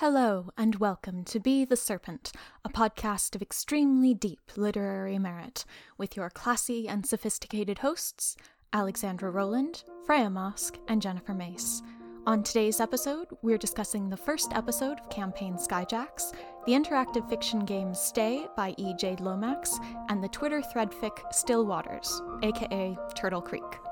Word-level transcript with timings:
Hello, 0.00 0.48
and 0.56 0.76
welcome 0.76 1.24
to 1.24 1.38
Be 1.38 1.66
the 1.66 1.76
Serpent, 1.76 2.32
a 2.64 2.70
podcast 2.70 3.34
of 3.34 3.42
extremely 3.42 4.14
deep 4.14 4.40
literary 4.56 5.18
merit, 5.18 5.66
with 5.98 6.16
your 6.16 6.30
classy 6.30 6.88
and 6.88 7.04
sophisticated 7.04 7.80
hosts, 7.80 8.34
Alexandra 8.72 9.30
Rowland, 9.30 9.84
Freya 10.06 10.30
Marske, 10.30 10.78
and 10.88 11.02
Jennifer 11.02 11.34
Mace. 11.34 11.82
On 12.26 12.42
today's 12.42 12.80
episode, 12.80 13.26
we're 13.42 13.58
discussing 13.58 14.08
the 14.08 14.16
first 14.16 14.54
episode 14.54 15.00
of 15.00 15.10
Campaign 15.10 15.56
Skyjacks, 15.56 16.34
the 16.64 16.72
interactive 16.72 17.28
fiction 17.28 17.66
game 17.66 17.92
Stay 17.92 18.46
by 18.56 18.74
E.J. 18.78 19.16
Lomax, 19.20 19.78
and 20.08 20.24
the 20.24 20.28
Twitter 20.28 20.62
thread 20.62 20.92
fic 20.92 21.30
Still 21.30 21.66
Waters, 21.66 22.22
aka 22.42 22.96
Turtle 23.14 23.42
Creek. 23.42 23.89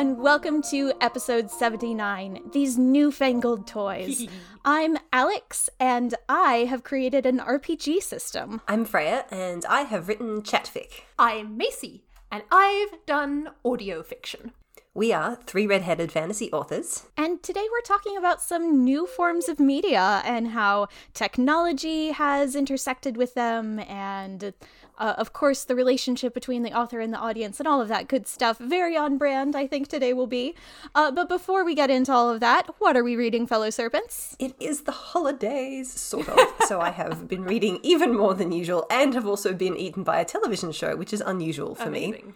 And 0.00 0.16
welcome 0.16 0.62
to 0.62 0.94
episode 1.02 1.50
79 1.50 2.52
These 2.54 2.78
Newfangled 2.78 3.66
Toys. 3.66 4.26
I'm 4.64 4.96
Alex, 5.12 5.68
and 5.78 6.14
I 6.26 6.64
have 6.70 6.82
created 6.82 7.26
an 7.26 7.38
RPG 7.38 8.02
system. 8.02 8.62
I'm 8.66 8.86
Freya, 8.86 9.26
and 9.30 9.62
I 9.66 9.82
have 9.82 10.08
written 10.08 10.42
chatfic. 10.42 11.04
I'm 11.18 11.58
Macy, 11.58 12.04
and 12.32 12.44
I've 12.50 13.04
done 13.04 13.50
audio 13.62 14.02
fiction. 14.02 14.52
We 14.94 15.12
are 15.12 15.36
three 15.36 15.66
red-headed 15.66 16.10
fantasy 16.10 16.50
authors. 16.50 17.06
And 17.18 17.42
today 17.42 17.66
we're 17.70 17.82
talking 17.82 18.16
about 18.16 18.40
some 18.40 18.82
new 18.82 19.06
forms 19.06 19.50
of 19.50 19.60
media 19.60 20.22
and 20.24 20.48
how 20.48 20.88
technology 21.12 22.12
has 22.12 22.56
intersected 22.56 23.18
with 23.18 23.34
them, 23.34 23.78
and 23.80 24.54
uh, 25.00 25.14
of 25.16 25.32
course, 25.32 25.64
the 25.64 25.74
relationship 25.74 26.34
between 26.34 26.62
the 26.62 26.72
author 26.72 27.00
and 27.00 27.12
the 27.12 27.18
audience, 27.18 27.58
and 27.58 27.66
all 27.66 27.80
of 27.80 27.88
that 27.88 28.06
good 28.06 28.28
stuff. 28.28 28.58
Very 28.58 28.96
on 28.96 29.16
brand, 29.16 29.56
I 29.56 29.66
think, 29.66 29.88
today 29.88 30.12
will 30.12 30.26
be. 30.26 30.54
Uh, 30.94 31.10
but 31.10 31.28
before 31.28 31.64
we 31.64 31.74
get 31.74 31.90
into 31.90 32.12
all 32.12 32.28
of 32.28 32.40
that, 32.40 32.68
what 32.78 32.96
are 32.96 33.02
we 33.02 33.16
reading, 33.16 33.46
fellow 33.46 33.70
serpents? 33.70 34.36
It 34.38 34.54
is 34.60 34.82
the 34.82 34.92
holidays, 34.92 35.90
sort 35.90 36.28
of. 36.28 36.38
so 36.66 36.80
I 36.80 36.90
have 36.90 37.26
been 37.26 37.44
reading 37.44 37.80
even 37.82 38.14
more 38.14 38.34
than 38.34 38.52
usual, 38.52 38.86
and 38.90 39.14
have 39.14 39.26
also 39.26 39.54
been 39.54 39.76
eaten 39.76 40.04
by 40.04 40.20
a 40.20 40.24
television 40.24 40.70
show, 40.70 40.94
which 40.96 41.14
is 41.14 41.22
unusual 41.22 41.74
for 41.74 41.90
me. 41.90 42.04
Amazing. 42.10 42.34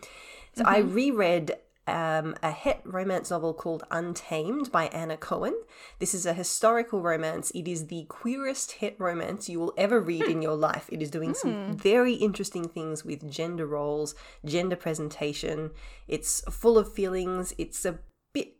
So 0.56 0.64
I 0.64 0.78
reread 0.78 1.56
um, 1.86 2.34
a 2.42 2.50
hit 2.50 2.80
romance 2.84 3.30
novel 3.30 3.52
called 3.52 3.84
Untamed 3.90 4.72
by 4.72 4.86
Anna 4.86 5.16
Cowan. 5.16 5.54
This 5.98 6.14
is 6.14 6.24
a 6.24 6.32
historical 6.32 7.02
romance. 7.02 7.50
It 7.50 7.68
is 7.68 7.88
the 7.88 8.04
queerest 8.08 8.72
hit 8.72 8.96
romance 8.98 9.48
you 9.48 9.60
will 9.60 9.74
ever 9.76 10.00
read 10.00 10.24
in 10.24 10.40
your 10.40 10.56
life. 10.56 10.88
It 10.90 11.02
is 11.02 11.10
doing 11.10 11.34
some 11.34 11.76
very 11.76 12.14
interesting 12.14 12.68
things 12.68 13.04
with 13.04 13.30
gender 13.30 13.66
roles, 13.66 14.14
gender 14.44 14.76
presentation. 14.76 15.72
It's 16.08 16.40
full 16.50 16.78
of 16.78 16.92
feelings. 16.92 17.52
It's 17.58 17.84
a 17.84 17.98
bit 18.32 18.56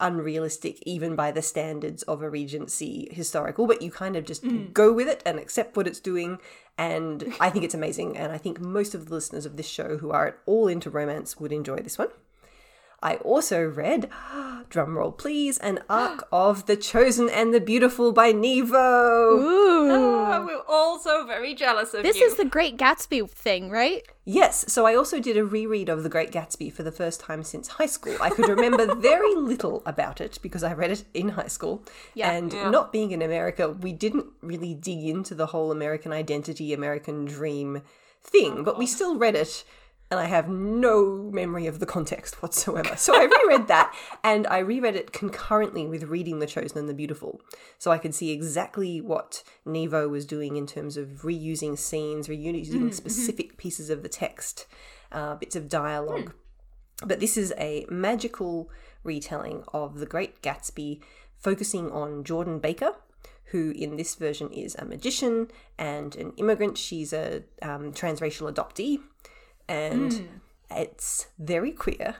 unrealistic 0.00 0.82
even 0.84 1.14
by 1.14 1.30
the 1.30 1.42
standards 1.42 2.02
of 2.04 2.22
a 2.22 2.30
regency 2.30 3.06
historical 3.12 3.66
but 3.66 3.82
you 3.82 3.90
kind 3.90 4.16
of 4.16 4.24
just 4.24 4.42
go 4.72 4.90
with 4.92 5.06
it 5.06 5.22
and 5.26 5.38
accept 5.38 5.76
what 5.76 5.86
it's 5.86 6.00
doing 6.00 6.38
and 6.78 7.34
i 7.38 7.50
think 7.50 7.66
it's 7.66 7.74
amazing 7.74 8.16
and 8.16 8.32
i 8.32 8.38
think 8.38 8.58
most 8.58 8.94
of 8.94 9.06
the 9.06 9.14
listeners 9.14 9.44
of 9.44 9.58
this 9.58 9.68
show 9.68 9.98
who 9.98 10.10
are 10.10 10.28
at 10.28 10.38
all 10.46 10.68
into 10.68 10.88
romance 10.88 11.38
would 11.38 11.52
enjoy 11.52 11.76
this 11.76 11.98
one 11.98 12.08
i 13.02 13.16
also 13.16 13.62
read 13.64 14.08
drum 14.70 14.96
roll 14.96 15.12
please 15.12 15.58
an 15.58 15.78
arc 15.88 16.26
of 16.32 16.66
the 16.66 16.76
chosen 16.76 17.28
and 17.28 17.52
the 17.52 17.60
beautiful 17.60 18.12
by 18.12 18.32
Nghi 18.32 18.64
Vo 18.64 19.36
Ooh. 19.38 19.80
Oh, 20.32 20.44
we're 20.46 20.62
all 20.68 20.98
so 20.98 21.26
very 21.26 21.54
jealous 21.54 21.94
of 21.94 22.02
This 22.02 22.20
you. 22.20 22.26
is 22.26 22.36
the 22.36 22.44
Great 22.44 22.76
Gatsby 22.76 23.28
thing, 23.30 23.70
right? 23.70 24.06
Yes, 24.24 24.64
so 24.72 24.86
I 24.86 24.94
also 24.94 25.20
did 25.20 25.36
a 25.36 25.44
reread 25.44 25.88
of 25.88 26.02
The 26.02 26.08
Great 26.08 26.30
Gatsby 26.30 26.72
for 26.72 26.82
the 26.82 26.92
first 26.92 27.20
time 27.20 27.42
since 27.42 27.68
high 27.68 27.86
school. 27.86 28.16
I 28.20 28.30
could 28.30 28.48
remember 28.48 28.94
very 29.00 29.34
little 29.34 29.82
about 29.86 30.20
it 30.20 30.38
because 30.42 30.62
I 30.62 30.72
read 30.72 30.90
it 30.90 31.04
in 31.14 31.30
high 31.30 31.48
school. 31.48 31.82
Yeah. 32.14 32.30
and 32.30 32.52
not 32.70 32.92
being 32.92 33.10
in 33.10 33.22
America, 33.22 33.70
we 33.70 33.92
didn't 33.92 34.26
really 34.42 34.74
dig 34.74 35.04
into 35.04 35.34
the 35.34 35.46
whole 35.46 35.72
American 35.72 36.12
identity, 36.12 36.72
American 36.72 37.24
dream 37.24 37.82
thing, 38.22 38.62
but 38.62 38.78
we 38.78 38.84
oh. 38.84 38.88
still 38.88 39.18
read 39.18 39.34
it. 39.34 39.64
And 40.10 40.18
I 40.18 40.24
have 40.24 40.48
no 40.48 41.30
memory 41.32 41.66
of 41.66 41.78
the 41.78 41.86
context 41.86 42.42
whatsoever. 42.42 42.96
So 42.96 43.14
I 43.14 43.28
reread 43.44 43.68
that 43.68 43.94
and 44.24 44.46
I 44.48 44.58
reread 44.58 44.96
it 44.96 45.12
concurrently 45.12 45.86
with 45.86 46.04
reading 46.04 46.40
The 46.40 46.46
Chosen 46.46 46.78
and 46.78 46.88
the 46.88 46.94
Beautiful. 46.94 47.40
So 47.78 47.92
I 47.92 47.98
could 47.98 48.14
see 48.14 48.30
exactly 48.30 49.00
what 49.00 49.44
Nghi 49.64 49.88
Vo 49.88 50.08
was 50.08 50.26
doing 50.26 50.56
in 50.56 50.66
terms 50.66 50.96
of 50.96 51.22
reusing 51.22 51.78
scenes, 51.78 52.26
reusing 52.26 52.92
specific 52.92 53.56
pieces 53.56 53.88
of 53.88 54.02
the 54.02 54.08
text, 54.08 54.66
uh, 55.12 55.36
bits 55.36 55.54
of 55.54 55.68
dialogue. 55.68 56.32
But 57.04 57.20
this 57.20 57.36
is 57.36 57.54
a 57.56 57.86
magical 57.88 58.70
retelling 59.02 59.64
of 59.72 59.98
The 59.98 60.06
Great 60.06 60.42
Gatsby, 60.42 61.00
focusing 61.38 61.90
on 61.90 62.24
Jordan 62.24 62.58
Baker, 62.58 62.94
who 63.46 63.70
in 63.70 63.96
this 63.96 64.14
version 64.14 64.50
is 64.50 64.76
a 64.76 64.84
magician 64.84 65.48
and 65.78 66.14
an 66.16 66.32
immigrant. 66.36 66.78
She's 66.78 67.12
a 67.12 67.42
um, 67.62 67.92
transracial 67.92 68.52
adoptee, 68.52 69.00
and 69.70 70.28
it's 70.70 71.28
very 71.38 71.72
queer. 71.72 72.16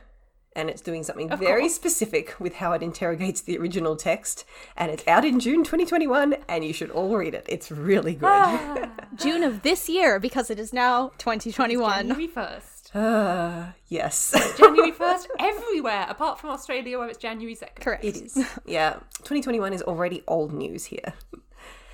And 0.56 0.68
it's 0.68 0.80
doing 0.80 1.04
something 1.04 1.28
very 1.36 1.68
specific 1.68 2.34
with 2.40 2.56
how 2.56 2.72
it 2.72 2.82
interrogates 2.82 3.40
the 3.40 3.56
original 3.56 3.94
text. 3.94 4.44
And 4.76 4.90
it's 4.90 5.06
out 5.06 5.24
in 5.24 5.38
June 5.38 5.62
2021, 5.62 6.34
and 6.48 6.64
you 6.64 6.72
should 6.72 6.90
all 6.90 7.16
read 7.16 7.34
it. 7.34 7.46
It's 7.48 7.70
really 7.70 8.14
good. 8.14 8.90
June 9.16 9.44
of 9.44 9.62
this 9.62 9.88
year, 9.88 10.18
because 10.18 10.50
it 10.50 10.58
is 10.58 10.72
now 10.72 11.12
2021. 11.18 12.08
January 12.08 12.26
1st. 12.26 12.94
Uh, 12.96 13.72
yes. 13.88 14.32
January 14.58 14.90
1st 14.90 15.26
everywhere, 15.38 16.06
apart 16.08 16.40
from 16.40 16.50
Australia 16.50 16.98
where 16.98 17.08
it's 17.08 17.18
January 17.18 17.54
2nd. 17.54 17.76
Correct. 17.80 18.04
It 18.04 18.16
is. 18.16 18.44
Yeah. 18.66 18.94
2021 19.18 19.72
is 19.72 19.82
already 19.82 20.24
old 20.26 20.52
news 20.52 20.84
here. 20.84 21.14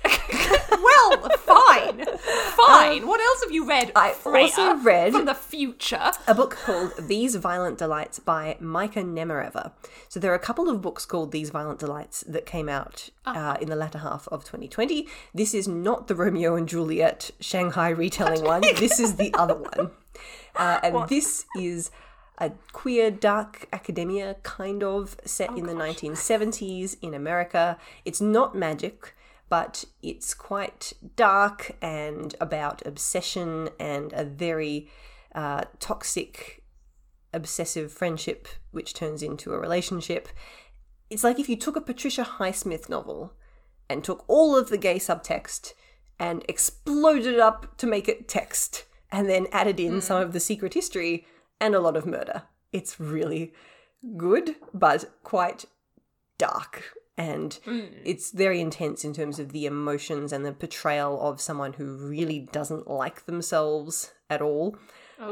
Well, 0.71 1.29
fine. 1.37 2.05
Fine. 2.05 3.07
what 3.07 3.21
else 3.21 3.43
have 3.43 3.51
you 3.51 3.67
read? 3.67 3.91
I 3.95 4.11
Freya, 4.11 4.43
also 4.43 4.75
read- 4.77 5.13
From 5.13 5.25
the 5.25 5.33
future. 5.35 6.11
A 6.27 6.33
book 6.35 6.57
called 6.65 6.93
These 7.07 7.35
Violent 7.35 7.77
Delights 7.77 8.19
by 8.19 8.57
Micah 8.59 9.03
Nemerever. 9.03 9.71
So 10.09 10.19
there 10.19 10.31
are 10.31 10.35
a 10.35 10.39
couple 10.39 10.69
of 10.69 10.81
books 10.81 11.05
called 11.05 11.31
These 11.31 11.49
Violent 11.49 11.79
Delights 11.79 12.21
that 12.27 12.45
came 12.45 12.69
out 12.69 13.09
uh, 13.25 13.57
in 13.61 13.69
the 13.69 13.75
latter 13.75 13.99
half 13.99 14.27
of 14.29 14.43
2020. 14.43 15.07
This 15.33 15.53
is 15.53 15.67
not 15.67 16.07
the 16.07 16.15
Romeo 16.15 16.55
and 16.55 16.67
Juliet 16.67 17.31
Shanghai 17.39 17.89
retelling 17.89 18.43
one. 18.43 18.61
This 18.77 18.99
is 18.99 19.15
the 19.15 19.33
other 19.33 19.55
one. 19.55 19.91
Uh, 20.55 20.79
and 20.81 21.07
this 21.07 21.45
is 21.55 21.91
a 22.39 22.51
queer 22.71 23.11
dark 23.11 23.67
academia 23.71 24.35
kind 24.41 24.83
of 24.83 25.15
set 25.23 25.49
in 25.55 25.67
the 25.67 25.73
1970s 25.73 26.97
in 27.01 27.13
America. 27.13 27.77
It's 28.05 28.21
not 28.21 28.55
magic, 28.55 29.15
but 29.49 29.85
it's 30.01 30.33
quite 30.33 30.93
dark 31.15 31.75
and 31.81 32.35
about 32.41 32.85
obsession 32.85 33.69
and 33.79 34.11
a 34.13 34.23
very 34.23 34.89
uh, 35.33 35.63
toxic, 35.79 36.63
obsessive 37.33 37.91
friendship, 37.91 38.47
which 38.71 38.93
turns 38.93 39.23
into 39.23 39.53
a 39.53 39.59
relationship. 39.59 40.27
It's 41.09 41.23
like 41.23 41.39
if 41.39 41.47
you 41.47 41.55
took 41.55 41.75
a 41.75 41.81
Patricia 41.81 42.23
Highsmith 42.23 42.89
novel 42.89 43.33
and 43.89 44.03
took 44.03 44.25
all 44.27 44.55
of 44.57 44.69
the 44.69 44.77
gay 44.77 44.97
subtext 44.97 45.73
and 46.19 46.43
exploded 46.49 47.33
it 47.33 47.39
up 47.39 47.77
to 47.77 47.87
make 47.87 48.09
it 48.09 48.27
text 48.27 48.85
and 49.11 49.29
then 49.29 49.47
added 49.51 49.79
in 49.79 50.01
some 50.01 50.21
of 50.21 50.33
the 50.33 50.39
secret 50.39 50.73
history 50.73 51.25
and 51.61 51.73
a 51.73 51.79
lot 51.79 51.95
of 51.95 52.05
murder. 52.05 52.43
It's 52.73 52.99
really 52.99 53.53
good, 54.17 54.55
but 54.73 55.05
quite 55.23 55.65
dark. 56.37 56.97
And 57.17 57.59
mm. 57.65 57.89
it's 58.03 58.31
very 58.31 58.61
intense 58.61 59.03
in 59.03 59.13
terms 59.13 59.39
of 59.39 59.51
the 59.51 59.65
emotions 59.65 60.31
and 60.31 60.45
the 60.45 60.53
portrayal 60.53 61.19
of 61.19 61.41
someone 61.41 61.73
who 61.73 61.95
really 61.95 62.39
doesn't 62.51 62.87
like 62.87 63.25
themselves 63.25 64.13
at 64.29 64.41
all. 64.41 64.77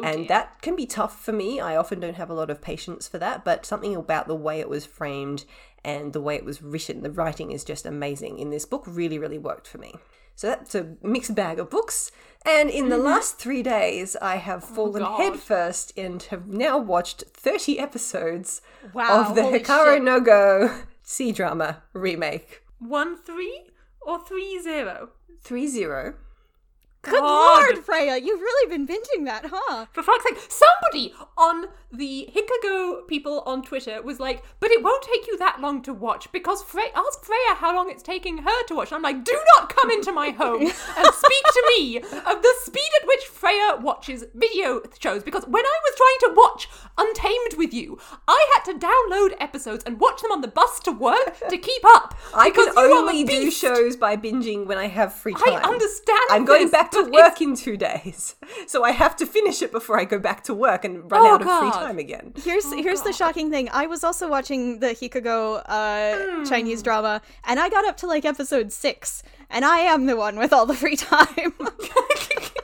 and 0.04 0.28
that 0.28 0.62
can 0.64 0.76
be 0.76 0.88
tough 0.88 1.24
for 1.24 1.32
me. 1.32 1.60
I 1.60 1.76
often 1.76 2.00
don't 2.00 2.16
have 2.16 2.32
a 2.32 2.34
lot 2.34 2.50
of 2.50 2.60
patience 2.60 3.08
for 3.08 3.20
that, 3.20 3.46
but 3.46 3.68
something 3.68 3.96
about 3.96 4.28
the 4.28 4.36
way 4.36 4.60
it 4.60 4.68
was 4.68 4.84
framed 4.84 5.46
and 5.84 6.12
the 6.12 6.22
way 6.22 6.36
it 6.36 6.44
was 6.44 6.64
written, 6.64 7.04
the 7.04 7.12
writing 7.12 7.52
is 7.52 7.64
just 7.64 7.86
amazing 7.86 8.40
in 8.40 8.50
this 8.50 8.66
book, 8.66 8.84
really, 8.88 9.20
really 9.20 9.38
worked 9.38 9.68
for 9.68 9.78
me. 9.78 9.94
So 10.36 10.48
that's 10.48 10.74
a 10.76 10.96
mixed 11.04 11.36
bag 11.36 11.60
of 11.60 11.70
books. 11.70 12.12
And 12.46 12.70
in 12.70 12.90
the 12.90 12.96
mm-hmm. 12.96 13.06
last 13.06 13.38
three 13.38 13.64
days, 13.64 14.16
I 14.22 14.38
have 14.38 14.64
oh 14.64 14.76
fallen 14.76 15.04
God. 15.04 15.18
headfirst 15.18 15.94
and 15.98 16.22
have 16.24 16.48
now 16.48 16.78
watched 16.78 17.24
30 17.28 17.80
episodes 17.80 18.62
Wow, 18.94 19.22
of 19.22 19.36
the 19.36 19.44
Hikaru 19.44 19.96
shit. 19.96 20.04
no 20.04 20.20
Go 20.20 20.82
C 21.06 21.32
drama 21.32 21.84
remake. 21.94 22.64
1 22.80 23.18
3 23.18 23.70
or 24.02 24.20
3 24.26 24.60
0? 24.62 25.10
3 25.44 25.68
0. 25.68 26.16
Good 27.04 27.20
God. 27.20 27.70
lord, 27.72 27.86
Freya, 27.86 28.18
you've 28.18 28.42
really 28.42 28.70
been 28.70 28.88
binging 28.88 29.26
that, 29.26 29.46
huh? 29.54 29.86
For 29.92 30.02
fuck's 30.02 30.24
sake, 30.24 30.40
somebody 30.50 31.14
on 31.38 31.68
the 31.98 32.30
Hikago 32.36 33.08
people 33.08 33.42
on 33.46 33.62
Twitter 33.62 34.02
was 34.02 34.20
like, 34.20 34.44
but 34.60 34.72
it 34.72 34.84
won't 34.84 35.04
take 35.04 35.28
you 35.28 35.38
that 35.38 35.60
long 35.62 35.82
to 35.84 35.94
watch 35.94 36.32
because 36.32 36.64
Frey- 36.64 36.92
ask 36.96 37.24
Freya 37.24 37.56
how 37.56 37.76
long 37.76 37.90
it's 37.90 38.04
taking 38.04 38.40
her 38.40 38.64
to 38.68 38.76
watch. 38.76 38.92
And 38.92 38.98
I'm 38.98 39.02
like, 39.02 39.24
do 39.24 39.38
not 39.58 39.76
come 39.76 39.90
into 39.92 40.12
my 40.12 40.30
home 40.30 40.62
and 40.62 40.72
speak 41.14 41.44
to 41.46 41.64
me 41.78 41.98
of 41.98 42.42
the 42.42 42.54
speed 42.64 42.90
at 43.02 43.08
which 43.08 43.24
Freya 43.26 43.78
watches 43.82 44.26
video 44.34 44.82
shows 45.00 45.24
because 45.24 45.46
when 45.48 45.66
I 45.66 45.80
was 45.84 45.96
trying 45.98 46.32
to 46.34 46.36
watch 46.40 46.70
Untamed 46.98 47.56
with 47.58 47.74
you, 47.74 48.00
I 48.28 48.46
had 48.56 48.64
to 48.72 48.80
download 48.80 49.36
episodes 49.42 49.84
and 49.86 50.00
watch 50.00 50.22
them 50.22 50.32
on 50.32 50.40
the 50.42 50.48
bus 50.48 50.80
to 50.82 50.92
work 50.94 51.38
to 51.50 51.58
keep 51.58 51.84
up. 51.86 52.16
I 52.34 52.50
can 52.50 52.66
because 52.66 52.76
you 52.76 52.82
are 52.82 52.98
only 52.98 53.24
do 53.26 53.52
shows 53.52 53.98
by 53.98 54.16
binging 54.16 54.66
when 54.66 54.78
I 54.78 54.88
have 54.88 55.14
free 55.14 55.34
time. 55.34 55.56
I 55.56 55.62
understand 55.62 56.20
I'm 56.32 56.46
going 56.46 56.64
this, 56.64 56.72
back 56.72 56.92
to 56.92 57.04
work 57.12 57.42
in 57.42 57.56
two 57.56 57.76
days, 57.76 58.36
so 58.68 58.84
I 58.86 58.92
have 58.92 59.16
to 59.18 59.26
finish 59.26 59.62
it 59.62 59.72
before 59.74 60.00
I 60.00 60.06
go 60.06 60.20
back 60.20 60.44
to 60.46 60.54
work 60.54 60.86
and 60.86 61.12
run 61.12 61.22
Oh, 61.22 61.34
out 61.36 61.42
of 61.42 61.48
free 61.48 61.70
God. 61.72 61.85
Time 61.86 62.00
again. 62.00 62.34
Here's 62.44 62.72
here's 62.74 63.02
the 63.02 63.14
shocking 63.14 63.50
thing. 63.52 63.70
I 63.72 63.88
was 63.88 64.04
also 64.04 64.30
watching 64.30 64.80
the 64.80 64.88
Hikago 64.88 65.62
uh, 65.66 66.46
Chinese 66.50 66.82
drama, 66.84 67.22
and 67.46 67.60
I 67.60 67.70
got 67.70 67.86
up 67.86 67.98
to 67.98 68.08
like 68.08 68.26
episode 68.26 68.72
six, 68.72 69.24
and 69.50 69.64
I 69.66 69.80
am 69.80 70.06
the 70.06 70.16
one 70.16 70.38
with 70.38 70.52
all 70.54 70.66
the 70.66 70.76
free 70.76 70.96
time. 70.96 71.54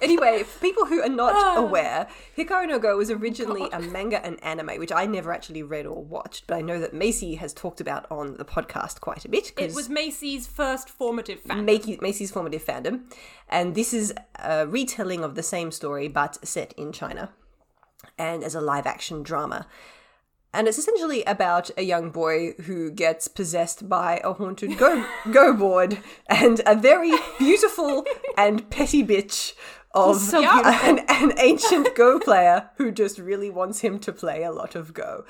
Anyway, 0.01 0.41
for 0.41 0.59
people 0.61 0.85
who 0.87 0.99
are 0.99 1.07
not 1.09 1.33
Ah. 1.35 1.57
aware, 1.59 2.07
Hikaru 2.35 2.67
no 2.67 2.79
Go 2.79 2.97
was 2.97 3.11
originally 3.11 3.69
a 3.71 3.79
manga 3.79 4.23
and 4.25 4.43
anime, 4.43 4.79
which 4.79 4.91
I 4.91 5.05
never 5.05 5.31
actually 5.31 5.61
read 5.61 5.85
or 5.85 6.03
watched, 6.03 6.47
but 6.47 6.55
I 6.57 6.61
know 6.61 6.79
that 6.79 6.91
Macy 6.91 7.35
has 7.35 7.53
talked 7.53 7.79
about 7.79 8.07
on 8.09 8.35
the 8.37 8.43
podcast 8.43 8.99
quite 8.99 9.25
a 9.25 9.29
bit. 9.29 9.51
It 9.59 9.75
was 9.75 9.89
Macy's 9.89 10.47
first 10.47 10.89
formative 10.89 11.41
fan. 11.41 11.65
Macy- 11.65 11.99
Macy's 12.01 12.31
formative 12.31 12.65
fandom, 12.65 13.01
and 13.47 13.75
this 13.75 13.93
is 13.93 14.11
a 14.39 14.65
retelling 14.65 15.23
of 15.23 15.35
the 15.35 15.43
same 15.43 15.69
story 15.71 16.07
but 16.07 16.43
set 16.43 16.73
in 16.73 16.91
China, 16.91 17.29
and 18.17 18.43
as 18.43 18.55
a 18.55 18.61
live 18.61 18.85
action 18.85 19.23
drama. 19.23 19.67
And 20.53 20.67
it's 20.67 20.77
essentially 20.77 21.23
about 21.23 21.69
a 21.77 21.83
young 21.83 22.11
boy 22.11 22.53
who 22.63 22.91
gets 22.91 23.29
possessed 23.29 23.87
by 23.87 24.19
a 24.23 24.33
haunted 24.33 24.77
go 24.77 25.05
go 25.31 25.53
board 25.53 25.99
and 26.27 26.61
a 26.65 26.75
very 26.75 27.13
beautiful 27.39 28.05
and 28.37 28.69
petty 28.69 29.01
bitch 29.01 29.53
of 29.93 30.17
so 30.17 30.43
an, 30.43 30.99
an 31.09 31.33
ancient 31.37 31.95
Go 31.95 32.19
player 32.19 32.69
who 32.77 32.91
just 32.91 33.19
really 33.19 33.49
wants 33.49 33.81
him 33.81 33.99
to 33.99 34.11
play 34.11 34.43
a 34.43 34.51
lot 34.51 34.75
of 34.75 34.93
Go. 34.93 35.25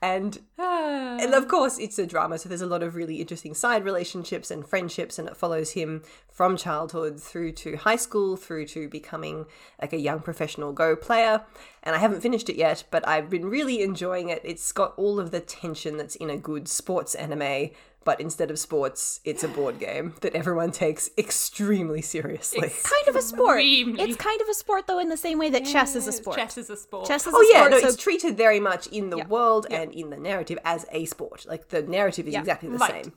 And 0.00 0.38
and 0.56 1.34
of 1.34 1.48
course, 1.48 1.78
it's 1.78 1.98
a 1.98 2.06
drama, 2.06 2.38
so 2.38 2.48
there's 2.48 2.60
a 2.60 2.66
lot 2.66 2.84
of 2.84 2.94
really 2.94 3.16
interesting 3.16 3.52
side 3.52 3.84
relationships 3.84 4.50
and 4.50 4.66
friendships, 4.66 5.18
and 5.18 5.26
it 5.28 5.36
follows 5.36 5.72
him 5.72 6.02
from 6.30 6.56
childhood 6.56 7.20
through 7.20 7.52
to 7.52 7.76
high 7.76 7.96
school, 7.96 8.36
through 8.36 8.66
to 8.66 8.88
becoming 8.88 9.46
like 9.80 9.92
a 9.92 9.98
young 9.98 10.20
professional 10.20 10.72
Go 10.72 10.94
player. 10.94 11.42
And 11.82 11.96
I 11.96 11.98
haven't 11.98 12.20
finished 12.20 12.48
it 12.48 12.56
yet, 12.56 12.84
but 12.92 13.06
I've 13.08 13.28
been 13.28 13.46
really 13.46 13.82
enjoying 13.82 14.28
it. 14.28 14.40
It's 14.44 14.70
got 14.70 14.94
all 14.96 15.18
of 15.18 15.32
the 15.32 15.40
tension 15.40 15.96
that's 15.96 16.14
in 16.14 16.30
a 16.30 16.36
good 16.36 16.68
sports 16.68 17.16
anime, 17.16 17.70
but 18.04 18.20
instead 18.20 18.50
of 18.50 18.58
sports, 18.58 19.20
it's 19.24 19.44
a 19.44 19.48
board 19.48 19.78
game 19.78 20.14
that 20.22 20.34
everyone 20.34 20.70
takes 20.72 21.10
extremely 21.18 22.00
seriously. 22.02 22.66
It's 22.68 22.82
kind 22.88 23.08
of 23.08 23.16
a 23.16 23.22
sport. 23.22 23.58
Extremely. 23.58 24.02
It's 24.02 24.16
kind 24.16 24.40
of 24.40 24.48
a 24.48 24.54
sport 24.54 24.86
though, 24.86 24.98
in 24.98 25.08
the 25.08 25.16
same 25.16 25.38
way 25.38 25.50
that 25.50 25.64
chess 25.66 25.94
is 25.94 26.06
a 26.06 26.12
sport. 26.12 26.36
Chess 26.38 26.56
is 26.58 26.70
a 26.70 26.76
sport. 26.76 27.06
Chess 27.06 27.26
is 27.26 27.34
Oh 27.36 27.40
a 27.40 27.46
yeah, 27.52 27.58
sport. 27.60 27.70
no, 27.72 27.80
so 27.80 27.88
it's 27.88 27.96
treated 28.02 28.36
very 28.36 28.60
much 28.60 28.86
in 28.88 29.10
the 29.10 29.18
Yeah. 29.18 29.26
world 29.26 29.66
and 29.70 29.92
in 29.92 30.10
the 30.10 30.16
narrative 30.16 30.58
as 30.64 30.86
a 30.92 31.04
sport. 31.04 31.44
Like 31.48 31.68
the 31.68 31.82
narrative 31.82 32.26
is 32.26 32.34
Yeah. 32.34 32.40
exactly 32.40 32.68
the 32.70 32.78
Right. 32.78 33.04
same, 33.04 33.12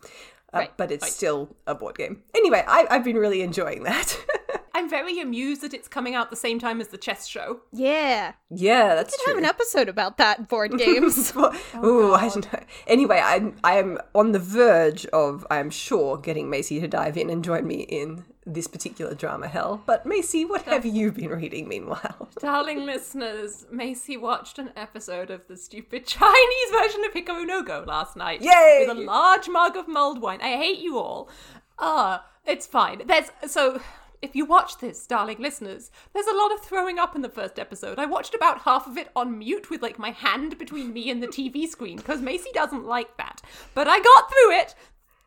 uh, 0.54 0.57
Right. 0.60 0.78
but 0.78 0.92
it's 0.92 1.10
still 1.12 1.56
a 1.66 1.75
board 1.75 1.98
game. 1.98 2.24
Anyway, 2.36 2.63
I, 2.68 2.88
I've 2.89 3.04
been 3.04 3.18
really 3.18 3.42
enjoying 3.42 3.84
that. 3.84 4.18
I'm 4.73 4.89
very 4.89 5.19
amused 5.19 5.62
that 5.62 5.73
it's 5.73 5.88
coming 5.88 6.15
out 6.15 6.29
the 6.29 6.35
same 6.35 6.59
time 6.59 6.79
as 6.81 6.89
the 6.89 6.97
chess 6.97 7.27
show. 7.27 7.62
yeah, 7.71 8.33
yeah, 8.50 8.95
that's 8.95 9.13
we 9.18 9.23
have 9.25 9.35
true. 9.35 9.44
an 9.44 9.45
episode 9.45 9.89
about 9.89 10.18
that 10.18 10.47
board 10.50 10.77
games. 10.77 11.33
Well, 11.41 11.56
ooh, 11.83 12.13
I 12.13 12.29
don't 12.29 12.51
know. 12.51 12.59
Anyway, 12.88 13.19
I'm 13.23 13.56
I 13.63 13.77
am 13.77 13.97
on 14.13 14.31
the 14.31 14.39
verge 14.39 15.06
of 15.07 15.45
I'm 15.50 15.69
sure 15.69 16.18
getting 16.18 16.50
Macy 16.50 16.79
to 16.79 16.88
dive 16.88 17.18
in 17.18 17.29
and 17.29 17.44
join 17.44 17.65
me 17.65 17.81
in 17.81 18.25
this 18.45 18.68
particular 18.68 19.13
drama 19.13 19.47
hell. 19.47 19.81
But 19.85 20.06
Macy, 20.06 20.45
what 20.45 20.63
have 20.63 20.85
you 20.85 21.12
been 21.12 21.29
reading 21.29 21.67
meanwhile? 21.67 22.29
Darling 22.39 22.85
listeners, 22.85 23.65
Macy 23.71 24.17
watched 24.17 24.57
an 24.59 24.71
episode 24.75 25.29
of 25.29 25.47
the 25.47 25.56
stupid 25.56 26.06
Chinese 26.07 26.69
version 26.71 27.03
of 27.06 27.13
Hikaru 27.13 27.45
no 27.45 27.62
Go 27.62 27.83
last 27.88 28.15
night. 28.17 28.41
Yay! 28.41 28.85
With 28.88 28.97
a 28.97 29.00
large 29.00 29.47
mug 29.47 29.75
of 29.77 29.88
mulled 29.88 30.21
wine. 30.21 30.39
I 30.41 30.57
hate 30.57 30.79
you 30.79 30.97
all. 30.97 31.29
Ah, 31.77 32.25
it's 32.45 32.65
fine. 32.65 33.03
There's 33.06 33.31
so 33.45 33.79
if 34.21 34.35
you 34.35 34.45
watch 34.45 34.77
this, 34.77 35.07
darling 35.07 35.38
listeners, 35.39 35.89
there's 36.13 36.27
a 36.27 36.35
lot 36.35 36.53
of 36.53 36.62
throwing 36.62 37.00
up 37.00 37.15
in 37.15 37.21
the 37.21 37.29
first 37.29 37.57
episode. 37.57 37.97
I 37.97 38.06
watched 38.06 38.35
about 38.35 38.62
half 38.62 38.85
of 38.88 38.97
it 38.97 39.09
on 39.15 39.39
mute 39.39 39.69
with 39.69 39.81
like 39.81 39.97
my 39.97 40.12
hand 40.12 40.57
between 40.57 40.94
me 40.94 41.09
and 41.09 41.23
the 41.23 41.27
TV 41.27 41.68
screen 41.68 41.97
because 41.97 42.21
Macy 42.21 42.51
doesn't 42.53 42.85
like 42.85 43.18
that. 43.18 43.41
But 43.73 43.88
I 43.88 44.00
got 44.00 44.29
through 44.29 44.57
it 44.59 44.75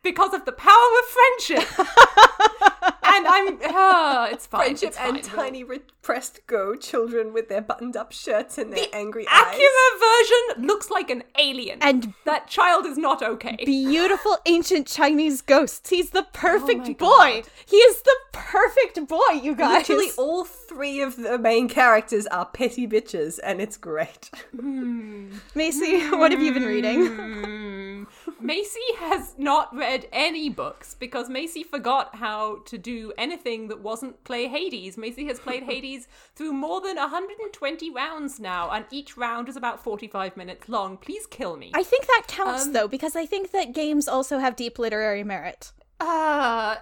because 0.05 0.33
of 0.33 0.45
the 0.45 0.53
power 0.53 0.71
of 0.71 1.05
friendship. 1.17 1.79
and 3.03 3.27
I'm 3.27 3.59
uh, 3.75 4.27
it's 4.31 4.45
fine. 4.45 4.61
Friendship 4.61 4.89
it's 4.89 4.97
fine. 4.97 5.15
and 5.15 5.23
tiny 5.23 5.63
repressed 5.63 6.45
go 6.47 6.75
children 6.75 7.33
with 7.33 7.49
their 7.49 7.61
buttoned 7.61 7.97
up 7.97 8.11
shirts 8.11 8.57
and 8.57 8.71
their 8.71 8.85
angry 8.93 9.23
Akira 9.25 9.41
eyes. 9.41 9.99
version 9.99 10.67
looks 10.67 10.89
like 10.89 11.09
an 11.09 11.23
alien. 11.39 11.79
And- 11.81 12.13
that 12.25 12.47
child 12.47 12.85
is 12.85 12.97
not 12.97 13.21
okay. 13.23 13.57
Beautiful 13.65 14.37
ancient 14.45 14.87
Chinese 14.87 15.41
ghosts. 15.41 15.89
He's 15.89 16.11
the 16.11 16.27
perfect 16.33 16.87
my 16.87 16.93
boy. 16.93 17.41
God. 17.41 17.43
He 17.65 17.77
is 17.77 18.01
the 18.03 18.15
perfect 18.31 19.07
boy, 19.07 19.31
you 19.41 19.55
guys. 19.55 19.89
Literally, 19.89 20.11
all 20.17 20.45
three 20.45 21.01
of 21.01 21.15
the 21.17 21.37
main 21.39 21.67
characters 21.67 22.27
are 22.27 22.45
petty 22.45 22.87
bitches, 22.87 23.39
and 23.43 23.59
it's 23.61 23.77
great. 23.77 24.29
Macy, 24.53 26.09
what 26.11 26.31
have 26.31 26.41
you 26.41 26.53
been 26.53 26.65
reading? 26.65 27.84
Macy 28.39 28.79
has 28.97 29.35
not 29.37 29.75
read 29.75 30.07
any 30.11 30.49
books 30.49 30.93
because 30.93 31.29
Macy 31.29 31.63
forgot 31.63 32.15
how 32.15 32.57
to 32.65 32.77
do 32.77 33.13
anything 33.17 33.67
that 33.67 33.81
wasn't 33.81 34.23
play 34.23 34.47
Hades. 34.47 34.97
Macy 34.97 35.25
has 35.25 35.39
played 35.39 35.63
Hades 35.71 36.07
through 36.35 36.53
more 36.53 36.81
than 36.81 36.95
120 36.95 37.89
rounds 37.91 38.39
now, 38.39 38.69
and 38.71 38.85
each 38.91 39.17
round 39.17 39.49
is 39.49 39.55
about 39.55 39.83
45 39.83 40.37
minutes 40.37 40.69
long. 40.69 40.97
Please 40.97 41.25
kill 41.27 41.57
me. 41.57 41.71
I 41.73 41.83
think 41.83 42.07
that 42.07 42.23
counts 42.27 42.67
though, 42.67 42.87
because 42.87 43.15
I 43.15 43.25
think 43.25 43.51
that 43.51 43.73
games 43.73 44.07
also 44.07 44.39
have 44.39 44.55
deep 44.55 44.79
literary 44.79 45.23
merit. 45.23 45.71
Uh, 45.99 46.75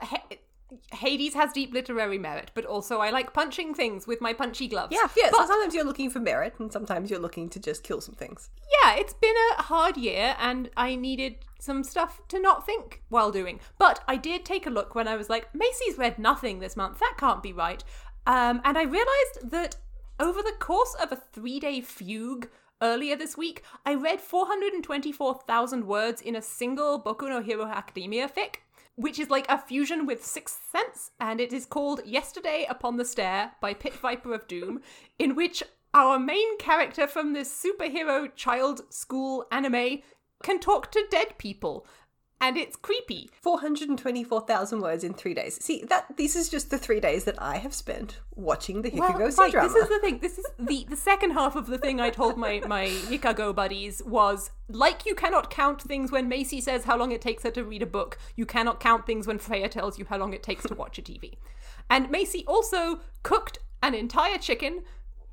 Hades 0.94 1.34
has 1.34 1.52
deep 1.54 1.74
literary 1.74 2.18
merit, 2.18 2.52
but 2.54 2.66
also 2.66 3.00
I 3.00 3.10
like 3.10 3.34
punching 3.34 3.74
things 3.74 4.06
with 4.08 4.22
my 4.22 4.34
punchy 4.34 4.68
gloves. 4.68 4.94
Yeah. 4.94 5.08
Yeah, 5.18 5.30
so 5.32 5.38
But- 5.38 5.48
sometimes 5.48 5.74
you're 5.76 5.84
looking 5.84 6.10
for 6.10 6.20
merit, 6.20 6.56
and 6.60 6.72
sometimes 6.72 7.10
you're 7.10 7.20
looking 7.20 7.50
to 7.50 7.60
just 7.60 7.84
kill 7.84 8.02
some 8.02 8.16
things. 8.16 8.50
yeah, 8.82 8.96
it's 8.96 9.14
been 9.14 9.36
a 9.58 9.62
hard 9.64 9.96
year 9.98 10.36
and 10.40 10.70
I 10.76 10.96
needed 10.96 11.36
some 11.60 11.84
stuff 11.84 12.20
to 12.28 12.40
not 12.40 12.66
think 12.66 13.02
while 13.10 13.32
doing. 13.32 13.60
But 13.78 14.04
I 14.08 14.18
did 14.18 14.44
take 14.46 14.66
a 14.68 14.70
look 14.70 14.94
when 14.96 15.08
I 15.08 15.16
was 15.16 15.30
like, 15.30 15.54
Macy's 15.56 15.98
read 15.98 16.20
nothing 16.20 16.60
this 16.60 16.76
month. 16.76 17.00
That 17.00 17.16
can't 17.18 17.42
be 17.42 17.54
right. 17.54 17.82
Um, 18.28 18.62
and 18.66 18.78
I 18.78 18.84
realized 18.84 19.52
that 19.52 19.78
over 20.20 20.42
the 20.42 20.54
course 20.60 20.94
of 21.02 21.12
a 21.12 21.16
three 21.16 21.60
day 21.60 21.80
fugue 21.82 22.50
earlier 22.82 23.16
this 23.16 23.38
week, 23.38 23.64
I 23.86 23.94
read 23.96 24.20
424,000 24.20 25.86
words 25.88 26.22
in 26.22 26.36
a 26.36 26.42
single 26.42 27.02
Boku 27.02 27.30
no 27.30 27.42
Hero 27.42 27.66
Academia 27.66 28.28
fic. 28.28 28.56
Which 28.96 29.18
is 29.18 29.30
like 29.30 29.48
a 29.50 29.58
fusion 29.58 30.06
with 30.06 30.24
Sixth 30.24 30.62
Sense, 30.72 31.12
and 31.20 31.42
it 31.42 31.52
is 31.52 31.66
called 31.66 32.06
Yesterday 32.06 32.68
Upon 32.70 32.98
the 32.98 33.06
Stair 33.06 33.54
by 33.60 33.74
Pit 33.74 33.94
Viper 33.94 34.34
of 34.34 34.48
Doom, 34.48 34.82
in 35.18 35.36
which 35.36 35.64
our 35.96 36.20
main 36.20 36.58
character 36.58 37.08
from 37.08 37.34
this 37.34 37.52
superhero 37.52 38.30
child 38.36 38.82
school 38.94 39.46
anime 39.52 40.02
can 40.44 40.60
talk 40.60 40.92
to 40.92 41.08
dead 41.10 41.38
people. 41.38 41.88
And 42.42 42.58
it's 42.58 42.76
creepy. 42.76 43.30
424,000 43.42 44.82
words 44.82 45.04
in 45.06 45.14
three 45.14 45.34
days. 45.34 45.64
See, 45.64 45.84
that 45.86 46.18
this 46.18 46.36
is 46.36 46.50
just 46.50 46.70
the 46.72 46.78
three 46.78 47.00
days 47.00 47.24
that 47.24 47.42
I 47.42 47.58
have 47.58 47.74
spent 47.74 48.20
watching 48.36 48.82
the 48.82 48.90
Well, 48.90 49.14
Hikago 49.14 49.38
right, 49.38 49.52
drama. 49.52 49.70
this 49.70 49.82
is 49.84 49.90
the 49.90 50.00
thing. 50.00 50.20
This 50.20 50.38
is 50.38 50.46
the 50.60 50.86
the 50.90 50.98
second 50.98 51.32
half 51.32 51.56
of 51.56 51.68
the 51.68 51.78
thing 51.78 52.02
I 52.02 52.10
told 52.10 52.38
my 52.38 52.62
my 52.68 52.88
Hikago 52.88 53.56
buddies 53.56 54.02
was 54.06 54.52
like 54.68 55.06
you 55.06 55.16
cannot 55.16 55.50
count 55.50 55.82
things 55.82 56.12
when 56.12 56.28
Macy 56.28 56.60
says 56.60 56.84
how 56.84 56.98
long 56.98 57.12
it 57.14 57.22
takes 57.22 57.44
her 57.44 57.52
to 57.52 57.64
read 57.64 57.82
a 57.82 57.86
book. 57.86 58.18
You 58.36 58.46
cannot 58.46 58.82
count 58.82 59.06
things 59.06 59.26
when 59.26 59.40
Freya 59.40 59.70
tells 59.70 59.98
you 59.98 60.06
how 60.06 60.18
long 60.18 60.34
it 60.34 60.44
takes 60.44 60.66
to 60.66 60.76
watch 60.76 60.98
a 61.00 61.02
TV. 61.02 61.36
And 61.90 62.10
Macy 62.10 62.44
also 62.46 63.00
cooked 63.24 63.60
an 63.82 63.94
entire 63.94 64.38
chicken 64.38 64.84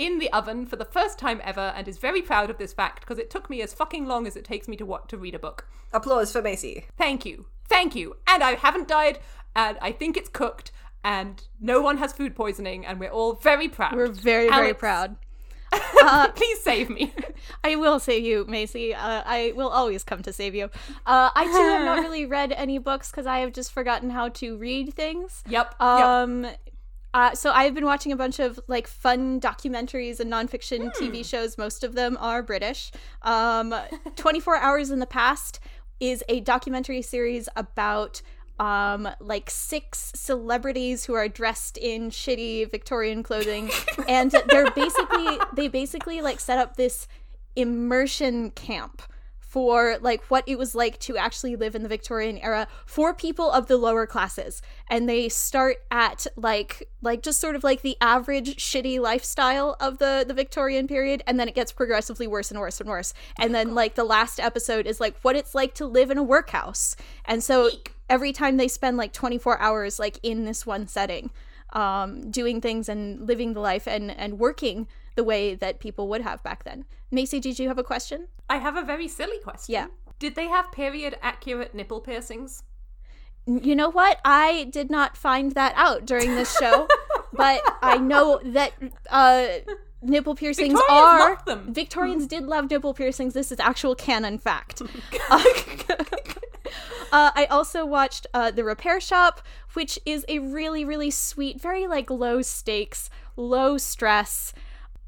in 0.01 0.19
the 0.19 0.33
oven 0.33 0.65
for 0.65 0.77
the 0.77 0.85
first 0.85 1.19
time 1.19 1.43
ever 1.45 1.75
and 1.77 1.87
is 1.87 1.99
very 1.99 2.23
proud 2.23 2.49
of 2.49 2.57
this 2.57 2.73
fact 2.73 3.01
because 3.01 3.19
it 3.19 3.29
took 3.29 3.51
me 3.51 3.61
as 3.61 3.75
fucking 3.75 4.07
long 4.07 4.27
as 4.27 4.35
it 4.35 4.47
takes 4.47 4.67
me 4.67 4.75
to 4.77 4.87
what 4.87 5.11
to 5.11 5.19
read 5.19 5.35
a 5.35 5.39
book. 5.39 5.69
Applause 5.93 6.33
for 6.33 6.41
Macy. 6.41 6.87
Thank 6.97 7.27
you. 7.27 7.45
Thank 7.69 7.95
you. 7.95 8.17
And 8.27 8.43
I 8.43 8.55
haven't 8.55 8.89
died 8.89 9.19
and 9.55 9.77
I 9.83 9.93
think 9.93 10.17
it's 10.17 10.31
cooked 10.31 10.73
and 11.05 11.43
no 11.61 11.83
one 11.83 11.99
has 11.99 12.15
food 12.15 12.35
poisoning 12.35 12.87
and 12.87 12.99
we're 12.99 13.11
all 13.11 13.35
very 13.35 13.69
proud. 13.69 13.95
We're 13.95 14.09
very, 14.09 14.49
very 14.49 14.69
Alex, 14.69 14.81
proud. 14.81 15.17
Please 16.35 16.63
save 16.63 16.89
me. 16.89 17.13
I 17.65 17.77
will 17.77 18.01
save 18.01 18.25
you, 18.25 18.47
Macy. 18.49 18.95
Uh, 18.95 19.23
I 19.27 19.53
will 19.55 19.69
always 19.69 20.03
come 20.03 20.23
to 20.23 20.33
save 20.33 20.55
you. 20.55 20.71
Uh, 21.07 21.31
I 21.35 21.45
too 21.45 21.53
have 21.53 21.85
not 21.85 21.99
really 22.01 22.25
read 22.25 22.53
any 22.53 22.79
books 22.79 23.11
because 23.11 23.27
I 23.27 23.41
have 23.41 23.53
just 23.53 23.71
forgotten 23.71 24.09
how 24.09 24.31
to 24.31 24.57
read 24.57 24.95
things. 24.95 25.45
Yep. 25.47 25.75
yep. 25.79 26.59
Uh, 27.13 27.35
so 27.35 27.51
I've 27.51 27.75
been 27.75 27.85
watching 27.85 28.13
a 28.13 28.17
bunch 28.17 28.39
of 28.39 28.61
like 28.69 28.87
fun 28.87 29.41
documentaries 29.41 30.21
and 30.21 30.31
nonfiction 30.31 30.95
TV 30.95 31.25
shows. 31.25 31.59
Most 31.59 31.83
of 31.83 31.95
them 31.95 32.17
are 32.21 32.43
British. 32.43 32.93
Um, 33.23 33.75
24 34.17 34.57
Hours 34.57 34.91
in 34.91 35.01
the 35.01 35.07
Past 35.07 35.61
is 35.99 36.23
a 36.29 36.41
documentary 36.41 37.03
series 37.03 37.49
about 37.57 38.23
um 38.59 39.09
like 39.21 39.49
six 39.49 40.13
celebrities 40.15 41.07
who 41.07 41.15
are 41.15 41.29
dressed 41.29 41.79
in 41.79 42.11
shitty 42.11 42.71
Victorian 42.71 43.23
clothing 43.23 43.71
and 44.07 44.33
they're 44.49 44.71
basically 44.73 45.39
they 45.55 45.67
basically 45.67 46.21
like 46.21 46.39
set 46.39 46.59
up 46.59 46.77
this 46.77 47.09
immersion 47.57 48.51
camp 48.51 49.03
for 49.51 49.99
like 50.01 50.23
what 50.31 50.45
it 50.47 50.57
was 50.57 50.77
like 50.77 50.97
to 51.01 51.17
actually 51.17 51.57
live 51.57 51.75
in 51.75 51.83
the 51.83 51.89
Victorian 51.89 52.39
era 52.39 52.69
for 52.87 53.13
people 53.13 53.51
of 53.51 53.67
the 53.67 53.77
lower 53.77 54.07
classes. 54.07 54.63
And 54.89 55.09
they 55.09 55.29
start 55.29 55.79
at 55.91 56.29
like 56.37 56.89
like 57.03 57.25
just 57.25 57.41
sort 57.41 57.57
of 57.57 57.65
like 57.65 57.83
the 57.83 57.97
average 58.01 58.59
shitty 58.59 59.01
lifestyle 59.01 59.77
of 59.81 59.99
the 59.99 60.25
the 60.27 60.35
Victorian 60.35 60.87
period 60.87 61.25
and 61.27 61.41
then 61.41 61.49
it 61.49 61.57
gets 61.57 61.73
progressively 61.73 62.29
worse 62.29 62.53
and 62.53 62.61
worse 62.61 62.81
and 62.81 62.89
worse. 62.89 63.13
And 63.41 63.53
then 63.53 63.75
like 63.75 63.97
the 63.97 64.05
last 64.05 64.39
episode 64.39 64.87
is 64.87 65.01
like 65.01 65.17
what 65.23 65.35
it's 65.35 65.53
like 65.53 65.75
to 65.75 65.87
live 65.87 66.13
in 66.13 66.19
a 66.19 66.23
workhouse. 66.23 66.95
And 67.25 67.43
so 67.43 67.71
every 68.09 68.33
time 68.33 68.57
they 68.57 68.69
spend 68.69 68.99
like 68.99 69.13
24 69.13 69.59
hours 69.59 69.99
like 69.99 70.21
in 70.23 70.45
this 70.45 70.65
one 70.65 70.87
setting 70.87 71.31
um 71.73 72.31
doing 72.31 72.61
things 72.61 72.89
and 72.89 73.27
living 73.27 73.53
the 73.53 73.61
life 73.61 73.89
and 73.89 74.13
and 74.13 74.39
working 74.39 74.87
the 75.21 75.25
way 75.25 75.55
that 75.55 75.81
people 75.87 76.09
would 76.09 76.23
have 76.23 76.43
back 76.43 76.65
then 76.65 76.85
Macy 77.11 77.39
did 77.47 77.59
you 77.59 77.69
have 77.69 77.79
a 77.85 77.85
question 77.93 78.29
I 78.51 78.57
have 78.57 78.77
a 78.77 78.83
very 78.83 79.07
silly 79.07 79.39
question. 79.39 79.73
Yeah. 79.73 79.87
Did 80.19 80.35
they 80.35 80.49
have 80.49 80.73
period 80.73 81.17
accurate 81.23 81.73
nipple 81.73 82.01
piercings? 82.01 82.65
You 83.47 83.77
know 83.77 83.91
what? 83.91 84.19
I 84.25 84.65
did 84.65 84.91
not 84.91 85.17
find 85.17 85.53
that 85.53 85.73
out 85.77 86.05
during 86.05 86.35
this 86.35 86.55
show, 86.59 86.89
but 87.33 87.63
I 87.81 87.97
know 87.99 88.41
that 88.45 88.73
uh, 89.09 89.47
nipple 90.03 90.35
piercings 90.35 90.75
Victorians 90.75 91.39
are. 91.47 91.57
Victorians 91.69 92.27
did 92.27 92.45
love 92.45 92.69
nipple 92.69 92.93
piercings. 92.93 93.35
This 93.35 93.53
is 93.53 93.61
actual 93.61 93.95
canon 93.95 94.37
fact. 94.39 94.83
Uh, 97.13 97.17
uh, 97.17 97.31
I 97.35 97.47
also 97.47 97.85
watched 97.85 98.29
uh, 98.33 98.53
The 98.53 98.63
Repair 98.63 99.01
Shop, 99.01 99.43
which 99.73 99.99
is 100.07 100.25
a 100.29 100.39
really, 100.39 100.85
really 100.85 101.11
sweet, 101.11 101.61
very 101.61 101.89
like 101.89 102.09
low 102.09 102.41
stakes, 102.41 103.11
low 103.37 103.79
stress 103.79 104.53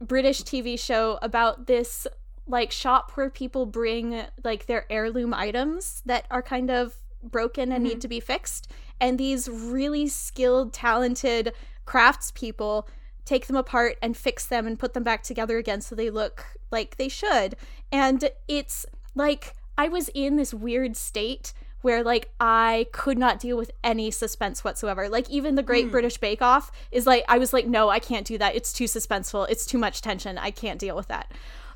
British 0.03 0.43
TV 0.43 0.79
show 0.79 1.19
about 1.23 1.67
this 1.67 2.07
like 2.47 2.73
shop 2.73 3.13
where 3.15 3.31
people 3.31 3.67
bring 3.67 4.25
like 4.43 4.67
their 4.67 4.85
heirloom 4.91 5.33
items 5.33 6.03
that 6.07 6.27
are 6.31 6.43
kind 6.43 6.71
of 6.71 6.95
broken 7.23 7.71
and 7.71 7.85
need 7.85 7.93
mm-hmm. 7.93 8.01
to 8.01 8.09
be 8.09 8.21
fixed. 8.21 8.71
And 9.01 9.19
these 9.19 9.49
really 9.49 10.09
skilled 10.09 10.73
talented 10.73 11.53
craftspeople 11.87 12.87
take 13.25 13.47
them 13.47 13.57
apart 13.57 13.97
and 14.03 14.17
fix 14.17 14.47
them 14.47 14.67
and 14.67 14.79
put 14.79 14.95
them 14.95 15.05
back 15.05 15.23
together 15.23 15.57
again 15.57 15.81
so 15.81 15.95
they 15.95 16.11
look 16.11 16.45
like 16.71 16.97
they 16.97 17.09
should. 17.09 17.55
And 17.93 18.29
it's 18.49 18.87
like 19.15 19.55
i 19.77 19.89
was 19.89 20.09
in 20.15 20.37
this 20.37 20.55
weird 20.55 20.97
state 20.97 21.53
where 21.83 22.03
like 22.03 22.31
i 22.41 22.87
could 22.93 23.19
not 23.19 23.39
deal 23.39 23.57
with 23.57 23.71
any 23.85 24.11
suspense 24.11 24.65
whatsoever 24.65 25.09
like 25.09 25.29
even 25.29 25.55
the 25.55 25.63
great 25.63 25.91
british 25.91 26.17
bake 26.19 26.41
off 26.43 26.73
is 26.91 27.07
like 27.07 27.25
i 27.29 27.39
was 27.39 27.53
like 27.53 27.67
no 27.67 27.89
i 27.91 27.99
can't 27.99 28.27
do 28.27 28.39
that 28.39 28.55
it's 28.57 28.73
too 28.73 28.85
suspenseful 28.85 29.47
it's 29.51 29.67
too 29.67 29.79
much 29.79 30.01
tension 30.01 30.39
i 30.39 30.51
can't 30.51 30.79
deal 30.81 30.97
with 30.97 31.09
that 31.09 31.31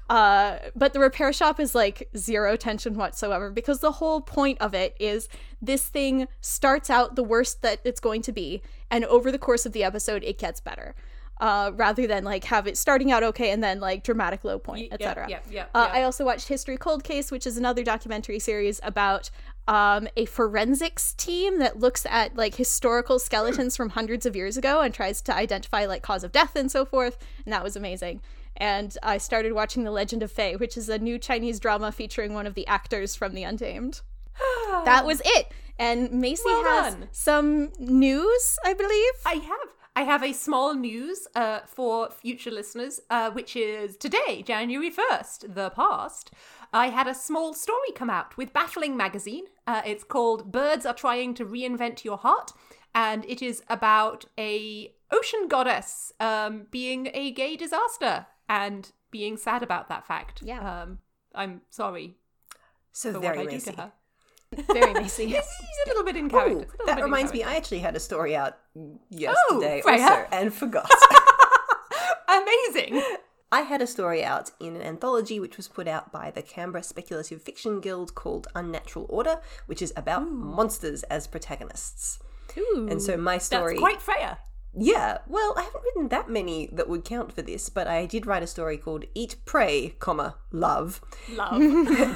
uh, 0.09 0.59
but 0.77 0.93
the 0.93 1.01
repair 1.01 1.33
shop 1.33 1.59
is 1.59 1.75
like 1.75 2.09
zero 2.17 2.57
tension 2.57 2.95
whatsoever 2.95 3.51
because 3.51 3.81
the 3.81 3.91
whole 3.93 4.21
point 4.21 4.57
of 4.61 4.73
it 4.73 4.95
is 5.01 5.29
this 5.61 5.89
thing 5.89 6.29
starts 6.41 6.89
out 6.91 7.17
the 7.17 7.25
worst 7.25 7.61
that 7.63 7.81
it's 7.83 7.99
going 7.99 8.23
to 8.23 8.31
be, 8.31 8.63
and 8.89 9.05
over 9.07 9.33
the 9.33 9.39
course 9.39 9.67
of 9.67 9.73
the 9.73 9.83
episode, 9.83 10.23
it 10.23 10.39
gets 10.39 10.61
better. 10.61 10.95
Uh, 11.41 11.71
rather 11.75 12.07
than 12.07 12.23
like 12.25 12.45
have 12.45 12.67
it 12.67 12.79
starting 12.79 13.13
out 13.13 13.23
okay 13.23 13.51
and 13.51 13.63
then 13.63 13.79
like 13.81 14.05
dramatic 14.05 14.45
low 14.45 14.59
point, 14.61 14.87
Yeah, 14.87 14.95
etc. 14.95 15.27
yeah, 15.29 15.41
yeah, 15.51 15.67
Uh. 15.75 15.89
I 15.93 16.05
also 16.05 16.25
watched 16.25 16.47
History 16.49 16.77
Cold 16.77 17.03
Case, 17.03 17.33
which 17.33 17.45
is 17.47 17.59
another 17.59 17.83
documentary 17.83 18.39
series 18.39 18.79
about 18.85 19.29
um, 19.69 20.09
a 20.17 20.27
forensics 20.27 21.13
team 21.15 21.59
that 21.59 21.79
looks 21.81 22.07
at 22.09 22.37
like 22.37 22.55
historical 22.55 23.19
skeletons 23.19 23.77
from 23.77 23.91
hundreds 23.91 24.25
of 24.25 24.37
years 24.37 24.57
ago 24.57 24.81
and 24.81 24.95
tries 24.95 25.21
to 25.23 25.35
identify 25.35 25.87
like 25.87 26.03
cause 26.03 26.23
of 26.25 26.33
death 26.33 26.55
and 26.55 26.71
so 26.71 26.85
forth. 26.85 27.19
And 27.45 27.53
that 27.53 27.65
was 27.65 27.77
amazing. 27.77 28.21
And 28.57 28.97
I 29.03 29.19
started 29.19 29.53
watching 29.53 29.85
The 29.85 29.91
Legend 29.91 30.23
of 30.23 30.33
Fei, 30.33 30.57
which 30.57 30.77
is 30.77 30.89
a 30.89 30.99
new 30.99 31.19
Chinese 31.19 31.61
drama 31.61 31.93
featuring 31.93 32.33
one 32.33 32.47
of 32.47 32.55
the 32.55 32.67
actors 32.67 33.15
from 33.15 33.35
The 33.35 33.43
Untamed. 33.43 34.01
that 34.85 35.05
was 35.05 35.21
it. 35.25 35.53
And 35.79 36.11
Macy 36.11 36.43
Well 36.47 36.65
has 36.65 36.95
done. 36.95 37.09
some 37.13 37.73
news, 37.79 38.59
I 38.65 38.73
believe. 38.73 39.13
I 39.27 39.35
have. 39.35 39.69
I 39.99 40.03
have 40.03 40.23
a 40.23 40.35
small 40.35 40.75
news 40.75 41.27
uh, 41.35 41.61
for 41.67 42.11
future 42.11 42.51
listeners, 42.51 43.01
uh, 43.09 43.31
which 43.31 43.57
is 43.57 43.97
today, 43.97 44.43
January 44.47 44.91
1st, 44.93 45.55
the 45.55 45.71
past. 45.71 46.31
I 46.71 46.89
had 46.89 47.07
a 47.07 47.15
small 47.15 47.55
story 47.55 47.93
come 47.95 48.11
out 48.11 48.37
with 48.37 48.53
Baffling 48.53 48.95
Magazine. 48.95 49.45
Uh, 49.67 49.81
it's 49.87 50.05
called 50.05 50.53
Birds 50.53 50.85
Are 50.85 50.93
Trying 50.93 51.33
to 51.35 51.47
Reinvent 51.47 52.05
Your 52.05 52.19
Heart, 52.19 52.53
and 52.95 53.25
it 53.25 53.41
is 53.41 53.63
about 53.71 54.27
a 54.39 54.93
ocean 55.11 55.49
goddess 55.49 56.13
um, 56.21 56.67
being 56.71 57.09
a 57.15 57.31
gay 57.31 57.57
disaster 57.57 58.27
and 58.51 58.93
being 59.11 59.39
sad 59.39 59.63
about 59.63 59.89
that 59.89 60.07
fact. 60.07 60.43
Yeah. 60.45 60.83
Um, 60.83 60.99
I'm 61.35 61.63
sorry 61.71 62.17
So 62.93 63.15
for 63.15 63.21
very 63.21 63.39
what 63.39 63.49
I 63.49 63.53
messy. 63.53 63.71
do 63.71 63.77
to 63.77 63.83
her. 63.83 63.93
Very 64.73 64.93
Macy. 64.93 65.27
He's 65.27 65.37
a 65.87 65.89
little 65.89 66.05
bit 66.05 66.17
in 66.17 66.29
character. 66.29 66.67
Ooh, 66.83 66.87
that 66.87 67.03
reminds 67.03 67.33
me. 67.33 67.43
I 67.43 67.57
actually 67.57 67.81
had 67.81 67.97
a 67.97 68.01
story 68.01 68.37
out 68.37 68.59
yesterday 69.11 69.81
oh, 69.81 69.83
Freya. 69.83 70.03
also 70.03 70.27
and 70.33 70.55
forgot. 70.55 70.91
Amazing. 72.29 73.03
I 73.53 73.61
had 73.63 73.81
a 73.81 73.87
story 73.87 74.25
out 74.25 74.51
in 74.59 74.75
an 74.75 74.83
anthology 74.83 75.39
which 75.39 75.57
was 75.57 75.69
put 75.69 75.87
out 75.87 76.11
by 76.11 76.31
the 76.31 76.43
Canberra 76.43 76.83
Speculative 76.83 77.41
Fiction 77.41 77.81
Guild 77.81 78.15
called 78.15 78.49
Unnatural 78.55 79.07
Order, 79.09 79.41
which 79.67 79.81
is 79.81 79.93
about 79.97 80.23
hmm. 80.23 80.55
monsters 80.55 81.05
as 81.05 81.27
protagonists. 81.27 82.19
Ooh. 82.59 82.89
And 82.91 83.03
so 83.03 83.17
my 83.17 83.39
story 83.39 83.75
That's 83.75 83.81
quite 83.81 84.03
Freya. 84.03 84.39
Yeah, 84.79 85.19
well, 85.27 85.55
I 85.57 85.63
haven't 85.63 85.83
written 85.83 86.09
that 86.09 86.29
many 86.29 86.69
that 86.71 86.89
would 86.89 87.03
count 87.05 87.33
for 87.33 87.41
this, 87.41 87.71
but 87.71 87.87
I 87.87 88.05
did 88.05 88.27
write 88.27 88.43
a 88.43 88.47
story 88.47 88.77
called 88.77 89.07
Eat, 89.15 89.37
Pray, 89.47 89.95
comma, 89.99 90.37
Love. 90.53 91.01
Love. 91.33 91.63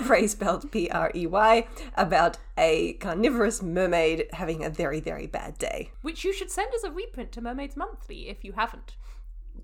Prey 0.06 0.26
spelled 0.26 0.70
P 0.70 0.90
R 0.90 1.10
E 1.14 1.26
Y, 1.26 1.66
about 1.94 2.36
a 2.58 2.92
carnivorous 2.94 3.62
mermaid 3.62 4.26
having 4.34 4.62
a 4.62 4.68
very, 4.68 5.00
very 5.00 5.26
bad 5.26 5.56
day. 5.56 5.90
Which 6.02 6.22
you 6.22 6.34
should 6.34 6.50
send 6.50 6.74
as 6.74 6.84
a 6.84 6.90
reprint 6.90 7.32
to 7.32 7.40
Mermaids 7.40 7.78
Monthly 7.78 8.28
if 8.28 8.44
you 8.44 8.52
haven't. 8.52 8.92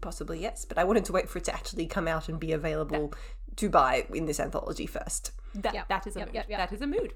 Possibly, 0.01 0.41
yes, 0.41 0.65
but 0.65 0.79
I 0.79 0.85
wanted 0.85 1.05
to 1.07 1.13
wait 1.13 1.29
for 1.29 1.39
it 1.39 1.45
to 1.45 1.55
actually 1.55 1.87
come 1.87 2.09
out 2.09 2.31
and 2.31 2.41
be 2.41 2.53
available 2.53 3.13
to 3.57 3.69
buy 3.69 4.07
in 4.13 4.25
this 4.25 4.41
anthology 4.41 4.87
first. 4.87 5.33
That, 5.55 5.75
Yep, 5.75 5.89
that 5.89 6.07
is 6.07 6.17
a 6.17 6.21
yep, 6.21 6.29
mood. 6.29 6.35
yep, 6.35 6.47
yep. 6.49 6.59
that 6.59 6.73
is 6.75 6.81
a 6.81 6.87
mood. 6.87 7.13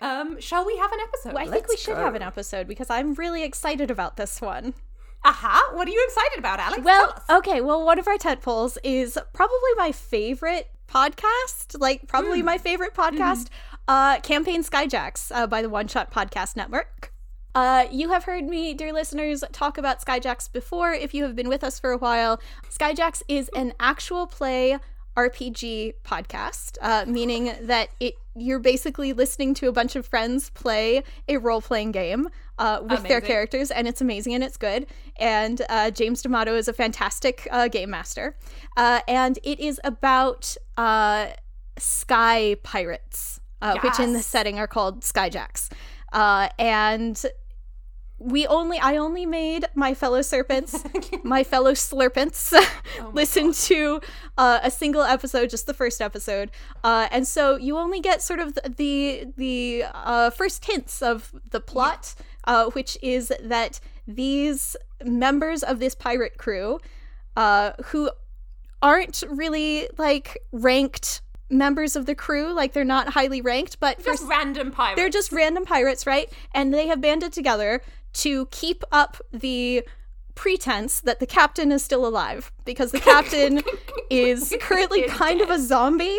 Um, 0.00 0.40
shall 0.40 0.66
we 0.66 0.76
have 0.76 0.92
an 0.92 0.98
episode? 1.00 1.32
Well, 1.34 1.48
I 1.48 1.50
think 1.50 1.68
we 1.68 1.76
should 1.76 1.96
go. 1.96 2.02
have 2.04 2.14
an 2.14 2.22
episode 2.22 2.68
because 2.68 2.90
I'm 2.90 3.14
really 3.14 3.42
excited 3.42 3.90
about 3.90 4.16
this 4.16 4.40
one. 4.40 4.74
Aha! 5.26 5.70
What 5.72 5.88
are 5.88 5.90
you 5.90 6.04
excited 6.06 6.38
about, 6.38 6.60
Alex? 6.60 6.84
Well, 6.84 7.20
okay, 7.28 7.60
well, 7.60 7.84
one 7.84 7.98
of 7.98 8.06
our 8.06 8.16
tent 8.16 8.42
poles 8.42 8.78
is 8.84 9.18
probably 9.32 9.74
my 9.76 9.90
favorite 9.90 10.70
podcast, 10.88 11.80
like 11.80 12.06
probably 12.06 12.42
my 12.42 12.58
favorite 12.58 12.94
podcast, 12.94 13.48
uh, 13.88 14.20
Campaign 14.20 14.62
Skyjacks 14.62 15.32
uh, 15.34 15.48
by 15.48 15.62
the 15.62 15.68
One 15.68 15.88
Shot 15.88 16.12
Podcast 16.12 16.54
Network. 16.54 17.12
Uh, 17.56 17.86
you 17.90 18.10
have 18.10 18.22
heard 18.22 18.44
me, 18.44 18.72
dear 18.72 18.92
listeners, 18.92 19.42
talk 19.50 19.78
about 19.78 20.00
Skyjacks 20.00 20.52
before. 20.52 20.92
If 20.92 21.12
you 21.12 21.24
have 21.24 21.34
been 21.34 21.48
with 21.48 21.64
us 21.64 21.80
for 21.80 21.90
a 21.90 21.98
while, 21.98 22.40
Skyjacks 22.70 23.22
is 23.26 23.48
an 23.56 23.72
actual 23.80 24.28
play 24.28 24.78
RPG 25.16 25.94
podcast, 26.04 26.76
uh, 26.80 27.04
meaning 27.06 27.54
that 27.62 27.88
it 28.00 28.14
you're 28.38 28.58
basically 28.58 29.14
listening 29.14 29.54
to 29.54 29.68
a 29.68 29.72
bunch 29.72 29.96
of 29.96 30.06
friends 30.06 30.50
play 30.50 31.02
a 31.26 31.38
role 31.38 31.62
playing 31.62 31.90
game 31.90 32.28
uh, 32.58 32.80
with 32.82 33.02
their 33.04 33.22
characters, 33.22 33.70
and 33.70 33.88
it's 33.88 34.02
amazing 34.02 34.34
and 34.34 34.44
it's 34.44 34.58
good. 34.58 34.86
And 35.18 35.62
uh, 35.70 35.90
James 35.90 36.20
D'Amato 36.20 36.54
is 36.54 36.68
a 36.68 36.74
fantastic 36.74 37.48
uh, 37.50 37.68
game 37.68 37.90
master, 37.90 38.36
uh, 38.76 39.00
and 39.08 39.38
it 39.42 39.58
is 39.58 39.80
about 39.84 40.54
uh, 40.76 41.28
sky 41.78 42.56
pirates, 42.62 43.40
uh, 43.62 43.78
which 43.82 43.98
in 43.98 44.12
the 44.12 44.22
setting 44.22 44.58
are 44.58 44.66
called 44.66 45.00
skyjacks. 45.00 45.70
Uh, 46.12 46.48
and 46.58 47.24
we 48.18 48.46
only 48.46 48.78
I 48.78 48.96
only 48.96 49.26
made 49.26 49.66
my 49.74 49.94
fellow 49.94 50.22
serpents, 50.22 50.82
my 51.22 51.44
fellow 51.44 51.72
slurpents, 51.72 52.54
listen 53.12 53.52
to 53.52 54.00
uh, 54.38 54.60
a 54.62 54.70
single 54.70 55.02
episode, 55.02 55.50
just 55.50 55.66
the 55.66 55.74
first 55.74 56.00
episode, 56.00 56.50
uh, 56.82 57.08
and 57.10 57.26
so 57.28 57.56
you 57.56 57.76
only 57.76 58.00
get 58.00 58.22
sort 58.22 58.40
of 58.40 58.54
the 58.54 58.74
the, 58.76 59.26
the 59.36 59.84
uh, 59.92 60.30
first 60.30 60.64
hints 60.64 61.02
of 61.02 61.34
the 61.50 61.60
plot, 61.60 62.14
uh, 62.44 62.70
which 62.70 62.96
is 63.02 63.32
that 63.42 63.80
these 64.06 64.76
members 65.04 65.62
of 65.62 65.78
this 65.78 65.94
pirate 65.94 66.38
crew, 66.38 66.80
uh, 67.36 67.72
who 67.86 68.10
aren't 68.80 69.22
really 69.28 69.88
like 69.98 70.38
ranked 70.52 71.20
members 71.50 71.96
of 71.96 72.06
the 72.06 72.14
crew, 72.14 72.52
like 72.52 72.72
they're 72.72 72.84
not 72.84 73.10
highly 73.10 73.40
ranked, 73.40 73.78
but 73.78 74.02
for 74.02 74.12
just 74.12 74.24
random 74.24 74.70
pirates. 74.70 74.96
they're 74.96 75.10
just 75.10 75.32
random 75.32 75.64
pirates, 75.64 76.06
right? 76.06 76.32
And 76.54 76.72
they 76.72 76.86
have 76.88 77.00
banded 77.00 77.32
together 77.32 77.82
to 78.16 78.46
keep 78.46 78.82
up 78.90 79.20
the 79.32 79.86
pretense 80.34 81.00
that 81.00 81.18
the 81.18 81.26
captain 81.26 81.72
is 81.72 81.82
still 81.82 82.06
alive 82.06 82.52
because 82.64 82.92
the 82.92 83.00
captain 83.00 83.62
is 84.10 84.54
currently 84.60 85.02
kind 85.08 85.40
of 85.40 85.50
a 85.50 85.58
zombie. 85.58 86.18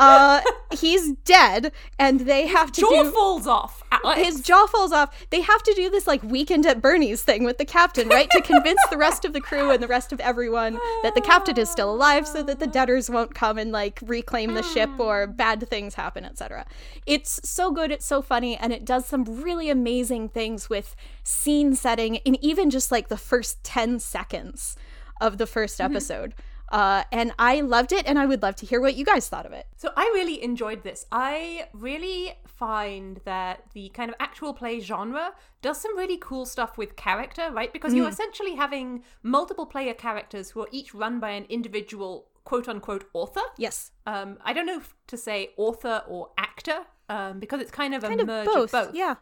Uh, 0.00 0.40
he's 0.72 1.12
dead, 1.24 1.72
and 1.98 2.20
they 2.20 2.46
have 2.46 2.72
to 2.72 2.80
Jaw 2.80 3.02
do 3.04 3.10
falls 3.10 3.46
off. 3.46 3.82
Alex. 3.92 4.22
his 4.22 4.40
jaw 4.40 4.66
falls 4.66 4.92
off. 4.92 5.26
They 5.30 5.40
have 5.40 5.62
to 5.64 5.74
do 5.74 5.90
this 5.90 6.06
like 6.06 6.22
weekend 6.22 6.64
at 6.64 6.80
Bernie's 6.80 7.22
thing 7.22 7.44
with 7.44 7.58
the 7.58 7.64
captain, 7.64 8.08
right? 8.08 8.30
to 8.30 8.40
convince 8.40 8.80
the 8.90 8.96
rest 8.96 9.24
of 9.24 9.32
the 9.32 9.40
crew 9.40 9.70
and 9.70 9.82
the 9.82 9.88
rest 9.88 10.12
of 10.12 10.20
everyone 10.20 10.78
that 11.02 11.14
the 11.14 11.20
captain 11.20 11.58
is 11.58 11.68
still 11.68 11.90
alive 11.90 12.26
so 12.26 12.42
that 12.42 12.60
the 12.60 12.66
debtors 12.66 13.10
won't 13.10 13.34
come 13.34 13.58
and 13.58 13.72
like 13.72 13.98
reclaim 14.02 14.54
the 14.54 14.62
ship 14.62 14.88
or 14.98 15.26
bad 15.26 15.68
things 15.68 15.94
happen, 15.94 16.24
etc. 16.24 16.64
It's 17.06 17.40
so 17.48 17.70
good, 17.70 17.90
it's 17.90 18.06
so 18.06 18.22
funny, 18.22 18.56
and 18.56 18.72
it 18.72 18.84
does 18.84 19.06
some 19.06 19.24
really 19.42 19.68
amazing 19.68 20.28
things 20.28 20.70
with 20.70 20.96
scene 21.22 21.74
setting 21.74 22.16
in 22.16 22.42
even 22.42 22.70
just 22.70 22.90
like 22.90 23.08
the 23.08 23.16
first 23.16 23.62
10 23.64 23.98
seconds 23.98 24.76
of 25.20 25.38
the 25.38 25.44
1st 25.44 25.84
episode. 25.84 26.34
Uh, 26.70 27.02
and 27.10 27.32
I 27.38 27.60
loved 27.60 27.92
it, 27.92 28.06
and 28.06 28.18
I 28.18 28.26
would 28.26 28.42
love 28.42 28.54
to 28.56 28.66
hear 28.66 28.80
what 28.80 28.94
you 28.94 29.04
guys 29.04 29.28
thought 29.28 29.46
of 29.46 29.52
it. 29.52 29.66
So 29.76 29.90
I 29.96 30.04
really 30.14 30.42
enjoyed 30.42 30.84
this. 30.84 31.06
I 31.10 31.68
really 31.72 32.34
find 32.46 33.20
that 33.24 33.64
the 33.74 33.88
kind 33.90 34.08
of 34.10 34.16
actual 34.20 34.54
play 34.54 34.80
genre 34.80 35.32
does 35.62 35.80
some 35.80 35.96
really 35.96 36.18
cool 36.20 36.46
stuff 36.46 36.78
with 36.78 36.94
character, 36.96 37.50
right? 37.52 37.72
Because 37.72 37.92
you're 37.94 38.08
essentially 38.08 38.54
having 38.54 39.02
multiple 39.22 39.66
player 39.66 39.94
characters 39.94 40.50
who 40.50 40.60
are 40.60 40.68
each 40.70 40.94
run 40.94 41.18
by 41.20 41.30
an 41.30 41.44
individual 41.48 42.28
quote 42.44 42.68
unquote 42.68 43.04
author. 43.12 43.42
Yes. 43.58 43.90
Um, 44.06 44.38
I 44.44 44.52
don't 44.52 44.66
know 44.66 44.78
if 44.78 44.94
to 45.08 45.16
say 45.16 45.50
author 45.56 46.02
or 46.08 46.30
actor, 46.38 46.80
um, 47.08 47.40
because 47.40 47.60
it's 47.60 47.70
kind 47.70 47.94
of 47.94 48.04
a 48.04 48.08
Kind 48.08 48.20
of 48.20 48.26
merge 48.28 48.46
both. 48.46 48.72
of 48.74 48.86
both. 48.86 48.94
Yeah. 48.94 49.16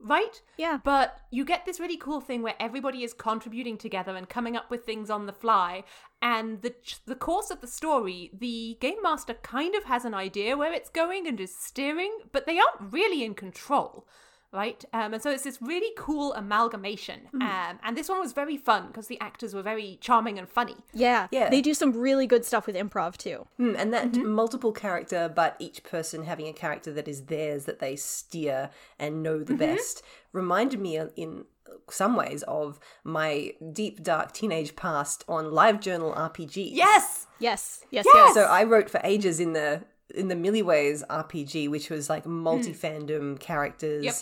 Right? 0.00 0.42
Yeah. 0.58 0.80
But 0.84 1.18
you 1.30 1.44
get 1.44 1.64
this 1.64 1.80
really 1.80 1.96
cool 1.96 2.20
thing 2.20 2.42
where 2.42 2.56
everybody 2.60 3.04
is 3.04 3.14
contributing 3.14 3.78
together 3.78 4.16
and 4.16 4.28
coming 4.28 4.56
up 4.56 4.70
with 4.70 4.84
things 4.84 5.08
on 5.08 5.26
the 5.26 5.32
fly. 5.32 5.84
And 6.20 6.62
the 6.62 6.74
the 7.06 7.14
course 7.14 7.50
of 7.50 7.60
the 7.60 7.66
story, 7.66 8.30
the 8.32 8.76
game 8.80 9.02
master 9.02 9.34
kind 9.34 9.74
of 9.74 9.84
has 9.84 10.04
an 10.04 10.14
idea 10.14 10.56
where 10.56 10.72
it's 10.72 10.90
going 10.90 11.26
and 11.26 11.40
is 11.40 11.56
steering, 11.56 12.12
but 12.32 12.46
they 12.46 12.58
aren't 12.58 12.92
really 12.92 13.24
in 13.24 13.34
control. 13.34 14.06
Right, 14.54 14.84
um, 14.92 15.12
and 15.12 15.20
so 15.22 15.30
it's 15.30 15.42
this 15.42 15.60
really 15.60 15.92
cool 15.98 16.32
amalgamation, 16.34 17.22
um, 17.34 17.80
and 17.82 17.96
this 17.96 18.08
one 18.08 18.20
was 18.20 18.32
very 18.32 18.56
fun 18.56 18.86
because 18.86 19.08
the 19.08 19.20
actors 19.20 19.52
were 19.52 19.62
very 19.62 19.98
charming 20.00 20.38
and 20.38 20.48
funny. 20.48 20.76
Yeah. 20.92 21.26
Yeah. 21.32 21.50
They 21.50 21.60
do 21.60 21.74
some 21.74 21.92
really 21.92 22.28
good 22.28 22.44
stuff 22.44 22.66
with 22.68 22.76
improv 22.76 23.16
too. 23.16 23.48
Mm, 23.58 23.74
and 23.76 23.92
that 23.92 24.16
multiple 24.16 24.70
character, 24.70 25.28
but 25.34 25.56
each 25.58 25.82
person 25.82 26.24
having 26.24 26.46
a 26.46 26.52
character 26.52 26.92
that 26.92 27.08
is 27.08 27.22
theirs 27.22 27.64
that 27.64 27.80
they 27.80 27.96
steer 27.96 28.70
and 28.96 29.24
know 29.24 29.42
the 29.42 29.54
best, 29.54 30.02
reminded 30.32 30.78
me 30.78 31.00
in 31.16 31.46
some 31.90 32.14
ways 32.14 32.42
of 32.44 32.78
my 33.02 33.52
deep 33.72 34.02
dark 34.02 34.32
teenage 34.32 34.76
past 34.76 35.24
on 35.28 35.50
live 35.52 35.80
journal 35.80 36.12
RPGs. 36.12 36.70
Yes, 36.72 37.26
Yes. 37.38 37.84
Yes. 37.90 38.06
Yes! 38.06 38.14
Yes. 38.14 38.34
So 38.34 38.42
I 38.44 38.64
wrote 38.64 38.88
for 38.88 39.00
ages 39.04 39.40
in 39.40 39.52
the 39.52 39.82
in 40.14 40.28
the 40.28 40.34
Milliways 40.34 41.02
RPG, 41.08 41.68
which 41.68 41.90
was 41.90 42.10
like 42.10 42.24
hmm. 42.24 42.40
multi 42.40 42.72
fandom 42.72 43.38
characters 43.38 44.04
Yep. 44.04 44.14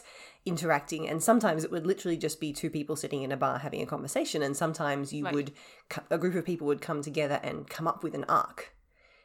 interacting, 0.44 1.08
and 1.08 1.22
sometimes 1.22 1.64
it 1.64 1.70
would 1.70 1.86
literally 1.86 2.16
just 2.16 2.40
be 2.40 2.52
two 2.52 2.70
people 2.70 2.96
sitting 2.96 3.22
in 3.22 3.32
a 3.32 3.36
bar 3.36 3.58
having 3.58 3.82
a 3.82 3.86
conversation, 3.86 4.42
and 4.42 4.56
sometimes 4.56 5.12
you 5.12 5.24
Right. 5.24 5.34
would 5.34 5.52
a 6.10 6.18
group 6.18 6.34
of 6.34 6.44
people 6.44 6.66
would 6.66 6.80
come 6.80 7.02
together 7.02 7.40
and 7.42 7.68
come 7.68 7.86
up 7.86 8.02
with 8.02 8.14
an 8.14 8.24
arc 8.24 8.74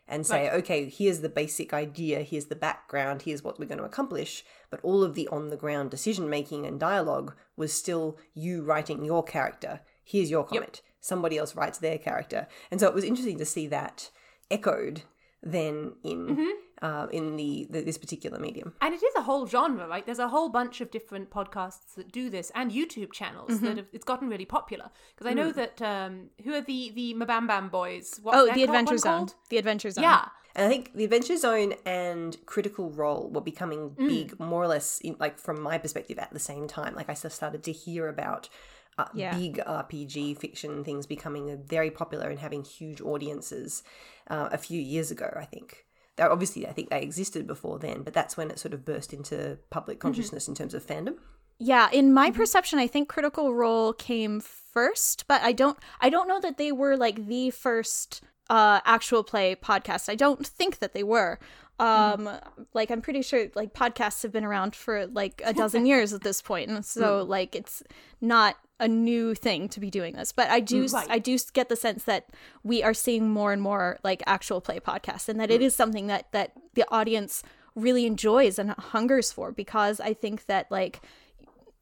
and 0.07 0.25
say, 0.25 0.49
okay, 0.49 0.87
here's 0.87 1.19
the 1.19 1.29
basic 1.29 1.73
idea, 1.73 2.21
here's 2.21 2.45
the 2.45 2.55
background, 2.55 3.23
here's 3.23 3.43
what 3.43 3.59
we're 3.59 3.65
going 3.65 3.77
to 3.77 3.83
accomplish. 3.83 4.45
But 4.69 4.79
all 4.81 5.03
of 5.03 5.15
the 5.15 5.27
on 5.27 5.49
the 5.49 5.57
ground 5.57 5.91
decision 5.91 6.29
making 6.29 6.65
and 6.65 6.79
dialogue 6.79 7.35
was 7.57 7.73
still 7.73 8.17
you 8.33 8.63
writing 8.63 9.03
your 9.03 9.23
character. 9.23 9.81
Here's 10.03 10.31
your 10.31 10.45
comment. 10.45 10.81
Somebody 11.01 11.37
else 11.37 11.55
writes 11.55 11.79
their 11.79 11.97
character. 11.97 12.47
And 12.71 12.79
so 12.79 12.87
it 12.87 12.93
was 12.93 13.03
interesting 13.03 13.37
to 13.39 13.45
see 13.45 13.67
that 13.67 14.09
echoed 14.49 15.01
then 15.43 15.93
in 16.03 16.53
uh, 16.81 17.07
in 17.11 17.35
the, 17.37 17.67
the 17.69 17.81
this 17.81 17.97
particular 17.97 18.39
medium. 18.39 18.73
And 18.81 18.93
it 18.93 19.01
is 19.03 19.15
a 19.15 19.21
whole 19.21 19.47
genre, 19.47 19.87
right? 19.87 20.05
There's 20.05 20.19
a 20.19 20.27
whole 20.27 20.49
bunch 20.49 20.81
of 20.81 20.91
different 20.91 21.29
podcasts 21.29 21.95
that 21.95 22.11
do 22.11 22.29
this, 22.29 22.51
and 22.55 22.71
YouTube 22.71 23.13
channels 23.13 23.49
Mm-hmm. 23.51 23.65
that 23.65 23.77
have, 23.77 23.87
it's 23.93 24.03
gotten 24.05 24.29
really 24.29 24.45
popular. 24.45 24.89
Because 25.15 25.29
I 25.31 25.33
know 25.33 25.51
that 25.51 25.81
um, 25.81 26.29
who 26.43 26.53
are 26.53 26.61
the 26.61 26.91
the 26.93 27.13
Mabam 27.13 27.47
Bam 27.47 27.69
boys? 27.69 28.19
What's 28.21 28.37
oh, 28.37 28.53
the 28.53 28.63
Adventure 28.63 28.97
Zone. 28.97 29.17
called? 29.19 29.35
The 29.49 29.57
Adventure 29.57 29.91
Zone. 29.91 30.03
Yeah, 30.03 30.25
And 30.55 30.65
I 30.65 30.69
think 30.69 30.93
the 30.95 31.03
Adventure 31.03 31.37
Zone 31.37 31.73
and 31.85 32.37
Critical 32.45 32.89
Role 32.89 33.29
were 33.31 33.41
becoming 33.41 33.89
big, 33.97 34.39
more 34.39 34.63
or 34.63 34.67
less, 34.67 34.99
in, 35.01 35.15
like 35.19 35.37
from 35.39 35.61
my 35.61 35.77
perspective, 35.77 36.17
at 36.19 36.31
the 36.31 36.39
same 36.39 36.67
time. 36.67 36.95
Like 36.95 37.09
I 37.09 37.13
started 37.13 37.63
to 37.63 37.71
hear 37.71 38.07
about 38.07 38.49
uh, 38.97 39.05
Yeah. 39.13 39.35
big 39.37 39.57
RPG 39.59 40.37
fiction 40.37 40.83
things 40.83 41.05
becoming 41.05 41.61
very 41.65 41.91
popular 41.91 42.29
and 42.29 42.39
having 42.39 42.63
huge 42.63 43.01
audiences 43.01 43.83
uh, 44.29 44.49
a 44.51 44.57
few 44.57 44.79
years 44.81 45.11
ago. 45.11 45.29
I 45.37 45.45
think. 45.45 45.85
They're 46.15 46.31
obviously, 46.31 46.65
I 46.65 46.71
think 46.71 46.89
they 46.89 47.01
existed 47.01 47.45
before 47.45 47.77
then, 47.77 48.01
but 48.01 48.11
that's 48.11 48.35
when 48.35 48.49
it 48.49 48.57
sort 48.57 48.73
of 48.73 48.83
burst 48.83 49.13
into 49.13 49.59
public 49.69 49.99
consciousness 49.99 50.47
in 50.47 50.55
terms 50.55 50.73
of 50.73 50.83
fandom. 50.83 51.17
Yeah, 51.59 51.89
in 51.91 52.11
my 52.11 52.29
Mm-hmm. 52.31 52.37
perception, 52.37 52.79
I 52.79 52.87
think 52.87 53.07
Critical 53.07 53.53
Role 53.53 53.93
came 53.93 54.39
first, 54.39 55.25
but 55.27 55.41
I 55.43 55.51
don't 55.51 55.77
I 56.01 56.09
don't 56.09 56.27
know 56.27 56.39
that 56.41 56.57
they 56.57 56.71
were 56.71 56.97
like 56.97 57.27
the 57.27 57.51
first 57.51 58.21
uh 58.49 58.79
actual 58.85 59.23
play 59.23 59.55
podcast. 59.55 60.09
I 60.09 60.15
don't 60.15 60.45
think 60.45 60.79
that 60.79 60.93
they 60.93 61.03
were. 61.03 61.37
Um 61.79 61.87
Mm-hmm. 62.25 62.63
like 62.73 62.89
I'm 62.89 63.01
pretty 63.01 63.21
sure 63.21 63.47
like 63.53 63.73
podcasts 63.75 64.23
have 64.23 64.31
been 64.31 64.45
around 64.45 64.75
for 64.75 65.05
like 65.07 65.41
a 65.45 65.53
dozen 65.53 65.85
years 65.91 66.13
at 66.13 66.21
this 66.21 66.41
point. 66.41 66.69
And 66.71 66.83
so 66.83 67.23
Mm. 67.23 67.29
like 67.29 67.55
it's 67.55 67.83
not 68.21 68.55
a 68.79 68.87
new 68.87 69.33
thing 69.33 69.67
to 69.69 69.79
be 69.79 69.89
doing 69.89 70.13
this. 70.15 70.31
But 70.31 70.49
I 70.49 70.59
do 70.59 70.85
Right. 70.87 71.07
I 71.09 71.19
do 71.19 71.37
get 71.53 71.67
the 71.69 71.75
sense 71.75 72.03
that 72.03 72.27
we 72.63 72.83
are 72.83 72.93
seeing 72.93 73.29
more 73.29 73.51
and 73.51 73.61
more 73.61 73.97
like 74.03 74.21
actual 74.27 74.61
play 74.61 74.79
podcasts 74.79 75.27
and 75.29 75.39
that 75.39 75.49
Mm. 75.49 75.55
it 75.55 75.61
is 75.63 75.75
something 75.75 76.07
that 76.07 76.31
that 76.31 76.51
the 76.75 76.85
audience 76.91 77.41
really 77.75 78.05
enjoys 78.05 78.57
and 78.59 78.71
hungers 78.71 79.31
for 79.31 79.51
because 79.51 79.99
I 79.99 80.13
think 80.13 80.45
that 80.45 80.69
like 80.71 81.01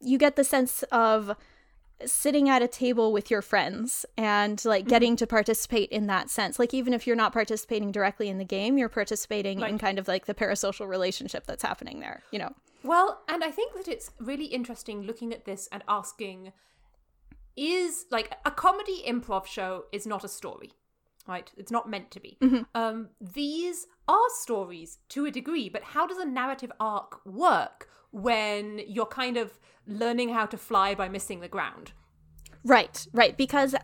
you 0.01 0.17
get 0.17 0.35
the 0.35 0.43
sense 0.43 0.83
of 0.91 1.35
sitting 2.05 2.49
at 2.49 2.61
a 2.61 2.67
table 2.67 3.13
with 3.13 3.31
your 3.31 3.41
friends 3.41 4.05
and 4.17 4.57
Mm-hmm. 4.57 4.67
like 4.69 4.87
getting 4.87 5.15
to 5.15 5.25
participate 5.27 5.89
in 5.89 6.07
that 6.07 6.29
sense 6.29 6.59
like 6.59 6.73
even 6.73 6.93
if 6.93 7.07
you're 7.07 7.15
not 7.15 7.31
participating 7.33 7.91
directly 7.91 8.27
in 8.29 8.37
the 8.37 8.43
game 8.45 8.77
you're 8.77 8.89
participating 8.89 9.61
in 9.61 9.77
kind 9.79 9.97
of 9.97 10.07
like 10.07 10.25
the 10.25 10.33
parasocial 10.33 10.87
relationship 10.87 11.45
that's 11.47 11.63
happening 11.63 11.99
there 12.01 12.21
you 12.31 12.39
know 12.39 12.53
Well, 12.83 13.21
and 13.29 13.43
I 13.43 13.51
think 13.51 13.73
that 13.75 13.87
it's 13.87 14.11
really 14.19 14.45
interesting 14.45 15.03
looking 15.03 15.33
at 15.33 15.45
this 15.45 15.67
and 15.71 15.83
asking 15.87 16.51
is 17.55 18.05
like 18.11 18.31
a 18.45 18.51
comedy 18.51 19.03
improv 19.07 19.45
show 19.45 19.85
is 19.91 20.05
not 20.05 20.23
a 20.23 20.27
story, 20.27 20.71
right? 21.27 21.51
It's 21.57 21.71
not 21.71 21.89
meant 21.89 22.11
to 22.11 22.19
be. 22.19 22.37
Um, 22.73 23.09
these 23.19 23.87
are 24.07 24.29
stories 24.39 24.99
to 25.09 25.25
a 25.25 25.31
degree, 25.31 25.69
but 25.69 25.83
how 25.83 26.05
does 26.07 26.17
a 26.17 26.25
narrative 26.25 26.71
arc 26.79 27.25
work 27.25 27.89
when 28.11 28.81
you're 28.87 29.05
kind 29.05 29.37
of 29.37 29.59
learning 29.87 30.29
how 30.29 30.45
to 30.45 30.57
fly 30.57 30.95
by 30.95 31.07
missing 31.09 31.39
the 31.39 31.47
ground? 31.47 31.91
Right, 32.63 33.07
right. 33.13 33.35
Because 33.37 33.75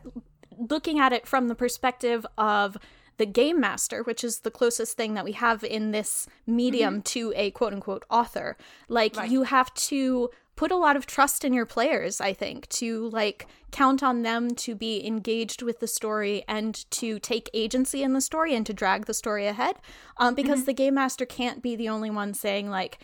looking 0.57 0.99
at 0.99 1.13
it 1.13 1.27
from 1.27 1.47
the 1.47 1.55
perspective 1.55 2.25
of 2.37 2.77
the 3.17 3.25
game 3.25 3.59
master, 3.59 4.01
which 4.03 4.23
is 4.23 4.39
the 4.39 4.49
closest 4.51 4.97
thing 4.97 5.13
that 5.13 5.25
we 5.25 5.33
have 5.33 5.63
in 5.63 5.91
this 5.91 6.27
medium 6.47 7.01
to 7.03 7.31
a 7.35 7.51
quote 7.51 7.73
unquote 7.73 8.03
author, 8.09 8.57
like 8.87 9.15
Right. 9.15 9.29
you 9.29 9.43
have 9.43 9.71
to 9.75 10.29
put 10.61 10.71
a 10.71 10.77
lot 10.77 10.95
of 10.95 11.07
trust 11.07 11.43
in 11.43 11.53
your 11.53 11.65
players, 11.65 12.21
I 12.21 12.33
think, 12.33 12.69
to 12.69 13.09
like 13.09 13.47
count 13.71 14.03
on 14.03 14.21
them 14.21 14.53
to 14.57 14.75
be 14.75 15.03
engaged 15.03 15.63
with 15.63 15.79
the 15.79 15.87
story 15.87 16.43
and 16.47 16.75
to 16.91 17.17
take 17.17 17.49
agency 17.51 18.03
in 18.03 18.13
the 18.13 18.21
story 18.21 18.53
and 18.53 18.63
to 18.67 18.71
drag 18.71 19.07
the 19.07 19.15
story 19.15 19.47
ahead. 19.47 19.77
Um, 20.17 20.35
because 20.35 20.65
the 20.65 20.73
game 20.73 20.93
master 20.93 21.25
can't 21.25 21.63
be 21.63 21.75
the 21.75 21.89
only 21.89 22.11
one 22.11 22.35
saying, 22.35 22.69
like, 22.69 22.99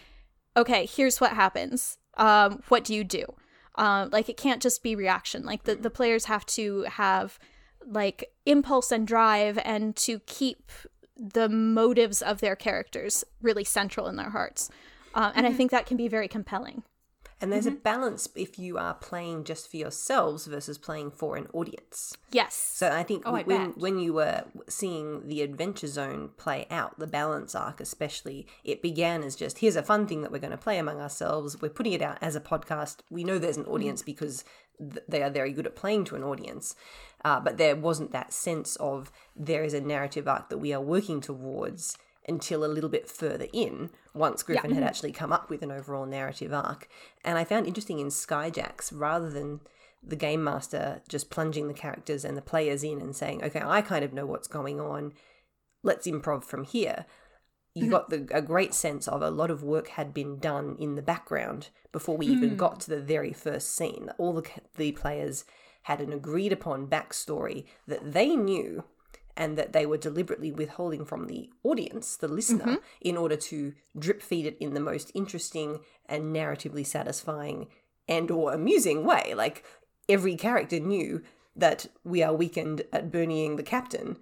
okay, 0.56 0.86
here's 0.86 1.20
what 1.20 1.32
happens. 1.32 1.98
Um, 2.16 2.62
what 2.68 2.84
do 2.84 2.94
you 2.94 3.04
do? 3.04 3.26
Um, 3.74 4.12
like 4.12 4.30
it 4.30 4.38
can't 4.38 4.62
just 4.62 4.84
be 4.84 4.96
reaction. 4.96 5.44
Like 5.44 5.64
the, 5.64 5.74
the 5.74 5.90
players 5.90 6.26
have 6.26 6.46
to 6.58 6.84
have 6.84 7.40
like 7.84 8.30
impulse 8.46 8.92
and 8.92 9.08
drive 9.08 9.58
and 9.66 9.96
to 9.96 10.20
keep 10.28 10.72
the 11.16 11.50
motives 11.50 12.22
of 12.22 12.40
their 12.40 12.56
characters 12.56 13.24
really 13.42 13.64
central 13.64 14.06
in 14.06 14.16
their 14.16 14.30
hearts. 14.30 14.70
Um, 15.16 15.32
and 15.34 15.48
I 15.48 15.54
think 15.54 15.72
that 15.72 15.88
can 15.88 15.98
be 15.98 16.08
very 16.08 16.28
compelling. 16.28 16.84
And 17.40 17.54
there's 17.54 17.68
a 17.68 17.72
balance 17.72 18.28
if 18.36 18.58
you 18.58 18.80
are 18.80 18.96
playing 18.96 19.44
just 19.44 19.70
for 19.70 19.78
yourselves 19.78 20.48
versus 20.48 20.78
playing 20.80 21.12
for 21.12 21.36
an 21.38 21.48
audience. 21.54 22.18
Yes. 22.32 22.56
So 22.56 22.90
I 22.90 23.04
think 23.04 23.24
Oh, 23.28 23.34
when 23.34 23.46
bet. 23.46 23.78
when 23.78 24.00
you 24.00 24.14
were 24.14 24.46
seeing 24.68 25.28
the 25.28 25.42
Adventure 25.44 25.86
Zone 25.88 26.32
play 26.38 26.66
out, 26.72 26.98
the 26.98 27.06
balance 27.06 27.54
arc 27.54 27.80
especially, 27.80 28.48
it 28.64 28.82
began 28.82 29.22
as 29.24 29.36
just 29.36 29.60
here's 29.60 29.76
a 29.76 29.84
fun 29.84 30.08
thing 30.08 30.22
that 30.24 30.32
we're 30.32 30.40
going 30.40 30.52
to 30.52 30.58
play 30.58 30.80
among 30.80 31.00
ourselves. 31.00 31.62
We're 31.62 31.70
putting 31.70 31.94
it 31.94 32.02
out 32.02 32.18
as 32.22 32.36
a 32.36 32.42
podcast. 32.42 32.98
We 33.12 33.24
know 33.24 33.38
there's 33.38 33.58
an 33.58 33.66
audience 33.66 34.02
because 34.02 34.44
th- 34.80 35.04
they 35.08 35.22
are 35.22 35.30
very 35.30 35.52
good 35.54 35.68
at 35.68 35.76
playing 35.76 36.06
to 36.06 36.16
an 36.16 36.24
audience, 36.24 36.76
uh, 37.24 37.40
but 37.40 37.58
there 37.58 37.76
wasn't 37.76 38.12
that 38.14 38.34
sense 38.34 38.76
of 38.78 39.12
there 39.36 39.64
is 39.64 39.76
a 39.76 39.82
narrative 39.82 40.28
arc 40.28 40.50
that 40.50 40.58
we 40.58 40.74
are 40.74 40.82
working 40.82 41.22
towards 41.22 41.98
until 42.28 42.66
a 42.66 42.68
little 42.68 42.90
bit 42.90 43.10
further 43.10 43.48
in 43.54 43.90
once 44.14 44.44
Griffin 44.44 44.74
had 44.74 44.84
actually 44.84 45.12
come 45.12 45.32
up 45.32 45.50
with 45.50 45.62
an 45.62 45.72
overall 45.72 46.06
narrative 46.06 46.54
arc. 46.54 46.90
And 47.24 47.38
I 47.38 47.44
found 47.44 47.68
interesting 47.68 48.00
in 48.00 48.08
Skyjacks 48.08 48.92
rather 48.94 49.30
than 49.30 49.62
the 50.04 50.16
game 50.16 50.44
master 50.44 51.02
just 51.08 51.30
plunging 51.30 51.68
the 51.68 51.74
characters 51.74 52.26
and 52.26 52.38
the 52.38 52.42
players 52.42 52.84
in 52.84 53.02
and 53.02 53.16
saying, 53.16 53.44
okay, 53.44 53.62
I 53.64 53.82
kind 53.82 54.04
of 54.04 54.14
know 54.14 54.26
what's 54.26 54.48
going 54.48 54.80
on. 54.80 55.14
Let's 55.84 56.08
improv 56.08 56.44
from 56.44 56.64
here. 56.64 57.06
You 57.74 57.84
mm-hmm. 57.84 57.92
got 57.92 58.10
the, 58.10 58.28
a 58.32 58.42
great 58.42 58.74
sense 58.74 59.08
of 59.08 59.22
a 59.22 59.30
lot 59.30 59.52
of 59.52 59.64
work 59.64 59.90
had 59.90 60.14
been 60.14 60.40
done 60.40 60.76
in 60.80 60.96
the 60.96 61.02
background 61.02 61.70
before 61.92 62.18
we 62.18 62.26
even 62.26 62.52
hmm. 62.52 62.56
got 62.56 62.80
to 62.82 62.90
the 62.90 63.02
very 63.02 63.34
first 63.34 63.76
scene. 63.76 64.10
All 64.18 64.34
the, 64.34 64.50
the 64.76 64.92
players 64.94 65.46
had 65.84 66.02
an 66.02 66.12
agreed 66.12 66.52
upon 66.52 66.88
backstory 66.88 67.66
that 67.88 68.14
they 68.14 68.36
knew 68.36 68.84
and 69.38 69.58
that 69.58 69.72
they 69.72 69.86
were 69.86 69.98
deliberately 69.98 70.52
withholding 70.52 71.06
from 71.06 71.28
the 71.28 71.50
audience, 71.64 72.18
the 72.18 72.28
listener, 72.28 72.66
mm-hmm. 72.66 72.76
in 73.02 73.16
order 73.16 73.36
to 73.36 73.74
drip 73.98 74.22
feed 74.22 74.48
it 74.48 74.58
in 74.60 74.74
the 74.74 74.80
most 74.80 75.12
interesting 75.14 75.80
and 76.08 76.36
narratively 76.36 76.86
satisfying 76.86 77.68
and 78.08 78.32
or 78.32 78.52
amusing 78.52 79.06
way. 79.06 79.34
Like 79.36 79.64
every 80.10 80.36
character 80.36 80.80
knew 80.80 81.22
that 81.56 81.86
we 82.04 82.24
are 82.24 82.34
weakened 82.34 82.82
at 82.92 83.12
burning 83.12 83.56
the 83.56 83.64
captain 83.64 84.18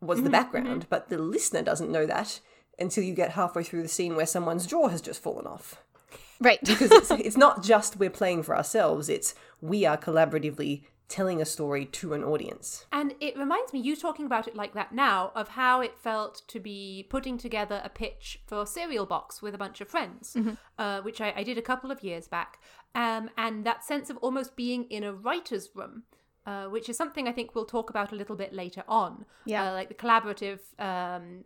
was 0.00 0.18
the 0.18 0.24
mm-hmm. 0.24 0.32
background, 0.32 0.80
mm-hmm. 0.82 0.90
but 0.90 1.08
the 1.08 1.18
listener 1.18 1.62
doesn't 1.62 1.90
know 1.90 2.06
that 2.06 2.40
until 2.78 3.02
you 3.02 3.14
get 3.14 3.30
halfway 3.30 3.62
through 3.62 3.82
the 3.82 3.88
scene 3.88 4.14
where 4.14 4.26
someone's 4.26 4.66
jaw 4.66 4.88
has 4.88 5.00
just 5.00 5.22
fallen 5.22 5.46
off. 5.46 5.82
Right. 6.40 6.60
Because 6.60 6.90
it's, 6.90 7.10
it's 7.12 7.36
not 7.36 7.62
just 7.62 7.96
we're 7.96 8.10
playing 8.10 8.42
for 8.42 8.56
ourselves, 8.56 9.08
it's 9.08 9.34
we 9.60 9.86
are 9.86 9.96
collaboratively 9.96 10.82
telling 11.08 11.40
a 11.40 11.44
story 11.44 11.84
to 11.84 12.14
an 12.14 12.24
audience. 12.24 12.86
And 12.92 13.14
it 13.20 13.36
reminds 13.36 13.72
me, 13.72 13.80
you 13.80 13.94
talking 13.94 14.26
about 14.26 14.48
it 14.48 14.56
like 14.56 14.74
that 14.74 14.92
now, 14.92 15.32
of 15.34 15.48
how 15.48 15.80
it 15.80 15.98
felt 15.98 16.42
to 16.48 16.60
be 16.60 17.06
putting 17.08 17.38
together 17.38 17.80
a 17.84 17.88
pitch 17.88 18.40
for 18.46 18.66
Serial 18.66 19.06
Box 19.06 19.42
with 19.42 19.54
a 19.54 19.58
bunch 19.58 19.80
of 19.80 19.88
friends, 19.88 20.36
uh, 20.78 21.00
which 21.02 21.20
I, 21.20 21.32
I 21.36 21.42
did 21.42 21.58
a 21.58 21.62
couple 21.62 21.90
of 21.90 22.02
years 22.02 22.26
back. 22.26 22.60
Um, 22.94 23.30
and 23.36 23.64
that 23.66 23.84
sense 23.84 24.08
of 24.08 24.16
almost 24.18 24.56
being 24.56 24.84
in 24.84 25.04
a 25.04 25.12
writer's 25.12 25.70
room. 25.74 26.04
Uh, 26.46 26.66
which 26.66 26.90
is 26.90 26.96
something 26.98 27.26
I 27.26 27.32
think 27.32 27.54
we'll 27.54 27.64
talk 27.64 27.88
about 27.88 28.12
a 28.12 28.14
little 28.14 28.36
bit 28.36 28.52
later 28.52 28.84
on. 28.86 29.24
Yeah. 29.46 29.70
Uh, 29.70 29.72
like 29.72 29.88
the 29.88 29.94
collaborative 29.94 30.58
um, 30.78 31.44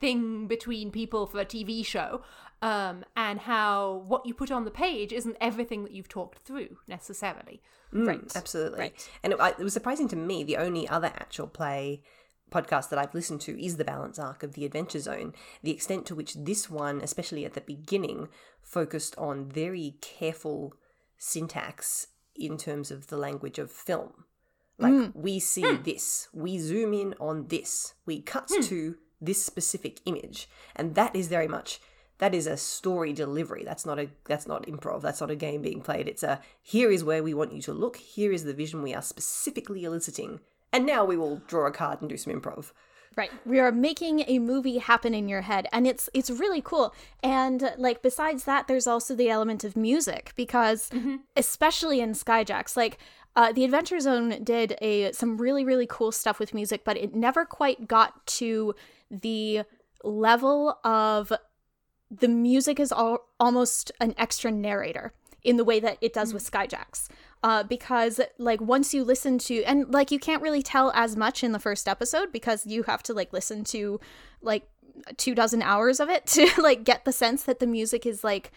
thing 0.00 0.46
between 0.46 0.90
people 0.90 1.26
for 1.26 1.40
a 1.40 1.46
TV 1.46 1.84
show, 1.84 2.22
um, 2.64 3.04
and 3.14 3.40
how 3.40 4.04
what 4.08 4.24
you 4.24 4.32
put 4.32 4.50
on 4.50 4.64
the 4.64 4.70
page 4.70 5.12
isn't 5.12 5.36
everything 5.38 5.84
that 5.84 5.92
you've 5.92 6.08
talked 6.08 6.38
through 6.38 6.78
necessarily. 6.88 7.60
Mm, 7.92 8.34
Absolutely. 8.34 8.78
Right. 8.78 9.10
And 9.22 9.34
it, 9.34 9.38
it 9.58 9.62
was 9.62 9.74
surprising 9.74 10.08
to 10.08 10.16
me, 10.16 10.42
the 10.42 10.56
only 10.56 10.88
other 10.88 11.08
actual 11.08 11.46
play 11.46 12.00
podcast 12.50 12.88
that 12.88 12.98
I've 12.98 13.14
listened 13.14 13.42
to 13.42 13.62
is 13.62 13.76
The 13.76 13.84
Balance 13.84 14.18
Arc 14.18 14.42
of 14.42 14.54
the 14.54 14.64
Adventure 14.64 14.98
Zone. 14.98 15.34
The 15.62 15.72
extent 15.72 16.06
to 16.06 16.14
which 16.14 16.32
this 16.32 16.70
one, 16.70 17.02
especially 17.02 17.44
at 17.44 17.52
the 17.52 17.60
beginning, 17.60 18.28
focused 18.62 19.14
on 19.18 19.44
very 19.44 19.96
careful 20.00 20.72
syntax 21.18 22.06
in 22.34 22.56
terms 22.56 22.90
of 22.90 23.08
the 23.08 23.18
language 23.18 23.58
of 23.58 23.70
film. 23.70 24.24
Like, 24.78 25.12
we 25.14 25.38
see 25.38 25.76
this, 25.76 26.28
we 26.32 26.58
zoom 26.58 26.94
in 26.94 27.14
on 27.20 27.46
this, 27.46 27.94
we 28.06 28.20
cut 28.22 28.48
to 28.62 28.96
this 29.20 29.44
specific 29.44 30.00
image. 30.04 30.48
And 30.74 30.94
that 30.94 31.14
is 31.14 31.28
very 31.28 31.46
much 31.46 31.78
that 32.18 32.34
is 32.34 32.46
a 32.46 32.56
story 32.56 33.12
delivery. 33.12 33.64
That's 33.64 33.84
not 33.84 33.98
a 33.98 34.08
that's 34.24 34.46
not 34.46 34.66
improv. 34.66 35.02
That's 35.02 35.20
not 35.20 35.30
a 35.30 35.36
game 35.36 35.62
being 35.62 35.80
played. 35.80 36.08
It's 36.08 36.22
a 36.22 36.40
here 36.62 36.90
is 36.90 37.04
where 37.04 37.22
we 37.22 37.34
want 37.34 37.52
you 37.52 37.62
to 37.62 37.72
look. 37.72 37.96
Here 37.96 38.32
is 38.32 38.44
the 38.44 38.54
vision 38.54 38.82
we 38.82 38.94
are 38.94 39.02
specifically 39.02 39.84
eliciting. 39.84 40.40
And 40.72 40.86
now 40.86 41.04
we 41.04 41.16
will 41.16 41.42
draw 41.46 41.66
a 41.66 41.72
card 41.72 42.00
and 42.00 42.10
do 42.10 42.16
some 42.16 42.32
improv. 42.32 42.72
Right. 43.16 43.30
We 43.46 43.60
are 43.60 43.70
making 43.70 44.24
a 44.26 44.40
movie 44.40 44.78
happen 44.78 45.14
in 45.14 45.28
your 45.28 45.42
head 45.42 45.68
and 45.72 45.86
it's 45.86 46.08
it's 46.14 46.30
really 46.30 46.60
cool. 46.60 46.94
And 47.22 47.72
like 47.78 48.02
besides 48.02 48.44
that 48.44 48.66
there's 48.68 48.86
also 48.86 49.14
the 49.14 49.30
element 49.30 49.64
of 49.64 49.76
music 49.76 50.32
because 50.36 50.90
especially 51.36 52.00
in 52.00 52.12
Skyjacks 52.12 52.76
like 52.76 52.98
uh, 53.36 53.52
the 53.52 53.64
Adventure 53.64 53.98
Zone 53.98 54.42
did 54.44 54.76
a 54.80 55.12
some 55.12 55.36
really 55.36 55.64
really 55.64 55.86
cool 55.88 56.12
stuff 56.12 56.38
with 56.38 56.54
music 56.54 56.84
but 56.84 56.96
it 56.96 57.14
never 57.14 57.44
quite 57.44 57.88
got 57.88 58.24
to 58.26 58.74
the 59.10 59.62
level 60.02 60.78
of 60.84 61.32
the 62.10 62.28
music 62.28 62.78
is 62.78 62.92
all, 62.92 63.30
almost 63.40 63.92
an 64.00 64.14
extra 64.16 64.50
narrator 64.50 65.12
in 65.42 65.56
the 65.56 65.64
way 65.64 65.78
that 65.78 65.98
it 66.00 66.12
does 66.12 66.32
with 66.32 66.48
Skyjacks. 66.50 67.08
Uh, 67.42 67.62
because 67.62 68.20
like 68.38 68.60
once 68.60 68.94
you 68.94 69.04
listen 69.04 69.38
to 69.38 69.62
and 69.64 69.92
like 69.92 70.10
you 70.10 70.18
can't 70.18 70.42
really 70.42 70.62
tell 70.62 70.90
as 70.94 71.16
much 71.16 71.44
in 71.44 71.52
the 71.52 71.58
first 71.58 71.86
episode 71.86 72.32
because 72.32 72.66
you 72.66 72.84
have 72.84 73.02
to 73.02 73.12
like 73.12 73.32
listen 73.34 73.62
to 73.64 74.00
like 74.40 74.66
two 75.18 75.34
dozen 75.34 75.60
hours 75.60 76.00
of 76.00 76.08
it 76.08 76.26
to 76.28 76.48
like 76.58 76.84
get 76.84 77.04
the 77.04 77.12
sense 77.12 77.44
that 77.44 77.58
the 77.58 77.66
music 77.66 78.06
is 78.06 78.24
like 78.24 78.50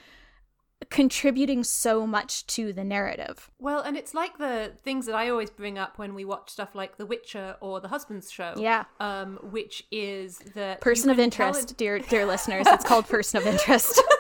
contributing 0.90 1.64
so 1.64 2.06
much 2.06 2.46
to 2.48 2.72
the 2.72 2.84
narrative. 2.84 3.50
Well, 3.60 3.82
and 3.82 3.98
it's 3.98 4.14
like 4.14 4.38
the 4.38 4.74
things 4.84 5.06
that 5.08 5.16
I 5.16 5.30
always 5.30 5.50
bring 5.50 5.78
up 5.78 5.98
when 5.98 6.14
we 6.14 6.24
watch 6.26 6.50
stuff 6.50 6.76
like 6.76 6.98
The 6.98 7.06
Witcher 7.06 7.56
or 7.62 7.82
The 7.82 7.88
Husband's 7.88 8.32
Show. 8.32 8.54
Yeah. 8.58 8.86
Um, 9.00 9.40
which 9.42 9.86
is 9.92 10.38
the 10.54 10.78
Person 10.82 11.10
of 11.10 11.20
interest, 11.20 11.78
dear 11.78 12.00
dear 12.00 12.26
listeners. 12.34 12.66
It's 12.68 12.86
called 12.86 13.08
person 13.08 13.42
of 13.42 13.48
interest. 13.48 14.02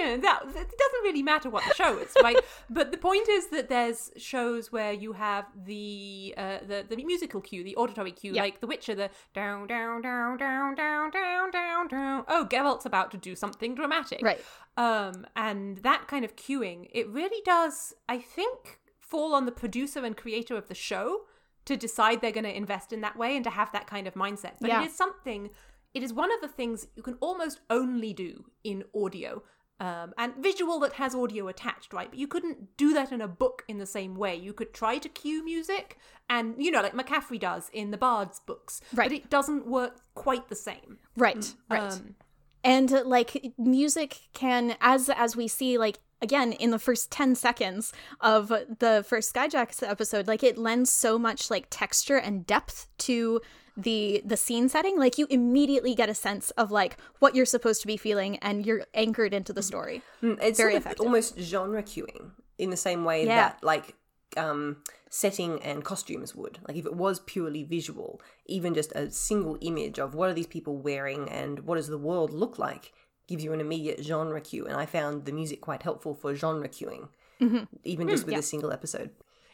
yeah, 0.00 0.16
that 0.16 0.42
it 0.44 0.78
doesn't 0.84 1.02
really 1.04 1.22
matter 1.22 1.48
what 1.50 1.64
the 1.68 1.74
show 1.74 1.98
is, 1.98 2.12
right? 2.22 2.38
but 2.70 2.90
the 2.92 2.98
point 2.98 3.28
is 3.28 3.48
that 3.48 3.68
there's 3.68 4.10
shows 4.16 4.70
where 4.72 4.92
you 4.92 5.12
have 5.12 5.44
the 5.66 6.34
uh, 6.36 6.58
the 6.66 6.78
the 6.88 6.96
musical 7.04 7.40
cue, 7.40 7.62
the 7.64 7.76
auditory 7.76 8.12
cue, 8.12 8.32
Yeah. 8.34 8.42
like 8.42 8.60
The 8.60 8.66
Witcher, 8.66 8.94
the 8.94 9.10
down 9.34 9.66
down 9.66 10.02
down 10.02 10.36
down 10.38 10.74
down 10.74 11.10
down 11.10 11.50
down 11.50 11.88
down. 11.88 12.24
Oh, 12.28 12.46
Geralt's 12.50 12.86
about 12.86 13.10
to 13.12 13.16
do 13.18 13.34
something 13.34 13.74
dramatic, 13.74 14.22
Right. 14.22 14.40
Um, 14.76 15.26
and 15.36 15.78
that 15.78 16.06
kind 16.08 16.24
of 16.24 16.36
cueing, 16.36 16.88
it 16.92 17.06
really 17.08 17.42
does, 17.44 17.92
I 18.08 18.18
think, 18.18 18.78
fall 18.98 19.34
on 19.34 19.44
the 19.44 19.52
producer 19.52 20.04
and 20.04 20.16
creator 20.16 20.56
of 20.56 20.68
the 20.68 20.74
show 20.74 21.22
to 21.66 21.76
decide 21.76 22.20
they're 22.20 22.30
going 22.40 22.44
to 22.44 22.56
invest 22.56 22.92
in 22.92 23.00
that 23.02 23.16
way 23.16 23.34
and 23.36 23.44
to 23.44 23.50
have 23.50 23.70
that 23.72 23.86
kind 23.86 24.06
of 24.06 24.14
mindset. 24.14 24.52
But 24.60 24.68
Yeah. 24.70 24.82
it 24.82 24.86
is 24.86 24.96
something. 24.96 25.50
It 25.92 26.02
is 26.02 26.12
one 26.12 26.32
of 26.32 26.40
the 26.40 26.48
things 26.48 26.86
you 26.96 27.02
can 27.02 27.14
almost 27.20 27.60
only 27.68 28.12
do 28.12 28.44
in 28.64 28.84
audio. 28.94 29.42
Um, 29.80 30.12
and 30.18 30.34
visual 30.36 30.78
that 30.80 30.92
has 30.94 31.14
audio 31.14 31.48
attached, 31.48 31.92
right? 31.94 32.10
But 32.10 32.18
you 32.18 32.26
couldn't 32.26 32.76
do 32.76 32.92
that 32.92 33.12
in 33.12 33.20
a 33.22 33.28
book 33.28 33.64
in 33.66 33.78
the 33.78 33.86
same 33.86 34.14
way. 34.14 34.36
You 34.36 34.52
could 34.52 34.74
try 34.74 34.98
to 34.98 35.08
cue 35.08 35.42
music, 35.42 35.96
and 36.28 36.54
you 36.58 36.70
know, 36.70 36.82
like 36.82 36.92
McCaffrey 36.94 37.40
does 37.40 37.70
in 37.72 37.90
the 37.90 37.96
Bard's 37.96 38.40
books, 38.40 38.82
Right. 38.92 39.08
but 39.08 39.16
it 39.16 39.30
doesn't 39.30 39.66
work 39.66 40.00
quite 40.14 40.48
the 40.50 40.54
same. 40.54 40.98
Right. 41.16 41.54
Right. 41.70 41.92
Um, 41.92 42.14
and 42.62 42.92
uh, 42.92 43.04
like 43.06 43.54
music 43.56 44.18
can 44.34 44.76
as 44.82 45.08
as 45.08 45.34
we 45.34 45.48
see 45.48 45.78
like 45.78 45.98
again 46.20 46.52
in 46.52 46.70
the 46.72 46.78
first 46.78 47.10
10 47.10 47.34
seconds 47.34 47.90
of 48.20 48.48
the 48.48 49.02
first 49.08 49.32
skyjacks 49.32 49.82
episode 49.82 50.28
like 50.28 50.42
it 50.42 50.58
lends 50.58 50.90
so 50.90 51.18
much 51.18 51.50
like 51.50 51.68
texture 51.70 52.18
and 52.18 52.46
depth 52.46 52.86
to 52.98 53.40
the 53.82 54.22
the 54.24 54.36
scene 54.36 54.68
setting 54.68 54.98
like 54.98 55.18
you 55.18 55.26
immediately 55.30 55.94
get 55.94 56.08
a 56.08 56.14
sense 56.14 56.50
of 56.52 56.70
like 56.70 56.96
what 57.18 57.34
you're 57.34 57.46
supposed 57.56 57.80
to 57.80 57.86
be 57.86 57.96
feeling 57.96 58.36
and 58.38 58.66
you're 58.66 58.84
anchored 58.94 59.32
into 59.34 59.52
the 59.52 59.62
story 59.62 60.02
Mm, 60.22 60.38
it's 60.42 60.58
Very 60.58 60.72
sort 60.72 60.74
of 60.74 60.82
effective. 60.86 61.06
almost 61.06 61.38
genre 61.38 61.82
cueing 61.82 62.30
in 62.58 62.70
the 62.70 62.76
same 62.76 63.04
way 63.04 63.24
Yeah. 63.26 63.36
that 63.36 63.64
like 63.64 63.94
um 64.36 64.76
setting 65.08 65.60
and 65.62 65.84
costumes 65.84 66.34
would 66.36 66.58
like 66.68 66.76
if 66.76 66.86
it 66.86 66.94
was 66.94 67.18
purely 67.20 67.64
visual 67.64 68.20
even 68.46 68.74
just 68.74 68.92
a 68.92 69.10
single 69.10 69.56
image 69.60 69.98
of 69.98 70.14
what 70.14 70.30
are 70.30 70.34
these 70.34 70.46
people 70.46 70.76
wearing 70.76 71.28
and 71.28 71.60
what 71.66 71.76
does 71.76 71.88
the 71.88 71.98
world 71.98 72.32
look 72.32 72.58
like 72.58 72.92
gives 73.26 73.42
you 73.44 73.52
an 73.52 73.60
immediate 73.60 74.04
genre 74.04 74.40
cue 74.40 74.66
and 74.66 74.76
i 74.76 74.86
found 74.86 75.24
the 75.24 75.32
music 75.32 75.60
quite 75.60 75.82
helpful 75.82 76.14
for 76.14 76.34
genre 76.34 76.68
cueing 76.68 77.08
Mm-hmm. 77.40 77.64
even 77.84 78.06
Hmm, 78.06 78.10
just 78.12 78.26
with 78.26 78.36
a 78.38 78.42
single 78.42 78.70
episode 78.70 79.10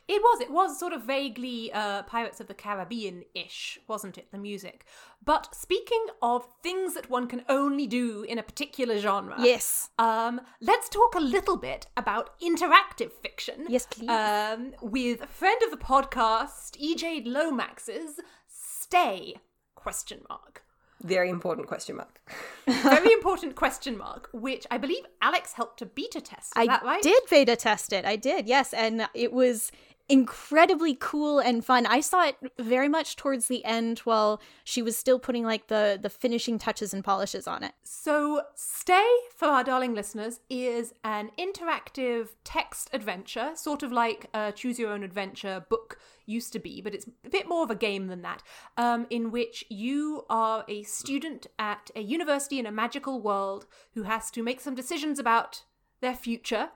It 0.08 0.22
was. 0.22 0.40
It 0.40 0.50
was 0.50 0.78
sort 0.78 0.92
of 0.92 1.02
vaguely 1.02 1.72
uh, 1.72 2.02
Pirates 2.04 2.40
of 2.40 2.46
the 2.46 2.54
Caribbean 2.54 3.24
ish, 3.34 3.78
wasn't 3.88 4.16
it? 4.18 4.30
The 4.30 4.38
music. 4.38 4.84
But 5.24 5.54
speaking 5.54 6.06
of 6.22 6.46
things 6.62 6.94
that 6.94 7.10
one 7.10 7.26
can 7.26 7.42
only 7.48 7.86
do 7.88 8.22
in 8.22 8.38
a 8.38 8.42
particular 8.44 8.98
genre, 8.98 9.34
yes 9.38 9.88
um, 9.98 10.40
let's 10.60 10.88
talk 10.88 11.14
a 11.16 11.20
little 11.20 11.56
bit 11.56 11.86
about 11.96 12.38
interactive 12.40 13.10
fiction. 13.12 13.66
Yes, 13.68 13.86
please. 13.86 14.08
Um, 14.08 14.74
with 14.80 15.22
a 15.22 15.26
friend 15.26 15.60
of 15.64 15.70
the 15.72 15.76
podcast, 15.76 16.76
EJ 16.80 17.26
Lomax's 17.26 18.20
Stay? 18.48 19.34
Question 19.74 20.20
mark. 20.28 20.62
very 21.02 21.28
important 21.30 21.66
question 21.66 21.96
mark 21.96 22.20
Very 22.68 23.12
important 23.18 23.54
question 23.56 23.96
mark, 23.98 24.28
which 24.32 24.66
I 24.70 24.78
believe 24.78 25.04
Alex 25.20 25.52
helped 25.54 25.78
to 25.80 25.86
beta 25.86 26.20
test. 26.20 26.52
Is 26.56 26.62
i 26.62 26.66
that 26.66 26.82
right? 26.84 27.02
did 27.02 27.22
beta 27.30 27.56
test 27.56 27.92
it 27.92 28.04
i 28.04 28.16
did 28.16 28.46
yes 28.48 28.72
and 28.72 29.08
it 29.14 29.32
was 29.32 29.70
incredibly 30.08 30.94
cool 30.94 31.38
and 31.38 31.64
fun 31.64 31.84
i 31.86 32.00
saw 32.00 32.24
it 32.24 32.36
very 32.58 32.88
much 32.88 33.16
towards 33.16 33.48
the 33.48 33.64
end 33.64 33.98
while 34.00 34.40
she 34.62 34.80
was 34.80 34.96
still 34.96 35.18
putting 35.18 35.44
like 35.44 35.66
the 35.66 35.98
the 36.00 36.08
finishing 36.10 36.58
touches 36.58 36.94
and 36.94 37.02
polishes 37.02 37.46
on 37.46 37.64
it 37.64 37.72
So, 37.82 38.42
Stay, 38.54 39.08
for 39.34 39.48
our 39.48 39.64
darling 39.64 39.94
listeners, 39.94 40.38
is 40.48 40.94
an 41.02 41.30
interactive 41.36 42.28
text 42.44 42.88
adventure, 42.92 43.50
sort 43.54 43.82
of 43.82 43.90
like 43.90 44.28
a 44.32 44.52
Choose 44.52 44.78
Your 44.78 44.92
Own 44.92 45.02
Adventure 45.02 45.64
book 45.68 45.98
used 46.24 46.52
to 46.52 46.60
be, 46.60 46.80
but 46.80 46.94
it's 46.94 47.06
a 47.24 47.28
bit 47.30 47.48
more 47.48 47.64
of 47.64 47.70
a 47.70 47.74
game 47.74 48.06
than 48.06 48.22
that, 48.22 48.42
um, 48.76 49.06
in 49.10 49.32
which 49.32 49.64
you 49.68 50.24
are 50.30 50.64
a 50.68 50.84
student 50.84 51.48
at 51.58 51.90
a 51.96 52.00
university 52.00 52.58
in 52.60 52.66
a 52.66 52.70
magical 52.70 53.20
world 53.20 53.66
who 53.94 54.04
has 54.04 54.30
to 54.30 54.42
make 54.42 54.60
some 54.60 54.74
decisions 54.74 55.18
about 55.18 55.64
their 56.00 56.14
future. 56.14 56.70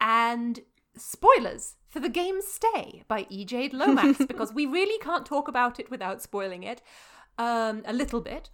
And 0.00 0.60
spoilers 0.98 1.76
for 1.88 2.00
the 2.00 2.08
game 2.08 2.40
Stay 2.40 3.04
by 3.08 3.26
E. 3.28 3.44
Jade 3.44 3.72
Lomax 3.72 4.18
because 4.28 4.52
we 4.52 4.66
really 4.66 4.98
can't 4.98 5.26
talk 5.26 5.48
about 5.48 5.80
it 5.80 5.90
without 5.90 6.22
spoiling 6.22 6.62
it 6.62 6.82
um, 7.38 7.82
a 7.86 7.92
little 7.92 8.20
bit. 8.20 8.50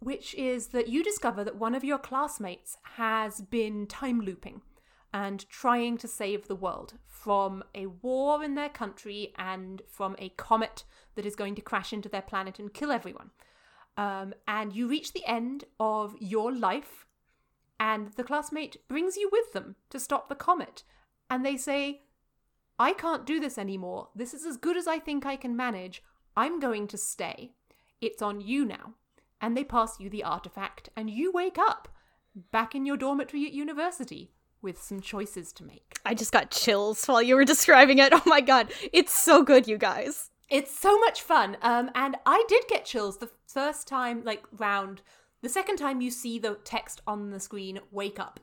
Which 0.00 0.34
is 0.34 0.68
that 0.68 0.88
you 0.88 1.04
discover 1.04 1.44
that 1.44 1.56
one 1.56 1.76
of 1.76 1.84
your 1.84 1.98
classmates 1.98 2.76
has 2.96 3.40
been 3.40 3.86
time 3.86 4.20
looping 4.20 4.62
and 5.14 5.48
trying 5.48 5.98
to 5.98 6.08
save 6.08 6.48
the 6.48 6.56
world 6.56 6.94
from 7.06 7.62
a 7.74 7.86
war 7.86 8.42
in 8.42 8.54
their 8.54 8.68
country 8.68 9.32
and 9.36 9.82
from 9.86 10.16
a 10.18 10.30
comet 10.30 10.84
that 11.14 11.26
is 11.26 11.36
going 11.36 11.54
to 11.54 11.62
crash 11.62 11.92
into 11.92 12.08
their 12.08 12.22
planet 12.22 12.58
and 12.58 12.74
kill 12.74 12.90
everyone. 12.90 13.30
Um, 13.96 14.34
and 14.48 14.74
you 14.74 14.88
reach 14.88 15.12
the 15.12 15.24
end 15.26 15.64
of 15.78 16.14
your 16.18 16.50
life, 16.52 17.06
and 17.78 18.12
the 18.14 18.24
classmate 18.24 18.76
brings 18.88 19.16
you 19.16 19.28
with 19.30 19.52
them 19.52 19.76
to 19.90 20.00
stop 20.00 20.28
the 20.28 20.34
comet. 20.34 20.82
And 21.32 21.46
they 21.46 21.56
say, 21.56 22.02
I 22.78 22.92
can't 22.92 23.24
do 23.24 23.40
this 23.40 23.56
anymore. 23.56 24.08
This 24.14 24.34
is 24.34 24.44
as 24.44 24.58
good 24.58 24.76
as 24.76 24.86
I 24.86 24.98
think 24.98 25.24
I 25.24 25.36
can 25.36 25.56
manage. 25.56 26.02
I'm 26.36 26.60
going 26.60 26.86
to 26.88 26.98
stay. 26.98 27.52
It's 28.02 28.20
on 28.20 28.42
you 28.42 28.66
now. 28.66 28.94
And 29.40 29.56
they 29.56 29.64
pass 29.64 29.98
you 29.98 30.10
the 30.10 30.24
artifact, 30.24 30.90
and 30.94 31.08
you 31.08 31.32
wake 31.32 31.56
up 31.58 31.88
back 32.50 32.74
in 32.74 32.84
your 32.84 32.98
dormitory 32.98 33.46
at 33.46 33.52
university 33.52 34.30
with 34.60 34.80
some 34.80 35.00
choices 35.00 35.52
to 35.54 35.64
make. 35.64 35.94
I 36.04 36.12
just 36.14 36.32
got 36.32 36.50
chills 36.50 37.04
while 37.06 37.22
you 37.22 37.34
were 37.34 37.44
describing 37.46 37.96
it. 37.98 38.12
Oh 38.16 38.22
my 38.26 38.42
god, 38.42 38.70
it's 38.92 39.12
so 39.18 39.42
good, 39.42 39.66
you 39.66 39.78
guys. 39.78 40.30
It's 40.50 40.78
so 40.78 40.98
much 40.98 41.22
fun. 41.22 41.56
Um, 41.62 41.90
and 41.94 42.16
I 42.26 42.44
did 42.46 42.64
get 42.68 42.84
chills 42.84 43.18
the 43.18 43.30
first 43.48 43.88
time, 43.88 44.22
like 44.22 44.44
round. 44.58 45.00
The 45.40 45.48
second 45.48 45.76
time 45.76 46.02
you 46.02 46.10
see 46.10 46.38
the 46.38 46.58
text 46.62 47.00
on 47.06 47.30
the 47.30 47.40
screen, 47.40 47.80
wake 47.90 48.20
up. 48.20 48.38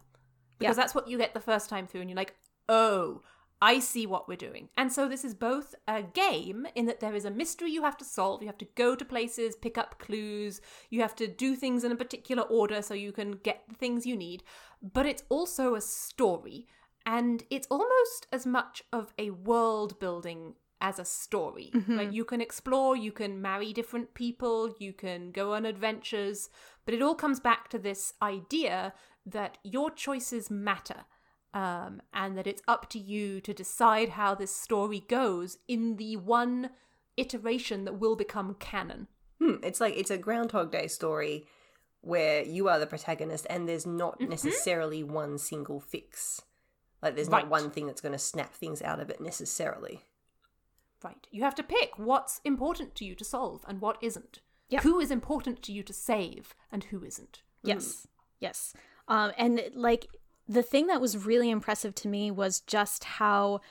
Because 0.58 0.76
Yeah. 0.76 0.82
that's 0.82 0.96
what 0.96 1.08
you 1.08 1.18
get 1.20 1.34
the 1.36 1.40
first 1.40 1.70
time 1.70 1.86
through, 1.88 2.02
and 2.02 2.10
you're 2.10 2.18
like, 2.18 2.36
oh, 2.70 3.22
I 3.62 3.80
see 3.80 4.06
what 4.06 4.30
we're 4.30 4.38
doing. 4.38 4.70
And 4.78 4.92
so 4.94 5.10
this 5.10 5.26
is 5.26 5.34
both 5.34 5.76
a 5.86 6.02
game 6.02 6.66
in 6.76 6.86
that 6.86 7.02
there 7.02 7.14
is 7.14 7.26
a 7.26 7.32
mystery 7.32 7.72
you 7.72 7.84
have 7.84 7.98
to 7.98 8.06
solve. 8.06 8.42
You 8.42 8.48
have 8.48 8.58
to 8.60 8.68
go 8.76 8.96
to 8.96 9.04
places, 9.04 9.58
pick 9.58 9.78
up 9.78 10.00
clues, 10.00 10.62
you 10.90 11.02
have 11.02 11.16
to 11.18 11.28
do 11.28 11.58
things 11.58 11.84
in 11.84 11.92
a 11.92 11.98
particular 11.98 12.44
order 12.44 12.82
so 12.82 12.94
you 12.94 13.12
can 13.12 13.34
get 13.34 13.64
the 13.68 13.76
things 13.76 14.06
you 14.06 14.16
need. 14.16 14.44
But 14.82 15.06
it's 15.06 15.24
also 15.28 15.76
a 15.76 15.82
story, 15.82 16.68
and 17.06 17.44
it's 17.50 17.68
almost 17.70 18.28
as 18.32 18.46
much 18.46 18.84
of 18.94 19.14
a 19.18 19.32
world 19.32 20.00
building 20.00 20.54
as 20.80 21.00
a 21.00 21.04
story. 21.04 21.72
Mm-hmm. 21.74 21.98
Like 21.98 22.14
you 22.14 22.24
can 22.24 22.40
explore, 22.40 22.96
you 22.96 23.12
can 23.12 23.42
marry 23.42 23.74
different 23.74 24.14
people, 24.14 24.74
you 24.80 24.94
can 24.94 25.32
go 25.32 25.54
on 25.54 25.66
adventures, 25.66 26.50
but 26.86 26.94
it 26.94 27.02
all 27.02 27.16
comes 27.16 27.42
back 27.42 27.68
to 27.70 27.78
this 27.78 28.14
idea 28.22 28.94
that 29.26 29.58
your 29.64 29.92
choices 29.92 30.50
matter. 30.50 31.04
Um, 31.54 32.02
and 32.14 32.38
that 32.38 32.46
it's 32.46 32.62
up 32.68 32.90
to 32.92 33.00
you 33.00 33.42
to 33.42 33.54
decide 33.56 34.10
how 34.10 34.36
this 34.36 34.56
story 34.56 35.04
goes 35.08 35.58
in 35.68 35.96
the 35.98 36.16
one 36.16 36.70
iteration 37.18 37.86
that 37.86 38.00
will 38.00 38.16
become 38.16 38.54
canon. 38.60 39.08
Hmm, 39.40 39.56
it's 39.64 39.82
like 39.82 39.96
it's 39.98 40.12
a 40.12 40.18
Groundhog 40.18 40.72
Day 40.72 40.88
story 40.88 41.48
where 42.02 42.44
you 42.44 42.70
are 42.70 42.78
the 42.80 42.86
protagonist, 42.86 43.48
and 43.50 43.68
there's 43.68 43.86
not 43.86 44.22
necessarily 44.22 45.04
one 45.04 45.38
single 45.40 45.80
fix. 45.80 46.42
Like 47.02 47.16
there's 47.16 47.30
Right. 47.30 47.44
not 47.44 47.50
one 47.50 47.72
thing 47.72 47.88
that's 47.88 48.02
going 48.02 48.12
to 48.12 48.20
snap 48.20 48.54
things 48.54 48.82
out 48.82 49.00
of 49.00 49.10
it 49.10 49.20
necessarily. 49.20 50.02
Right. 51.04 51.28
You 51.32 51.44
have 51.44 51.56
to 51.56 51.64
pick 51.64 51.98
what's 51.98 52.42
important 52.44 52.94
to 52.96 53.06
you 53.06 53.16
to 53.16 53.24
solve 53.24 53.64
and 53.68 53.82
what 53.82 53.98
isn't. 54.02 54.40
Yeah. 54.68 54.82
Who 54.82 55.00
is 55.00 55.10
important 55.12 55.64
to 55.64 55.72
you 55.72 55.82
to 55.84 55.94
save 55.94 56.54
and 56.72 56.84
who 56.86 57.04
isn't. 57.04 57.42
Yes. 57.64 58.06
Yes. 58.40 58.74
Um, 59.08 59.32
and 59.38 59.64
like 59.74 60.08
the 60.50 60.64
thing 60.64 60.88
that 60.88 61.00
was 61.00 61.26
really 61.26 61.50
impressive 61.52 61.94
to 61.96 62.08
me 62.08 62.32
was 62.32 62.60
just 62.62 63.04
how 63.04 63.62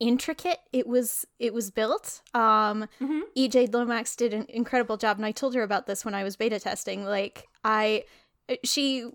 intricate 0.00 0.58
it 0.72 0.88
was 0.88 1.26
it 1.38 1.54
was 1.54 1.70
built. 1.70 2.22
Um 2.34 2.88
EJ 3.36 3.72
Lomax 3.72 4.16
did 4.16 4.34
an 4.34 4.46
incredible 4.48 4.96
job 4.96 5.18
and 5.18 5.26
I 5.26 5.30
told 5.30 5.54
her 5.54 5.62
about 5.62 5.86
this 5.86 6.04
when 6.04 6.14
I 6.14 6.24
was 6.24 6.34
beta 6.34 6.58
testing. 6.58 7.04
Like 7.04 7.46
I 7.62 8.04
she 8.64 9.06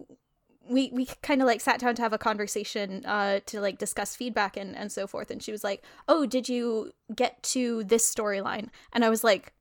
we 0.69 0.91
we 0.93 1.07
kind 1.23 1.41
of 1.41 1.47
like 1.47 1.59
sat 1.59 1.79
down 1.79 1.95
to 1.95 2.01
have 2.03 2.13
a 2.13 2.17
conversation 2.17 3.03
uh 3.05 3.39
to 3.47 3.59
like 3.59 3.79
discuss 3.79 4.15
feedback 4.15 4.55
and 4.55 4.75
and 4.77 4.91
so 4.91 5.07
forth 5.07 5.31
and 5.31 5.41
she 5.41 5.51
was 5.51 5.63
like, 5.63 5.83
"Oh, 6.07 6.25
did 6.25 6.47
you 6.47 6.91
get 7.13 7.41
to 7.53 7.83
this 7.83 8.09
storyline?" 8.13 8.69
And 8.93 9.03
I 9.03 9.09
was 9.09 9.23
like, 9.23 9.53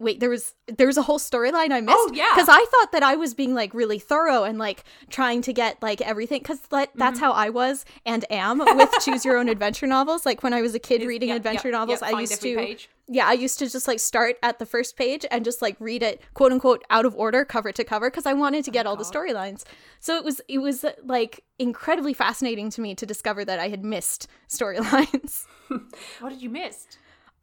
wait 0.00 0.20
there 0.20 0.30
was 0.30 0.54
there 0.68 0.86
was 0.86 0.96
a 0.96 1.02
whole 1.02 1.18
storyline 1.18 1.72
i 1.72 1.80
missed 1.80 1.96
Oh, 1.98 2.10
yeah. 2.14 2.30
because 2.34 2.48
i 2.48 2.64
thought 2.70 2.92
that 2.92 3.02
i 3.02 3.16
was 3.16 3.34
being 3.34 3.54
like 3.54 3.74
really 3.74 3.98
thorough 3.98 4.44
and 4.44 4.56
like 4.58 4.84
trying 5.10 5.42
to 5.42 5.52
get 5.52 5.82
like 5.82 6.00
everything 6.00 6.40
because 6.40 6.60
that, 6.70 6.90
Mm-hmm. 6.90 6.98
that's 7.00 7.18
how 7.20 7.32
i 7.32 7.48
was 7.50 7.84
and 8.06 8.24
am 8.30 8.58
with 8.58 8.90
choose 9.00 9.24
your 9.24 9.36
own 9.36 9.48
adventure 9.48 9.86
novels 9.86 10.24
like 10.24 10.42
when 10.42 10.54
i 10.54 10.62
was 10.62 10.74
a 10.74 10.78
kid 10.78 11.02
Is- 11.02 11.08
reading 11.08 11.30
yep, 11.30 11.38
adventure 11.38 11.68
yep, 11.68 11.72
novels 11.80 12.00
yep, 12.02 12.14
i 12.14 12.20
used 12.20 12.40
to 12.42 12.56
page. 12.56 12.88
yeah 13.08 13.26
i 13.26 13.32
used 13.32 13.58
to 13.58 13.68
just 13.68 13.88
like 13.88 13.98
start 13.98 14.36
at 14.42 14.58
the 14.60 14.66
first 14.66 14.96
page 14.96 15.26
and 15.30 15.44
just 15.44 15.60
like 15.62 15.76
read 15.80 16.02
it 16.02 16.22
quote 16.34 16.52
unquote 16.52 16.84
out 16.90 17.04
of 17.04 17.14
order 17.16 17.44
cover 17.44 17.72
to 17.72 17.82
cover 17.82 18.08
because 18.10 18.26
i 18.26 18.32
wanted 18.32 18.64
to 18.64 18.70
get 18.70 18.86
all 18.86 18.94
the 18.96 19.04
storylines 19.04 19.64
so 20.00 20.16
it 20.16 20.24
was 20.24 20.40
it 20.48 20.58
was 20.58 20.84
like 21.04 21.42
incredibly 21.58 22.12
fascinating 22.14 22.70
to 22.70 22.80
me 22.80 22.94
to 22.94 23.04
discover 23.04 23.44
that 23.44 23.58
i 23.58 23.68
had 23.68 23.84
missed 23.84 24.28
storylines 24.48 25.46
What 26.20 26.30
did 26.30 26.40
you 26.40 26.48
miss? 26.48 26.86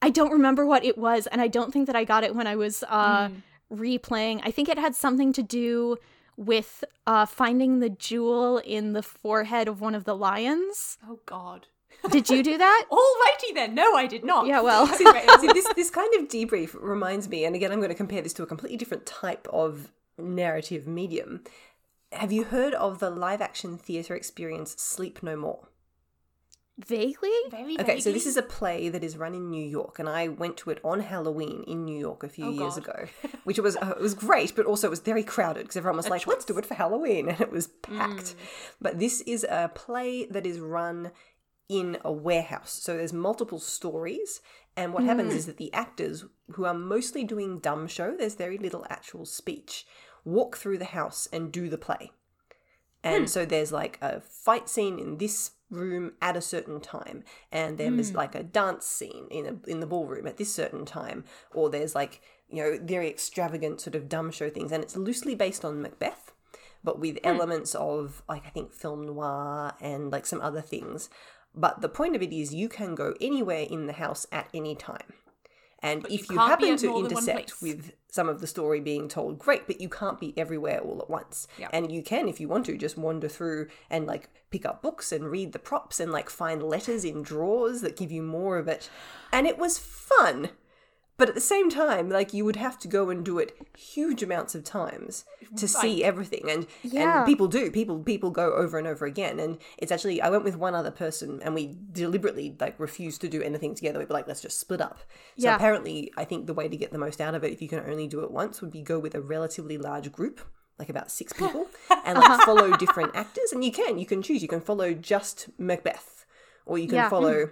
I 0.01 0.09
don't 0.09 0.31
remember 0.31 0.65
what 0.65 0.83
it 0.85 0.97
was, 0.97 1.27
and 1.27 1.41
I 1.41 1.47
don't 1.47 1.71
think 1.73 1.87
that 1.87 1.95
I 1.95 2.03
got 2.03 2.23
it 2.23 2.35
when 2.35 2.47
I 2.47 2.55
was 2.55 2.83
uh, 2.89 3.29
Mm. 3.29 3.41
replaying. 3.73 4.41
I 4.43 4.51
think 4.51 4.69
it 4.69 4.77
had 4.77 4.95
something 4.95 5.33
to 5.33 5.41
do 5.41 5.97
with 6.37 6.83
uh, 7.07 7.25
finding 7.25 7.79
the 7.79 7.89
jewel 7.89 8.57
in 8.59 8.93
the 8.93 9.01
forehead 9.01 9.67
of 9.67 9.81
one 9.81 9.95
of 9.95 10.03
the 10.03 10.15
lions. 10.15 10.97
Oh 11.07 11.19
God. 11.25 11.67
Did 12.11 12.29
you 12.29 12.43
do 12.43 12.57
that? 12.57 12.85
Alrighty 12.91 13.53
then. 13.55 13.73
No, 13.73 13.95
I 13.95 14.05
did 14.05 14.23
not. 14.25 14.45
Yeah, 14.45 14.61
well. 14.61 14.85
See, 14.99 15.05
see, 15.39 15.47
this 15.47 15.65
this 15.75 15.89
kind 15.89 16.13
of 16.15 16.27
debrief 16.27 16.75
reminds 16.79 17.29
me, 17.29 17.45
and 17.45 17.55
again, 17.55 17.71
I'm 17.71 17.79
going 17.79 17.89
to 17.89 17.95
compare 17.95 18.21
this 18.21 18.33
to 18.33 18.43
a 18.43 18.45
completely 18.45 18.77
different 18.77 19.05
type 19.05 19.47
of 19.51 19.91
narrative 20.17 20.85
medium. 20.87 21.41
Have 22.11 22.31
you 22.31 22.43
heard 22.43 22.73
of 22.75 22.99
the 22.99 23.09
live 23.09 23.41
action 23.41 23.77
theatre 23.77 24.13
experience 24.15 24.75
Sleep 24.77 25.23
No 25.23 25.35
More? 25.35 25.69
Vaguely? 26.77 27.31
Very 27.49 27.79
Okay, 27.79 27.99
so 27.99 28.05
vaguely. 28.05 28.11
this 28.13 28.25
is 28.25 28.35
a 28.35 28.41
play 28.41 28.89
that 28.89 29.01
is 29.03 29.15
run 29.15 29.33
in 29.33 29.49
New 29.49 29.63
York, 29.65 29.97
and 29.97 30.09
I 30.09 30.27
went 30.27 30.57
to 30.57 30.69
it 30.71 30.79
on 30.83 30.99
Halloween 30.99 31.63
in 31.67 31.85
New 31.85 31.97
York 31.97 32.23
a 32.23 32.27
few 32.29 32.47
Oh, 32.47 32.51
years 32.51 32.75
God. 32.75 32.77
ago, 32.79 33.05
which 33.45 33.59
was 33.59 33.77
uh, 33.77 33.93
it 33.97 34.01
was 34.01 34.13
great, 34.13 34.53
but 34.55 34.65
also 34.65 34.87
it 34.87 34.89
was 34.89 34.99
very 34.99 35.23
crowded 35.23 35.63
because 35.63 35.77
everyone 35.77 35.95
was 35.97 36.07
A 36.07 36.09
like, 36.09 36.27
"Let's 36.27 36.43
do 36.43 36.57
it 36.57 36.65
for 36.65 36.73
Halloween," 36.73 37.29
and 37.29 37.39
it 37.39 37.49
was 37.51 37.67
packed. 37.67 38.35
Mm. 38.35 38.35
But 38.81 38.99
this 38.99 39.21
is 39.21 39.45
a 39.49 39.71
play 39.73 40.25
that 40.25 40.45
is 40.45 40.59
run 40.59 41.11
in 41.69 41.97
a 42.03 42.11
warehouse, 42.11 42.73
so 42.83 42.97
there's 42.97 43.13
multiple 43.13 43.57
stories, 43.59 44.41
and 44.75 44.93
what 44.93 45.03
happens 45.05 45.33
Mm. 45.33 45.37
is 45.37 45.45
that 45.45 45.57
the 45.57 45.73
actors, 45.73 46.25
who 46.51 46.65
are 46.65 46.73
mostly 46.73 47.23
doing 47.23 47.57
dumb 47.59 47.87
show, 47.87 48.15
there's 48.17 48.35
very 48.35 48.57
little 48.57 48.85
actual 48.89 49.25
speech, 49.25 49.87
walk 50.25 50.57
through 50.57 50.77
the 50.77 50.85
house 50.85 51.27
and 51.31 51.51
do 51.53 51.69
the 51.69 51.77
play. 51.77 52.11
And 53.03 53.29
so 53.29 53.45
there's 53.45 53.71
like 53.71 53.99
a 54.01 54.19
fight 54.19 54.67
scene 54.67 54.97
in 54.97 55.17
this 55.19 55.51
room 55.69 56.13
at 56.21 56.37
a 56.37 56.41
certain 56.41 56.79
time, 56.79 57.23
and 57.51 57.77
then 57.77 57.95
there's 57.97 58.11
hmm. 58.11 58.17
like 58.17 58.35
a 58.35 58.43
dance 58.43 58.85
scene 58.85 59.27
in 59.31 59.45
a, 59.45 59.69
in 59.69 59.79
the 59.79 59.87
ballroom 59.87 60.27
at 60.27 60.37
this 60.37 60.53
certain 60.53 60.85
time, 60.85 61.23
or 61.53 61.69
there's 61.69 61.95
like 61.95 62.21
you 62.49 62.61
know 62.61 62.79
very 62.81 63.09
extravagant 63.09 63.81
sort 63.81 63.95
of 63.95 64.09
dumb 64.09 64.31
show 64.31 64.49
things, 64.49 64.71
and 64.71 64.83
it's 64.83 64.95
loosely 64.95 65.35
based 65.35 65.65
on 65.65 65.81
Macbeth, 65.81 66.31
but 66.83 66.99
with 66.99 67.17
hmm. 67.19 67.27
elements 67.27 67.75
of 67.75 68.23
like 68.29 68.45
I 68.45 68.49
think 68.49 68.73
film 68.73 69.05
noir 69.05 69.73
and 69.81 70.11
like 70.11 70.25
some 70.25 70.41
other 70.41 70.61
things. 70.61 71.09
But 71.57 71.81
the 71.81 71.89
point 71.89 72.15
of 72.15 72.21
it 72.21 72.33
is 72.33 72.53
you 72.53 72.67
can 72.67 72.95
go 72.95 73.15
anywhere 73.21 73.65
in 73.69 73.87
the 73.87 73.93
house 73.93 74.27
at 74.31 74.49
any 74.53 74.75
time. 74.75 75.13
And 75.79 76.01
But 76.01 76.11
if 76.11 76.29
you, 76.29 76.37
can't 76.37 76.49
happen 76.49 76.77
to 76.77 76.87
more 76.87 77.03
than 77.03 77.13
one 77.13 77.23
intersect 77.23 77.61
with 77.61 77.93
some 78.09 78.29
of 78.29 78.41
the 78.41 78.47
story 78.47 78.79
being 78.79 79.07
told, 79.07 79.37
great, 79.37 79.67
but 79.67 79.81
you 79.81 79.89
can't 79.89 80.19
be 80.19 80.33
everywhere 80.37 80.79
all 80.79 81.01
at 81.01 81.09
once. 81.09 81.47
Yep. 81.59 81.69
And 81.73 81.91
you 81.91 82.01
can, 82.01 82.27
if 82.27 82.39
you 82.39 82.47
want 82.47 82.65
to, 82.67 82.77
just 82.77 82.97
wander 82.97 83.27
through 83.27 83.67
and 83.89 84.07
like 84.07 84.29
pick 84.51 84.65
up 84.65 84.81
books 84.81 85.11
and 85.11 85.25
read 85.25 85.51
the 85.51 85.59
props 85.59 85.99
and 85.99 86.11
like 86.11 86.29
find 86.29 86.63
letters 86.63 87.03
in 87.03 87.21
drawers 87.21 87.81
that 87.81 87.97
give 87.97 88.11
you 88.11 88.21
more 88.21 88.57
of 88.57 88.67
it. 88.67 88.89
And 89.31 89.45
it 89.45 89.57
was 89.57 89.77
fun. 89.77 90.49
But 91.17 91.29
at 91.29 91.35
the 91.35 91.41
same 91.41 91.69
time, 91.69 92.09
like 92.09 92.33
you 92.33 92.43
would 92.43 92.57
have 92.57 92.77
to 92.79 92.87
go 92.87 93.09
and 93.09 93.23
do 93.23 93.39
it 93.39 93.55
huge 93.77 94.21
amounts 94.21 94.53
of 94.53 94.63
times 94.65 95.23
to 95.55 95.67
see 95.67 96.03
everything. 96.03 96.49
And 96.49 96.67
Yeah. 96.83 97.19
and 97.19 97.25
people 97.25 97.47
do. 97.47 97.71
People 97.71 97.99
people 97.99 98.31
go 98.31 98.53
over 98.53 98.77
and 98.77 98.85
over 98.87 99.05
again. 99.05 99.39
And 99.39 99.57
it's 99.77 99.91
actually 99.91 100.21
I 100.21 100.29
went 100.29 100.43
with 100.43 100.57
one 100.57 100.75
other 100.75 100.91
person 100.91 101.41
and 101.41 101.55
we 101.55 101.77
deliberately 101.91 102.55
like 102.59 102.77
refused 102.79 103.21
to 103.21 103.29
do 103.29 103.41
anything 103.41 103.75
together. 103.75 103.99
We 103.99 104.05
were 104.05 104.13
like, 104.13 104.27
let's 104.27 104.41
just 104.41 104.59
split 104.59 104.81
up. 104.81 104.99
So 105.37 105.45
Yeah. 105.45 105.55
apparently 105.55 106.11
I 106.17 106.25
think 106.25 106.47
the 106.47 106.53
way 106.53 106.67
to 106.67 106.75
get 106.77 106.91
the 106.91 106.97
most 106.97 107.21
out 107.21 107.33
of 107.35 107.43
it, 107.45 107.53
if 107.53 107.61
you 107.61 107.69
can 107.69 107.79
only 107.89 108.07
do 108.07 108.19
it 108.21 108.31
once, 108.31 108.61
would 108.61 108.71
be 108.71 108.81
go 108.81 108.99
with 108.99 109.15
a 109.15 109.21
relatively 109.21 109.77
large 109.77 110.11
group. 110.11 110.41
Like 110.77 110.89
about 110.89 111.09
six 111.09 111.31
people, 111.41 111.67
and 112.05 112.17
like 112.19 112.29
uh-huh. 112.29 112.45
follow 112.45 112.75
different 112.75 113.15
actors, 113.15 113.53
and 113.53 113.63
you 113.63 113.71
can 113.71 113.97
you 113.97 114.05
can 114.05 114.21
choose. 114.21 114.41
You 114.41 114.49
can 114.49 114.59
follow 114.59 114.93
just 114.93 115.47
Macbeth, 115.57 116.25
or 116.65 116.77
you 116.77 116.87
can 116.87 116.95
Yeah. 116.95 117.09
follow 117.09 117.45
mm. 117.45 117.51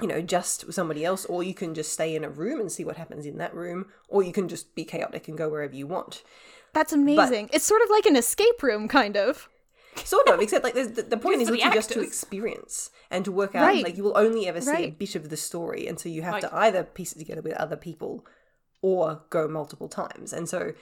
You 0.00 0.08
know, 0.08 0.22
just 0.22 0.72
somebody 0.72 1.04
else, 1.04 1.24
or 1.26 1.42
you 1.42 1.54
can 1.54 1.74
just 1.74 1.92
stay 1.92 2.14
in 2.14 2.24
a 2.24 2.30
room 2.30 2.60
and 2.60 2.72
see 2.72 2.84
what 2.84 2.96
happens 2.96 3.26
in 3.26 3.38
that 3.38 3.54
room, 3.54 3.86
or 4.08 4.22
you 4.22 4.32
can 4.32 4.48
just 4.48 4.74
be 4.74 4.84
chaotic 4.84 5.28
and 5.28 5.36
go 5.36 5.48
wherever 5.48 5.74
you 5.74 5.86
want. 5.86 6.22
That's 6.72 6.92
amazing. 6.92 7.50
it's 7.52 7.66
sort 7.66 7.82
of 7.82 7.90
like 7.90 8.06
an 8.06 8.16
escape 8.16 8.62
room, 8.62 8.88
kind 8.88 9.16
of. 9.16 9.48
Sort 9.96 10.26
of, 10.28 10.40
except 10.40 10.64
like 10.64 10.72
there's, 10.72 10.92
the, 10.92 11.02
the 11.02 11.18
point 11.18 11.42
is 11.42 11.48
for 11.48 11.52
the 11.52 11.58
literally 11.58 11.76
just 11.76 11.90
to 11.90 12.00
experience 12.00 12.90
and 13.10 13.26
to 13.26 13.32
work 13.32 13.54
out. 13.54 13.66
Right. 13.66 13.84
Like 13.84 13.98
you 13.98 14.04
will 14.04 14.16
only 14.16 14.48
ever 14.48 14.60
see 14.60 14.84
a 14.84 14.90
bit 14.90 15.14
of 15.14 15.28
the 15.28 15.36
story, 15.36 15.86
and 15.86 16.00
so 16.00 16.08
you 16.08 16.22
have 16.22 16.40
to 16.40 16.54
either 16.54 16.82
piece 16.82 17.12
it 17.12 17.18
together 17.18 17.42
with 17.42 17.52
other 17.54 17.76
people 17.76 18.24
or 18.80 19.22
go 19.28 19.46
multiple 19.46 19.88
times. 19.88 20.32
And 20.32 20.48
so 20.48 20.72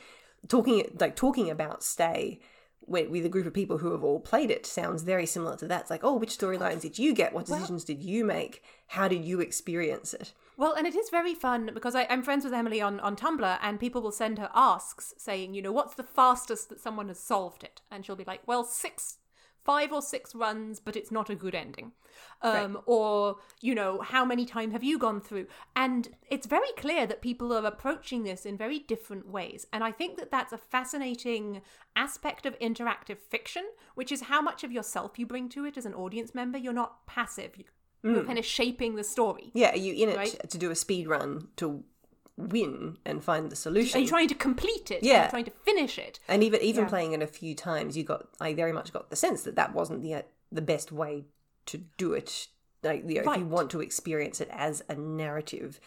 talking 0.49 0.97
like 1.01 1.17
talking 1.17 1.51
about 1.51 1.83
Stay 1.83 2.41
with, 2.87 3.09
with 3.09 3.25
a 3.25 3.29
group 3.29 3.47
of 3.47 3.55
people 3.55 3.79
who 3.79 3.93
have 3.93 4.05
all 4.05 4.21
played 4.21 4.51
it 4.51 4.67
sounds 4.67 5.03
very 5.03 5.27
similar 5.27 5.57
to 5.57 5.67
that. 5.69 5.83
It's 5.83 5.91
like, 5.91 6.05
oh, 6.05 6.17
which 6.17 6.37
storylines 6.37 6.83
did 6.83 6.99
you 6.99 7.15
get? 7.15 7.33
What 7.33 7.47
decisions 7.47 7.85
did 7.85 8.03
you 8.03 8.25
make? 8.25 8.63
How 8.89 9.09
did 9.09 9.25
you 9.25 9.41
experience 9.41 10.15
it? 10.15 10.33
Well, 10.57 10.75
and 10.75 10.87
it 10.87 10.95
is 10.95 11.09
very 11.09 11.35
fun 11.35 11.71
because 11.73 11.95
I, 11.95 12.07
I'm 12.11 12.23
friends 12.23 12.45
with 12.45 12.53
Emily 12.53 12.83
on, 12.83 13.01
on 13.01 13.17
Tumblr, 13.17 13.59
and 13.63 13.81
people 13.81 14.03
will 14.03 14.13
send 14.13 14.39
her 14.39 14.51
asks 14.55 15.15
saying, 15.17 15.55
you 15.55 15.63
know, 15.63 15.73
what's 15.73 15.95
the 15.95 16.03
fastest 16.03 16.69
that 16.69 16.81
someone 16.81 17.09
has 17.09 17.19
solved 17.19 17.65
it? 17.65 17.81
And 17.91 18.05
she'll 18.05 18.15
be 18.15 18.25
like, 18.25 18.43
well, 18.47 18.65
six, 18.65 19.17
five 19.65 19.93
or 19.93 20.03
six 20.03 20.35
runs, 20.35 20.81
but 20.81 20.97
it's 20.97 21.11
not 21.11 21.31
a 21.31 21.35
good 21.35 21.55
ending. 21.55 21.93
Um, 22.43 22.81
Or, 22.87 23.37
you 23.61 23.75
know, 23.75 24.01
how 24.01 24.25
many 24.25 24.45
times 24.47 24.73
have 24.73 24.83
you 24.83 24.99
gone 24.99 25.21
through? 25.21 25.47
And 25.77 26.09
it's 26.31 26.47
very 26.47 26.73
clear 26.77 27.07
that 27.07 27.21
people 27.23 27.53
are 27.53 27.65
approaching 27.67 28.23
this 28.25 28.47
in 28.47 28.57
very 28.57 28.79
different 28.79 29.29
ways. 29.29 29.67
And 29.73 29.85
I 29.85 29.93
think 29.93 30.19
that 30.19 30.31
that's 30.31 30.53
a 30.53 30.59
fascinating 30.59 31.63
aspect 31.95 32.47
of 32.47 32.59
interactive 32.59 33.19
fiction, 33.19 33.65
which 33.95 34.11
is 34.11 34.23
how 34.23 34.41
much 34.41 34.65
of 34.65 34.73
yourself 34.73 35.19
you 35.19 35.27
bring 35.27 35.49
to 35.51 35.65
it 35.65 35.77
as 35.77 35.87
an 35.87 35.95
audience 35.95 36.35
member. 36.35 36.59
You're 36.59 36.73
not 36.73 37.07
passive, 37.07 37.57
You- 37.57 37.65
you're 38.03 38.25
kind 38.25 38.39
of 38.39 38.45
shaping 38.47 38.95
the 38.97 39.05
story. 39.05 39.51
Yeah, 39.55 39.73
are 39.73 39.77
you 39.77 39.93
in 39.95 40.09
it 40.09 40.17
Right. 40.17 40.51
to 40.51 40.59
do 40.59 40.71
a 40.71 40.75
speed 40.77 41.07
run 41.09 41.49
to 41.57 41.85
win 42.41 42.99
and 43.05 43.23
find 43.23 43.51
the 43.51 43.57
solution? 43.57 43.99
Are 43.99 44.03
you 44.03 44.09
trying 44.09 44.29
to 44.29 44.35
complete 44.35 44.91
it? 44.91 45.03
Yeah. 45.03 45.21
Are 45.21 45.25
you 45.25 45.31
trying 45.31 45.45
to 45.45 45.51
finish 45.65 45.99
it? 45.99 46.21
And 46.29 46.43
even 46.45 46.61
even 46.63 46.85
Yeah. 46.85 46.89
playing 46.91 47.13
it 47.13 47.23
a 47.23 47.27
few 47.27 47.55
times, 47.55 47.97
you 47.97 48.05
got 48.05 48.29
I 48.41 48.55
very 48.55 48.73
much 48.73 48.93
got 48.93 49.11
the 49.11 49.17
sense 49.17 49.43
that 49.43 49.57
that 49.57 49.75
wasn't 49.75 50.03
the 50.03 50.15
uh, 50.15 50.23
the 50.51 50.63
best 50.63 50.91
way 50.93 51.25
to 51.67 51.79
do 51.97 52.13
it. 52.13 52.49
Like 52.83 53.05
you 53.09 53.23
know, 53.23 53.33
if 53.33 53.39
you 53.39 53.45
want 53.47 53.71
to 53.73 53.81
experience 53.81 54.41
it 54.41 54.49
as 54.51 54.83
a 54.89 54.95
narrative, 54.95 55.81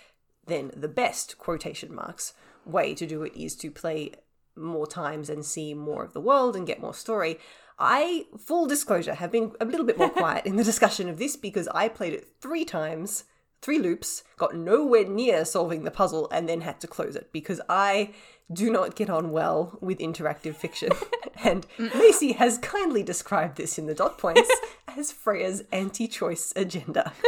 then 0.45 0.71
the 0.75 0.87
best 0.87 1.37
quotation 1.37 1.93
marks 1.93 2.33
way 2.65 2.93
to 2.95 3.05
do 3.05 3.23
it 3.23 3.33
is 3.35 3.55
to 3.57 3.71
play 3.71 4.11
more 4.55 4.85
times 4.85 5.29
and 5.29 5.43
see 5.43 5.73
more 5.73 6.03
of 6.03 6.13
the 6.13 6.21
world 6.21 6.55
and 6.55 6.67
get 6.67 6.79
more 6.79 6.93
story. 6.93 7.39
I 7.79 8.27
full 8.37 8.67
disclosure 8.67 9.15
have 9.15 9.31
been 9.31 9.53
a 9.59 9.65
little 9.65 9.85
bit 9.85 9.97
more 9.97 10.09
quiet 10.21 10.45
in 10.45 10.55
the 10.57 10.63
discussion 10.63 11.09
of 11.09 11.17
this 11.17 11.35
because 11.35 11.67
I 11.69 11.87
played 11.87 12.13
it 12.13 12.27
three 12.39 12.63
times 12.63 13.23
three 13.63 13.79
loops, 13.79 14.23
got 14.37 14.55
nowhere 14.55 15.05
near 15.05 15.45
solving 15.45 15.83
the 15.83 15.91
puzzle, 15.91 16.29
and 16.31 16.47
then 16.47 16.61
had 16.61 16.79
to 16.81 16.87
close 16.87 17.15
it 17.15 17.31
because 17.31 17.61
I 17.69 18.11
do 18.51 18.69
not 18.71 18.95
get 18.95 19.09
on 19.09 19.31
well 19.31 19.77
with 19.81 19.99
interactive 19.99 20.55
fiction. 20.55 20.91
and 21.43 21.65
Macy 21.79 22.33
has 22.33 22.57
kindly 22.59 23.01
described 23.01 23.57
this 23.57 23.79
in 23.79 23.87
the 23.87 23.95
dot 23.95 24.17
points 24.17 24.51
as 24.97 25.11
Freya's 25.11 25.63
anti 25.71 26.07
choice 26.07 26.53
agenda. 26.55 27.13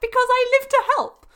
Because 0.00 0.28
I 0.30 0.58
live 0.60 0.68
to 0.68 0.82
help. 0.96 1.26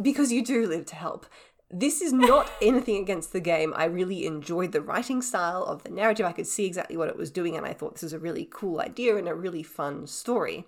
because 0.00 0.32
you 0.32 0.44
do 0.44 0.66
live 0.66 0.86
to 0.86 0.96
help. 0.96 1.26
This 1.70 2.00
is 2.00 2.12
not 2.12 2.50
anything 2.62 2.96
against 2.96 3.32
the 3.32 3.40
game. 3.40 3.72
I 3.76 3.84
really 3.84 4.26
enjoyed 4.26 4.72
the 4.72 4.80
writing 4.80 5.22
style 5.22 5.62
of 5.64 5.82
the 5.82 5.90
narrative. 5.90 6.26
I 6.26 6.32
could 6.32 6.46
see 6.46 6.66
exactly 6.66 6.96
what 6.96 7.08
it 7.08 7.16
was 7.16 7.30
doing, 7.30 7.56
and 7.56 7.66
I 7.66 7.74
thought 7.74 7.94
this 7.94 8.02
is 8.02 8.12
a 8.12 8.18
really 8.18 8.48
cool 8.50 8.80
idea 8.80 9.16
and 9.16 9.28
a 9.28 9.34
really 9.34 9.62
fun 9.62 10.06
story. 10.06 10.66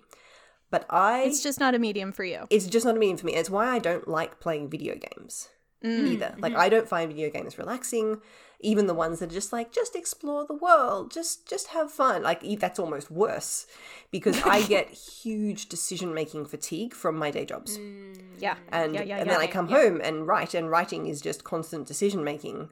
But 0.71 0.85
I 0.89 1.23
It's 1.23 1.43
just 1.43 1.59
not 1.59 1.75
a 1.75 1.79
medium 1.79 2.11
for 2.11 2.23
you. 2.23 2.47
it's 2.49 2.65
just 2.65 2.85
not 2.85 2.95
a 2.95 2.99
medium 2.99 3.17
for 3.17 3.27
me. 3.27 3.35
It's 3.35 3.49
why 3.49 3.67
I 3.67 3.79
don't 3.79 4.07
like 4.07 4.39
playing 4.39 4.69
video 4.69 4.95
games 4.95 5.49
mm. 5.83 6.07
either. 6.07 6.35
Like 6.39 6.53
mm-hmm. 6.53 6.61
I 6.61 6.69
don't 6.69 6.87
find 6.87 7.11
video 7.11 7.29
games 7.29 7.57
relaxing. 7.57 8.21
Even 8.63 8.85
the 8.85 8.93
ones 8.93 9.19
that 9.19 9.31
are 9.31 9.33
just 9.33 9.51
like 9.51 9.71
just 9.71 9.95
explore 9.95 10.45
the 10.45 10.53
world, 10.53 11.11
just 11.11 11.49
just 11.49 11.67
have 11.67 11.91
fun. 11.91 12.21
Like 12.21 12.43
e- 12.43 12.55
that's 12.55 12.77
almost 12.79 13.09
worse 13.09 13.65
because 14.11 14.39
I 14.43 14.61
get 14.67 14.89
huge 14.89 15.67
decision 15.67 16.13
making 16.13 16.45
fatigue 16.45 16.93
from 16.93 17.17
my 17.17 17.31
day 17.31 17.45
jobs, 17.45 17.79
mm. 17.79 18.21
Yeah. 18.39 18.57
and 18.69 18.93
yeah, 18.93 19.01
yeah, 19.01 19.17
and 19.17 19.27
yeah. 19.27 19.33
then 19.33 19.41
I 19.41 19.47
come 19.47 19.67
home 19.69 19.99
and 20.03 20.27
write, 20.27 20.53
and 20.53 20.69
writing 20.69 21.07
is 21.07 21.21
just 21.21 21.43
constant 21.43 21.87
decision 21.87 22.23
making. 22.23 22.69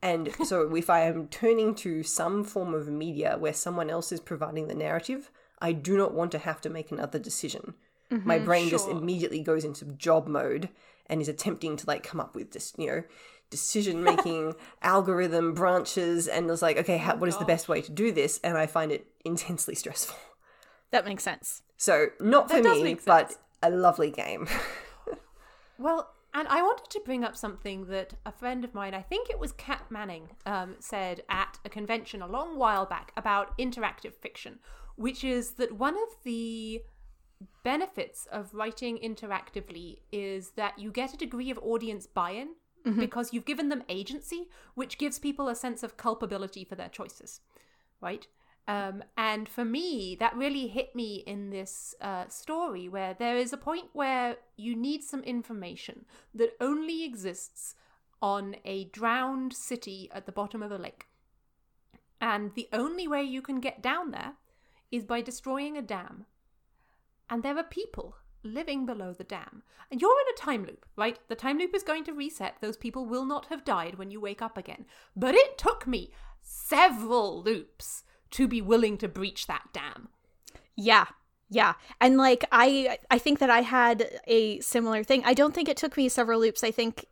And 0.00 0.32
so 0.44 0.72
if 0.74 0.88
I 0.88 1.00
am 1.00 1.26
turning 1.26 1.74
to 1.76 2.04
some 2.04 2.44
form 2.44 2.72
of 2.72 2.88
media 2.88 3.36
where 3.38 3.52
someone 3.52 3.90
else 3.90 4.12
is 4.12 4.20
providing 4.20 4.68
the 4.68 4.74
narrative, 4.74 5.32
I 5.62 5.72
do 5.72 5.96
not 5.96 6.12
want 6.12 6.32
to 6.32 6.38
have 6.38 6.60
to 6.62 6.68
make 6.68 6.90
another 6.90 7.18
decision. 7.18 7.74
My 8.10 8.38
brain 8.38 8.68
just 8.68 8.88
immediately 8.90 9.40
goes 9.40 9.64
into 9.64 9.86
job 9.86 10.28
mode 10.28 10.68
and 11.06 11.22
is 11.22 11.28
attempting 11.28 11.78
to 11.78 11.86
like 11.86 12.02
come 12.02 12.20
up 12.20 12.34
with 12.34 12.52
this, 12.52 12.74
you 12.76 12.86
know, 12.86 13.04
decision 13.48 14.04
making 14.12 14.54
algorithm 14.82 15.54
branches 15.54 16.28
and 16.28 16.46
was 16.46 16.60
like, 16.60 16.76
okay, 16.76 16.98
how, 16.98 17.16
what 17.16 17.30
is 17.30 17.38
the 17.38 17.46
best 17.46 17.70
way 17.70 17.80
to 17.80 17.90
do 17.90 18.12
this? 18.12 18.38
And 18.44 18.58
I 18.58 18.66
find 18.66 18.92
it 18.92 19.06
intensely 19.24 19.74
stressful. 19.74 20.16
That 20.90 21.06
makes 21.06 21.24
sense. 21.24 21.62
So 21.78 22.08
not 22.20 22.50
for 22.50 22.60
That 22.60 22.82
me, 22.82 22.98
but 23.06 23.34
a 23.62 23.70
lovely 23.70 24.10
game. 24.10 24.46
Well, 25.78 26.14
and 26.32 26.46
I 26.46 26.62
wanted 26.62 26.90
to 26.90 27.00
bring 27.04 27.24
up 27.24 27.36
something 27.36 27.86
that 27.86 28.14
a 28.24 28.30
friend 28.30 28.64
of 28.64 28.72
mine, 28.72 28.94
I 28.94 29.02
think 29.02 29.28
it 29.28 29.38
was 29.40 29.50
Kat 29.52 29.82
Manning, 29.90 30.28
um, 30.46 30.76
said 30.78 31.22
at 31.28 31.58
a 31.64 31.68
convention 31.68 32.22
a 32.22 32.28
long 32.28 32.56
while 32.56 32.86
back 32.86 33.12
about 33.16 33.58
interactive 33.58 34.14
fiction, 34.14 34.60
which 34.96 35.24
is 35.24 35.52
that 35.52 35.72
one 35.72 35.94
of 35.94 36.16
the 36.24 36.82
benefits 37.64 38.26
of 38.30 38.54
writing 38.54 38.98
interactively 38.98 39.98
is 40.12 40.50
that 40.50 40.78
you 40.78 40.90
get 40.90 41.14
a 41.14 41.16
degree 41.16 41.50
of 41.50 41.58
audience 41.58 42.06
buy 42.06 42.30
in 42.30 42.50
because 42.98 43.32
you've 43.32 43.44
given 43.44 43.68
them 43.68 43.82
agency, 43.88 44.48
which 44.74 44.98
gives 44.98 45.18
people 45.18 45.48
a 45.48 45.54
sense 45.54 45.82
of 45.82 45.96
culpability 45.96 46.64
for 46.64 46.74
their 46.74 46.88
choices, 46.88 47.40
right? 48.00 48.26
Um, 48.68 49.02
and 49.16 49.48
for 49.48 49.64
me, 49.64 50.16
that 50.20 50.36
really 50.36 50.68
hit 50.68 50.94
me 50.94 51.16
in 51.26 51.50
this 51.50 51.94
uh, 52.00 52.28
story 52.28 52.88
where 52.88 53.14
there 53.14 53.36
is 53.36 53.52
a 53.52 53.56
point 53.56 53.86
where 53.92 54.36
you 54.56 54.76
need 54.76 55.02
some 55.02 55.22
information 55.24 56.04
that 56.34 56.56
only 56.60 57.04
exists 57.04 57.74
on 58.20 58.54
a 58.64 58.84
drowned 58.84 59.52
city 59.52 60.08
at 60.14 60.26
the 60.26 60.32
bottom 60.32 60.62
of 60.62 60.70
a 60.70 60.78
lake. 60.78 61.06
And 62.20 62.54
the 62.54 62.68
only 62.72 63.08
way 63.08 63.24
you 63.24 63.42
can 63.42 63.58
get 63.58 63.82
down 63.82 64.12
there 64.12 64.34
is 64.92 65.04
by 65.04 65.20
destroying 65.20 65.76
a 65.76 65.82
dam. 65.82 66.26
And 67.28 67.42
there 67.42 67.56
are 67.56 67.64
people 67.64 68.16
living 68.44 68.86
below 68.86 69.12
the 69.12 69.24
dam. 69.24 69.62
And 69.90 70.00
you're 70.00 70.10
in 70.10 70.34
a 70.34 70.38
time 70.38 70.64
loop, 70.64 70.86
right? 70.96 71.18
The 71.28 71.34
time 71.34 71.58
loop 71.58 71.74
is 71.74 71.82
going 71.82 72.04
to 72.04 72.12
reset. 72.12 72.56
Those 72.60 72.76
people 72.76 73.06
will 73.06 73.24
not 73.24 73.46
have 73.46 73.64
died 73.64 73.96
when 73.96 74.10
you 74.10 74.20
wake 74.20 74.42
up 74.42 74.58
again. 74.58 74.84
But 75.16 75.34
it 75.34 75.58
took 75.58 75.86
me 75.86 76.12
several 76.42 77.42
loops 77.42 78.04
to 78.32 78.48
be 78.48 78.60
willing 78.60 78.98
to 78.98 79.08
breach 79.08 79.46
that 79.46 79.68
dam. 79.72 80.08
Yeah. 80.76 81.06
Yeah. 81.48 81.74
And 82.00 82.16
like 82.16 82.44
I 82.50 82.98
I 83.10 83.18
think 83.18 83.38
that 83.38 83.50
I 83.50 83.60
had 83.60 84.20
a 84.26 84.60
similar 84.60 85.04
thing. 85.04 85.22
I 85.24 85.34
don't 85.34 85.54
think 85.54 85.68
it 85.68 85.76
took 85.76 85.96
me 85.96 86.08
several 86.08 86.40
loops. 86.40 86.64
I 86.64 86.70
think 86.70 87.06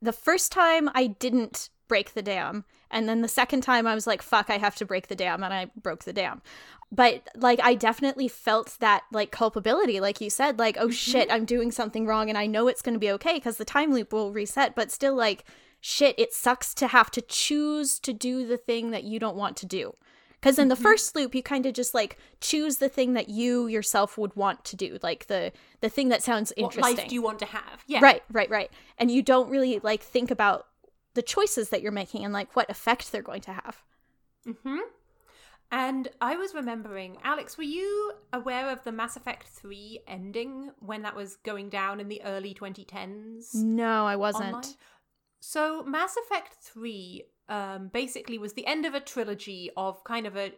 the 0.00 0.12
first 0.12 0.50
time 0.50 0.90
I 0.94 1.06
didn't 1.06 1.68
break 1.94 2.14
the 2.14 2.22
dam 2.22 2.64
and 2.90 3.08
then 3.08 3.22
the 3.22 3.28
second 3.28 3.60
time 3.60 3.86
I 3.86 3.94
was 3.94 4.04
like 4.04 4.20
fuck 4.20 4.50
I 4.50 4.58
have 4.58 4.74
to 4.76 4.84
break 4.84 5.06
the 5.06 5.14
dam 5.14 5.44
and 5.44 5.54
I 5.54 5.70
broke 5.80 6.02
the 6.02 6.12
dam. 6.12 6.42
But 6.90 7.28
like 7.36 7.60
I 7.62 7.76
definitely 7.76 8.26
felt 8.26 8.76
that 8.80 9.04
like 9.12 9.30
culpability 9.30 10.00
like 10.00 10.20
you 10.20 10.28
said 10.28 10.58
like 10.58 10.76
oh 10.76 10.86
mm-hmm. 10.86 10.90
shit 10.90 11.28
I'm 11.30 11.44
doing 11.44 11.70
something 11.70 12.04
wrong 12.04 12.28
and 12.28 12.36
I 12.36 12.46
know 12.46 12.66
it's 12.66 12.82
going 12.82 12.94
to 12.94 13.06
be 13.06 13.12
okay 13.12 13.38
cuz 13.38 13.58
the 13.58 13.64
time 13.64 13.92
loop 13.92 14.12
will 14.12 14.32
reset 14.32 14.74
but 14.74 14.90
still 14.90 15.14
like 15.14 15.44
shit 15.80 16.16
it 16.18 16.32
sucks 16.32 16.74
to 16.74 16.88
have 16.88 17.12
to 17.12 17.20
choose 17.20 18.00
to 18.00 18.12
do 18.12 18.44
the 18.44 18.56
thing 18.56 18.90
that 18.90 19.04
you 19.04 19.20
don't 19.20 19.36
want 19.36 19.56
to 19.58 19.66
do. 19.66 19.94
Because 20.40 20.58
in 20.58 20.68
the 20.68 20.74
mm-hmm. 20.74 20.82
first 20.82 21.16
loop, 21.16 21.34
you 21.34 21.42
kind 21.42 21.64
of 21.64 21.74
just 21.74 21.94
like 21.94 22.18
choose 22.40 22.76
the 22.76 22.88
thing 22.88 23.14
that 23.14 23.28
you 23.30 23.66
yourself 23.66 24.18
would 24.18 24.34
want 24.36 24.64
to 24.64 24.76
do, 24.76 24.98
like 25.02 25.26
the 25.28 25.52
the 25.80 25.88
thing 25.88 26.10
that 26.10 26.22
sounds 26.22 26.52
interesting. 26.56 26.82
What 26.82 26.98
life 26.98 27.08
do 27.08 27.14
you 27.14 27.22
want 27.22 27.38
to 27.38 27.46
have? 27.46 27.84
Yeah. 27.86 28.00
Right, 28.02 28.22
right, 28.30 28.50
right. 28.50 28.70
And 28.98 29.10
you 29.10 29.22
don't 29.22 29.48
really 29.48 29.78
like 29.78 30.02
think 30.02 30.30
about 30.30 30.66
the 31.14 31.22
choices 31.22 31.70
that 31.70 31.82
you're 31.82 31.92
making 31.92 32.24
and 32.24 32.32
like 32.32 32.54
what 32.56 32.70
effect 32.70 33.10
they're 33.10 33.22
going 33.22 33.40
to 33.42 33.52
have. 33.52 33.82
hmm 34.62 34.78
And 35.70 36.08
I 36.20 36.36
was 36.36 36.54
remembering, 36.54 37.18
Alex, 37.24 37.56
were 37.56 37.64
you 37.64 38.12
aware 38.32 38.70
of 38.70 38.84
the 38.84 38.92
Mass 38.92 39.16
Effect 39.16 39.46
3 39.48 40.00
ending 40.06 40.70
when 40.80 41.02
that 41.02 41.16
was 41.16 41.36
going 41.36 41.68
down 41.70 42.00
in 42.00 42.08
the 42.08 42.22
early 42.24 42.54
2010s? 42.54 43.54
No, 43.54 44.06
I 44.06 44.16
wasn't. 44.16 44.54
online? 44.54 44.64
So, 45.40 45.82
Mass 45.84 46.16
Effect 46.16 46.54
3 46.60 47.24
um, 47.48 47.88
basically 47.88 48.38
was 48.38 48.54
the 48.54 48.66
end 48.66 48.86
of 48.86 48.94
a 48.94 49.00
trilogy 49.00 49.70
of 49.76 50.02
kind 50.04 50.26
of 50.26 50.36
a 50.36 50.52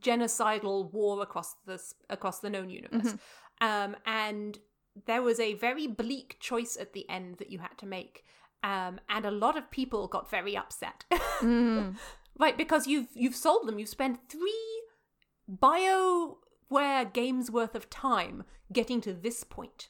genocidal 0.00 0.92
war 0.92 1.22
across 1.22 1.54
the 1.66 1.80
across 2.10 2.40
the 2.40 2.50
known 2.50 2.70
universe, 2.70 3.14
um, 3.60 3.96
and 4.06 4.58
there 5.06 5.22
was 5.22 5.38
a 5.38 5.54
very 5.54 5.86
bleak 5.86 6.36
choice 6.40 6.76
at 6.80 6.92
the 6.92 7.08
end 7.08 7.36
that 7.38 7.50
you 7.50 7.58
had 7.58 7.76
to 7.78 7.86
make, 7.86 8.24
um, 8.64 8.98
and 9.08 9.24
a 9.24 9.30
lot 9.30 9.56
of 9.56 9.70
people 9.70 10.08
got 10.08 10.28
very 10.30 10.56
upset, 10.56 11.04
Mm. 11.40 11.96
right? 12.38 12.56
Because 12.56 12.86
you've 12.88 13.08
you've 13.14 13.36
sold 13.36 13.68
them, 13.68 13.78
you've 13.78 13.88
spent 13.88 14.28
three 14.28 14.82
Bioware 15.48 17.12
games 17.12 17.50
worth 17.50 17.74
of 17.74 17.90
time 17.90 18.44
getting 18.72 19.00
to 19.02 19.12
this 19.12 19.44
point. 19.44 19.88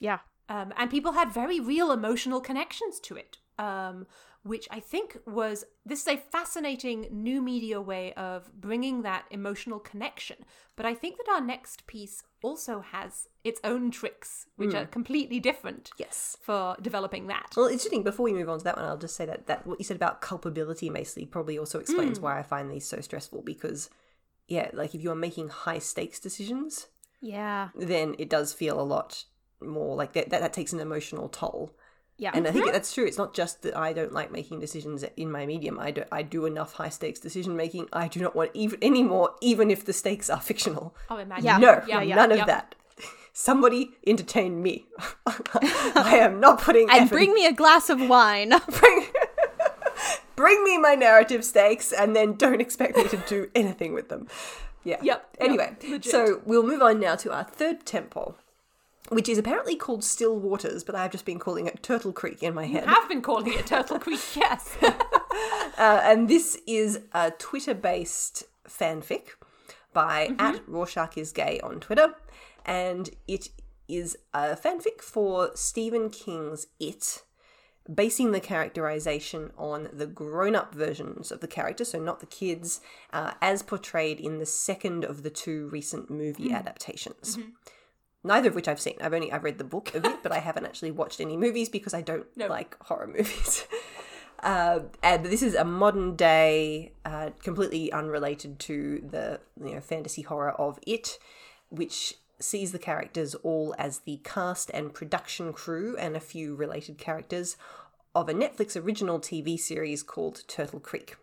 Yeah. 0.00 0.18
Um, 0.48 0.72
and 0.76 0.90
people 0.90 1.12
had 1.12 1.32
very 1.32 1.60
real 1.60 1.92
emotional 1.92 2.40
connections 2.40 2.98
to 3.00 3.16
it. 3.16 3.38
Um, 3.58 4.06
which 4.42 4.68
I 4.70 4.80
think 4.80 5.18
was 5.26 5.64
this 5.84 6.02
is 6.02 6.08
a 6.08 6.16
fascinating 6.16 7.08
new 7.10 7.42
media 7.42 7.80
way 7.80 8.12
of 8.14 8.50
bringing 8.60 9.02
that 9.02 9.24
emotional 9.30 9.78
connection. 9.78 10.36
But 10.76 10.86
I 10.86 10.94
think 10.94 11.16
that 11.18 11.30
our 11.30 11.40
next 11.40 11.86
piece 11.86 12.22
also 12.42 12.80
has 12.80 13.26
its 13.42 13.60
own 13.64 13.90
tricks, 13.90 14.46
which 14.56 14.70
hmm. 14.70 14.76
are 14.76 14.86
completely 14.86 15.40
different 15.40 15.90
Yes. 15.98 16.36
for 16.40 16.76
developing 16.80 17.26
that. 17.26 17.54
Well, 17.56 17.66
it's 17.66 17.74
interesting. 17.84 18.04
Before 18.04 18.24
we 18.24 18.32
move 18.32 18.48
on 18.48 18.58
to 18.58 18.64
that 18.64 18.76
one, 18.76 18.84
I'll 18.84 18.96
just 18.96 19.16
say 19.16 19.26
that 19.26 19.46
that 19.46 19.66
what 19.66 19.78
you 19.78 19.84
said 19.84 19.96
about 19.96 20.20
culpability, 20.20 20.88
basically, 20.88 21.26
probably 21.26 21.58
also 21.58 21.80
explains 21.80 22.18
hmm. 22.18 22.24
why 22.24 22.38
I 22.38 22.42
find 22.42 22.70
these 22.70 22.86
so 22.86 23.00
stressful. 23.00 23.42
Because, 23.42 23.90
yeah, 24.46 24.70
like 24.72 24.94
if 24.94 25.00
you're 25.02 25.14
making 25.14 25.48
high 25.48 25.80
stakes 25.80 26.20
decisions, 26.20 26.86
Yeah. 27.20 27.70
then 27.74 28.14
it 28.18 28.30
does 28.30 28.52
feel 28.52 28.80
a 28.80 28.82
lot 28.82 29.24
more 29.60 29.96
like 29.96 30.12
that. 30.12 30.30
That, 30.30 30.40
that 30.40 30.52
takes 30.52 30.72
an 30.72 30.80
emotional 30.80 31.28
toll. 31.28 31.76
Yeah. 32.18 32.32
And 32.34 32.48
I 32.48 32.50
think 32.50 32.64
mm-hmm. 32.64 32.72
that's 32.72 32.92
true. 32.92 33.06
It's 33.06 33.16
not 33.16 33.32
just 33.32 33.62
that 33.62 33.76
I 33.76 33.92
don't 33.92 34.12
like 34.12 34.32
making 34.32 34.58
decisions 34.58 35.04
in 35.16 35.30
my 35.30 35.46
medium. 35.46 35.78
I 35.78 35.92
do, 35.92 36.02
I 36.10 36.22
do 36.22 36.46
enough 36.46 36.72
high 36.74 36.88
stakes 36.88 37.20
decision 37.20 37.56
making. 37.56 37.88
I 37.92 38.08
do 38.08 38.20
not 38.20 38.34
want 38.34 38.50
even 38.54 38.78
any 38.82 39.04
more, 39.04 39.34
even 39.40 39.70
if 39.70 39.84
the 39.84 39.92
stakes 39.92 40.28
are 40.28 40.40
fictional. 40.40 40.96
Oh, 41.08 41.18
imagine. 41.18 41.44
Yeah. 41.44 41.58
No, 41.58 41.82
Yeah, 41.86 42.02
yeah, 42.02 42.16
none 42.16 42.32
of 42.32 42.38
yep. 42.38 42.46
that. 42.48 42.74
Somebody 43.32 43.92
entertain 44.04 44.60
me. 44.60 44.86
I 45.26 46.18
am 46.20 46.40
not 46.40 46.60
putting 46.60 46.90
and 46.90 47.02
effort 47.02 47.14
bring 47.14 47.32
me 47.32 47.46
a 47.46 47.52
glass 47.52 47.88
of 47.88 48.00
wine. 48.00 48.52
bring, 48.80 49.06
bring 50.34 50.64
me 50.64 50.76
my 50.76 50.96
narrative 50.96 51.44
stakes 51.44 51.92
and 51.92 52.16
then 52.16 52.34
don't 52.34 52.60
expect 52.60 52.96
me 52.96 53.04
to 53.04 53.16
do 53.28 53.48
anything 53.54 53.94
with 53.94 54.08
them. 54.08 54.26
Yeah. 54.82 54.96
Yep, 55.02 55.04
yep, 55.04 55.36
Anyway, 55.40 55.76
legit. 55.88 56.10
so 56.10 56.42
we'll 56.46 56.66
move 56.66 56.82
on 56.82 56.98
now 56.98 57.14
to 57.16 57.32
our 57.32 57.44
third 57.44 57.86
temple, 57.86 58.36
which 59.10 59.28
is 59.28 59.38
apparently 59.38 59.76
called 59.76 60.04
Still 60.04 60.38
Waters, 60.38 60.84
but 60.84 60.94
I've 60.94 61.10
just 61.12 61.24
been 61.24 61.38
calling 61.38 61.66
it 61.66 61.82
Turtle 61.82 62.12
Creek 62.12 62.42
in 62.42 62.54
my 62.54 62.66
head. 62.66 62.84
I 62.84 62.92
have 62.92 63.08
been 63.08 63.22
calling 63.22 63.52
it 63.52 63.66
Turtle 63.66 63.98
Creek, 63.98 64.20
yes. 64.36 64.76
Uh, 65.78 66.00
and 66.02 66.28
this 66.28 66.60
is 66.66 66.98
a 67.12 67.30
Twitter 67.30 67.72
based 67.72 68.42
fanfic 68.68 69.28
by 69.92 70.26
Mm-hmm. 70.26 70.40
at 70.40 70.68
Rorschach 70.68 71.16
is 71.16 71.30
gay 71.30 71.60
on 71.62 71.78
Twitter. 71.78 72.14
And 72.66 73.10
it 73.28 73.50
is 73.86 74.16
a 74.34 74.56
fanfic 74.56 75.00
for 75.00 75.50
Stephen 75.54 76.10
King's 76.10 76.66
It, 76.80 77.22
basing 77.92 78.32
the 78.32 78.40
characterization 78.40 79.52
on 79.56 79.88
the 79.92 80.06
grown 80.06 80.56
up 80.56 80.74
versions 80.74 81.30
of 81.30 81.38
the 81.40 81.46
character, 81.46 81.84
so 81.84 82.00
not 82.00 82.18
the 82.18 82.26
kids, 82.26 82.80
uh, 83.12 83.34
as 83.40 83.62
portrayed 83.62 84.18
in 84.18 84.38
the 84.38 84.46
second 84.46 85.04
of 85.04 85.22
the 85.22 85.30
two 85.30 85.68
recent 85.68 86.10
movie 86.10 86.52
adaptations. 86.52 87.38
Neither 88.28 88.50
of 88.50 88.54
which 88.54 88.68
I've 88.68 88.78
seen. 88.78 88.96
I've 89.00 89.14
only 89.14 89.32
I've 89.32 89.42
read 89.42 89.56
the 89.56 89.64
book 89.64 89.94
of 89.94 90.04
it, 90.04 90.22
but 90.22 90.32
I 90.32 90.38
haven't 90.40 90.66
actually 90.66 90.90
watched 90.90 91.18
any 91.18 91.34
movies 91.34 91.70
because 91.70 91.94
I 91.94 92.02
don't 92.02 92.26
like 92.36 92.76
horror 92.84 93.06
movies. 93.16 93.66
Uh, 94.42 94.80
and 95.02 95.24
this 95.24 95.42
is 95.42 95.54
a 95.54 95.64
modern 95.64 96.14
day, 96.14 96.92
uh, 97.06 97.30
completely 97.42 97.90
unrelated 97.90 98.58
to 98.58 99.02
the 99.10 99.40
you 99.64 99.74
know 99.74 99.80
fantasy 99.80 100.20
horror 100.20 100.52
of 100.52 100.78
it, 100.86 101.18
which 101.70 102.18
sees 102.38 102.70
the 102.70 102.78
characters 102.78 103.34
all 103.36 103.74
as 103.78 104.00
the 104.00 104.20
cast 104.24 104.70
and 104.74 104.92
production 104.92 105.50
crew 105.50 105.96
and 105.96 106.14
a 106.14 106.20
few 106.20 106.54
related 106.54 106.98
characters 106.98 107.56
of 108.14 108.28
a 108.28 108.34
Netflix 108.34 108.80
original 108.80 109.18
TV 109.18 109.58
series 109.58 110.02
called 110.02 110.44
Turtle 110.46 110.80
Creek. 110.80 111.16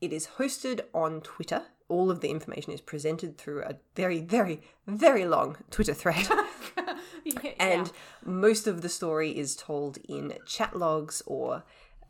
It 0.00 0.12
is 0.12 0.30
hosted 0.38 0.80
on 0.92 1.20
Twitter. 1.20 1.62
All 1.92 2.10
of 2.10 2.20
the 2.20 2.30
information 2.30 2.72
is 2.72 2.80
presented 2.80 3.36
through 3.36 3.62
a 3.62 3.76
very, 3.94 4.20
very, 4.20 4.62
very 4.86 5.26
long 5.26 5.58
Twitter 5.70 5.94
thread. 5.94 6.26
and 7.58 7.92
most 8.24 8.66
of 8.66 8.82
the 8.82 8.88
story 8.88 9.36
is 9.36 9.54
told 9.54 9.98
in 10.08 10.32
chat 10.46 10.74
logs 10.74 11.22
or 11.26 11.64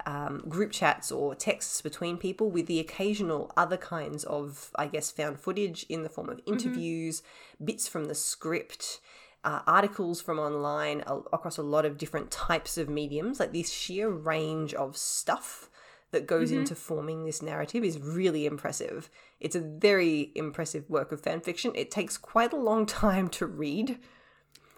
um, 0.06 0.44
group 0.48 0.72
chats 0.72 1.12
or 1.12 1.34
texts 1.34 1.80
between 1.80 2.16
people 2.16 2.50
with 2.50 2.66
the 2.66 2.80
occasional 2.80 3.52
other 3.56 3.76
kinds 3.76 4.24
of, 4.24 4.70
I 4.76 4.86
guess, 4.86 5.10
found 5.10 5.40
footage 5.40 5.84
in 5.88 6.02
the 6.02 6.08
form 6.08 6.28
of 6.28 6.40
interviews, 6.46 7.22
bits 7.62 7.88
from 7.88 8.06
the 8.06 8.14
script, 8.14 9.00
uh, 9.44 9.60
articles 9.66 10.20
from 10.20 10.38
online 10.38 11.02
a- 11.06 11.16
across 11.32 11.56
a 11.56 11.62
lot 11.62 11.84
of 11.84 11.98
different 11.98 12.30
types 12.30 12.78
of 12.78 12.88
mediums. 12.88 13.40
Like 13.40 13.52
this 13.52 13.70
sheer 13.70 14.08
range 14.08 14.74
of 14.74 14.96
stuff 14.96 15.68
that 16.12 16.26
goes 16.26 16.50
mm-hmm. 16.50 16.60
into 16.60 16.74
forming 16.74 17.24
this 17.24 17.42
narrative 17.42 17.82
is 17.82 17.98
really 17.98 18.46
impressive. 18.46 19.10
It's 19.40 19.56
a 19.56 19.60
very 19.60 20.30
impressive 20.34 20.88
work 20.88 21.10
of 21.10 21.20
fan 21.20 21.40
fiction. 21.40 21.72
It 21.74 21.90
takes 21.90 22.16
quite 22.16 22.52
a 22.52 22.56
long 22.56 22.86
time 22.86 23.28
to 23.30 23.46
read. 23.46 23.98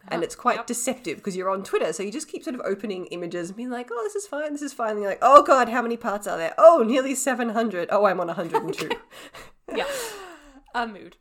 And 0.07 0.19
uh-huh. 0.19 0.23
it's 0.23 0.35
quite 0.35 0.67
deceptive 0.67 1.17
because 1.17 1.35
you're 1.35 1.49
on 1.49 1.63
Twitter, 1.63 1.91
so 1.93 2.03
you 2.03 2.13
just 2.13 2.29
keep 2.29 2.45
sort 2.45 2.55
of 2.55 2.61
opening 2.67 3.07
images 3.07 3.49
and 3.49 3.57
being 3.57 3.71
like, 3.71 3.89
"Oh, 3.91 4.03
this 4.03 4.15
is 4.15 4.27
fine, 4.27 4.53
this 4.53 4.61
is 4.61 4.75
fine." 4.75 4.91
And 4.91 5.01
you're 5.01 5.09
like, 5.09 5.19
"Oh 5.23 5.43
God, 5.43 5.71
how 5.71 5.81
many 5.81 5.97
parts 5.97 6.27
are 6.27 6.37
there? 6.37 6.53
Oh, 6.59 6.85
nearly 6.87 7.15
700. 7.15 7.89
Oh, 7.91 8.05
I'm 8.05 8.21
on 8.21 8.27
102." 8.27 8.91
yeah. 9.75 9.87
A 10.75 10.87
mood. 10.87 11.17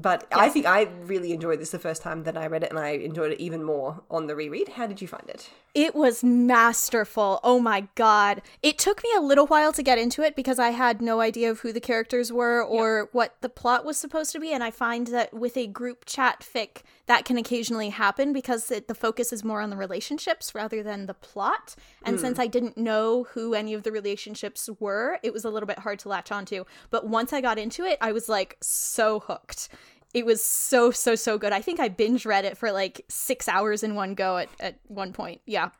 But 0.00 0.28
I 0.30 0.48
think 0.48 0.64
I 0.64 0.82
really 1.06 1.32
enjoyed 1.32 1.58
this 1.58 1.70
the 1.70 1.78
first 1.80 2.02
time 2.02 2.22
that 2.22 2.36
I 2.36 2.46
read 2.46 2.62
it, 2.62 2.70
and 2.70 2.78
I 2.78 2.90
enjoyed 2.90 3.32
it 3.32 3.40
even 3.40 3.64
more 3.64 4.00
on 4.08 4.28
the 4.28 4.36
reread. 4.36 4.68
How 4.68 4.86
did 4.86 5.02
you 5.02 5.08
find 5.08 5.28
it? 5.28 5.50
It 5.74 5.94
was 5.94 6.22
masterful. 6.22 7.40
Oh 7.42 7.58
my 7.58 7.88
god. 7.96 8.42
It 8.62 8.78
took 8.78 9.02
me 9.02 9.10
a 9.16 9.20
little 9.20 9.46
while 9.46 9.72
to 9.72 9.82
get 9.82 9.98
into 9.98 10.22
it 10.22 10.36
because 10.36 10.58
I 10.58 10.70
had 10.70 11.02
no 11.02 11.20
idea 11.20 11.50
of 11.50 11.60
who 11.60 11.72
the 11.72 11.80
characters 11.80 12.32
were 12.32 12.62
or 12.62 13.08
what 13.12 13.36
the 13.40 13.48
plot 13.48 13.84
was 13.84 13.96
supposed 13.96 14.32
to 14.32 14.40
be. 14.40 14.52
And 14.52 14.62
I 14.62 14.70
find 14.70 15.08
that 15.08 15.34
with 15.34 15.56
a 15.56 15.66
group 15.66 16.04
chat 16.04 16.40
fic, 16.40 16.82
that 17.06 17.24
can 17.24 17.36
occasionally 17.36 17.88
happen 17.90 18.32
because 18.32 18.70
it, 18.70 18.86
the 18.86 18.94
focus 18.94 19.32
is 19.32 19.42
more 19.42 19.60
on 19.60 19.70
the 19.70 19.76
relationships 19.76 20.54
rather 20.54 20.82
than 20.82 21.06
the 21.06 21.14
plot. 21.14 21.74
And 22.04 22.16
hmm. 22.16 22.22
since 22.22 22.38
I 22.38 22.46
didn't 22.46 22.76
know 22.76 23.24
who 23.32 23.54
any 23.54 23.74
of 23.74 23.82
the 23.82 23.92
relationships 23.92 24.68
were, 24.78 25.18
it 25.22 25.32
was 25.32 25.44
a 25.44 25.50
little 25.50 25.66
bit 25.66 25.80
hard 25.80 25.98
to 26.00 26.08
latch 26.08 26.30
onto. 26.30 26.64
But 26.90 27.06
once 27.08 27.32
I 27.32 27.40
got 27.40 27.58
into 27.58 27.84
it, 27.84 27.98
I 28.00 28.12
was 28.12 28.28
like 28.28 28.56
so 28.60 29.20
hooked. 29.20 29.68
It 30.14 30.24
was 30.24 30.42
so, 30.42 30.90
so, 30.90 31.14
so 31.14 31.36
good. 31.38 31.52
I 31.52 31.60
think 31.60 31.80
I 31.80 31.88
binge 31.88 32.24
read 32.24 32.44
it 32.44 32.56
for 32.56 32.72
like 32.72 33.04
six 33.08 33.48
hours 33.48 33.82
in 33.82 33.94
one 33.94 34.14
go 34.14 34.38
at, 34.38 34.48
at 34.58 34.80
one 34.86 35.12
point. 35.12 35.42
Yeah. 35.46 35.70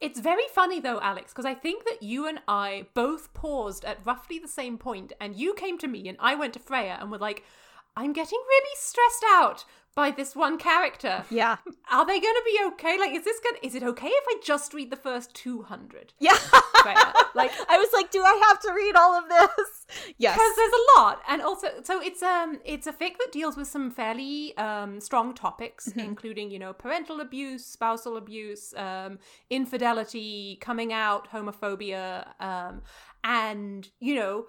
It's 0.00 0.20
very 0.20 0.46
funny 0.52 0.80
though, 0.80 1.00
Alex, 1.00 1.32
because 1.32 1.46
I 1.46 1.54
think 1.54 1.84
that 1.84 2.02
you 2.02 2.26
and 2.26 2.40
I 2.48 2.86
both 2.92 3.32
paused 3.32 3.84
at 3.84 4.04
roughly 4.04 4.38
the 4.38 4.48
same 4.48 4.76
point, 4.78 5.12
and 5.20 5.34
you 5.34 5.54
came 5.54 5.78
to 5.78 5.88
me 5.88 6.08
and 6.08 6.18
I 6.20 6.34
went 6.34 6.52
to 6.54 6.58
Freya 6.58 6.98
and 7.00 7.10
were 7.10 7.18
like, 7.18 7.44
I'm 7.96 8.12
getting 8.12 8.38
really 8.46 8.76
stressed 8.76 9.24
out 9.28 9.64
by 9.96 10.12
this 10.12 10.36
one 10.36 10.58
character. 10.58 11.24
Yeah. 11.30 11.56
Are 11.90 12.06
they 12.06 12.20
going 12.20 12.34
to 12.34 12.42
be 12.44 12.58
okay? 12.66 12.98
Like, 12.98 13.12
is 13.12 13.24
this 13.24 13.40
going? 13.40 13.56
to 13.60 13.66
Is 13.66 13.74
it 13.74 13.82
okay 13.82 14.08
if 14.08 14.24
I 14.28 14.36
just 14.44 14.72
read 14.74 14.90
the 14.90 14.96
first 14.96 15.34
two 15.34 15.62
hundred? 15.62 16.12
Yeah. 16.20 16.36
Like, 16.84 17.50
I 17.68 17.78
was 17.78 17.88
like, 17.92 18.12
do 18.12 18.22
I 18.22 18.40
have 18.48 18.60
to 18.60 18.72
read 18.72 18.94
all 18.94 19.14
of 19.14 19.28
this? 19.28 19.86
Yes. 20.18 20.34
because 20.34 20.56
there's 20.56 20.72
a 20.72 21.00
lot 21.00 21.20
and 21.28 21.40
also 21.42 21.68
so 21.84 22.00
it's 22.02 22.20
um 22.20 22.58
it's 22.64 22.88
a 22.88 22.92
fic 22.92 23.18
that 23.18 23.28
deals 23.30 23.56
with 23.56 23.68
some 23.68 23.88
fairly 23.92 24.56
um 24.56 25.00
strong 25.00 25.32
topics 25.32 25.86
including 25.96 26.50
you 26.50 26.58
know 26.58 26.72
parental 26.72 27.20
abuse 27.20 27.64
spousal 27.64 28.16
abuse 28.16 28.74
um 28.76 29.20
infidelity 29.48 30.58
coming 30.60 30.92
out 30.92 31.30
homophobia 31.30 32.26
um 32.40 32.82
and 33.22 33.88
you 34.00 34.16
know 34.16 34.46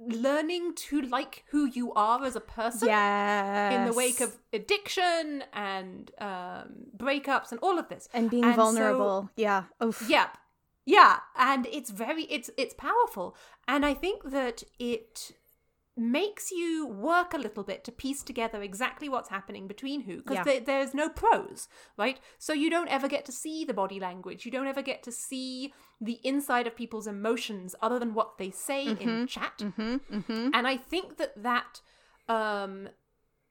learning 0.00 0.74
to 0.74 1.02
like 1.02 1.44
who 1.50 1.66
you 1.66 1.92
are 1.92 2.24
as 2.24 2.34
a 2.36 2.40
person 2.40 2.88
Yes. 2.88 3.74
in 3.74 3.84
the 3.86 3.92
wake 3.92 4.20
of 4.20 4.36
addiction 4.52 5.44
and 5.52 6.10
um 6.18 6.86
breakups 6.96 7.50
and 7.52 7.60
all 7.60 7.78
of 7.78 7.88
this 7.88 8.08
and 8.14 8.30
being 8.30 8.44
so- 8.44 8.52
vulnerable. 8.54 9.30
yeah. 9.36 9.64
Oof. 9.82 10.02
Yep. 10.08 10.36
Yeah, 10.86 11.18
and 11.36 11.66
it's 11.66 11.90
very 11.90 12.24
it's 12.24 12.50
it's 12.56 12.74
powerful. 12.74 13.36
And 13.68 13.84
I 13.84 13.94
think 13.94 14.30
that 14.30 14.62
it 14.78 15.32
makes 16.00 16.50
you 16.50 16.86
work 16.86 17.34
a 17.34 17.38
little 17.38 17.62
bit 17.62 17.84
to 17.84 17.92
piece 17.92 18.22
together 18.22 18.62
exactly 18.62 19.08
what's 19.08 19.28
happening 19.28 19.68
between 19.68 20.00
who 20.02 20.16
because 20.16 20.36
Yeah. 20.36 20.44
there, 20.44 20.60
there's 20.60 20.94
no 20.94 21.08
prose 21.08 21.68
right? 21.96 22.18
So 22.38 22.52
you 22.52 22.70
don't 22.70 22.88
ever 22.88 23.06
get 23.08 23.24
to 23.26 23.32
see 23.32 23.64
the 23.64 23.74
body 23.74 24.00
language. 24.00 24.44
You 24.46 24.50
don't 24.50 24.66
ever 24.66 24.82
get 24.82 25.02
to 25.02 25.12
see 25.12 25.74
the 26.00 26.18
inside 26.24 26.66
of 26.66 26.74
people's 26.74 27.06
emotions 27.06 27.74
other 27.82 27.98
than 27.98 28.14
what 28.14 28.38
they 28.38 28.50
say 28.50 28.86
in 28.86 29.26
chat. 29.26 29.62
And 30.56 30.66
i 30.66 30.76
think 30.76 31.18
that 31.18 31.42
that 31.42 31.80
um 32.28 32.88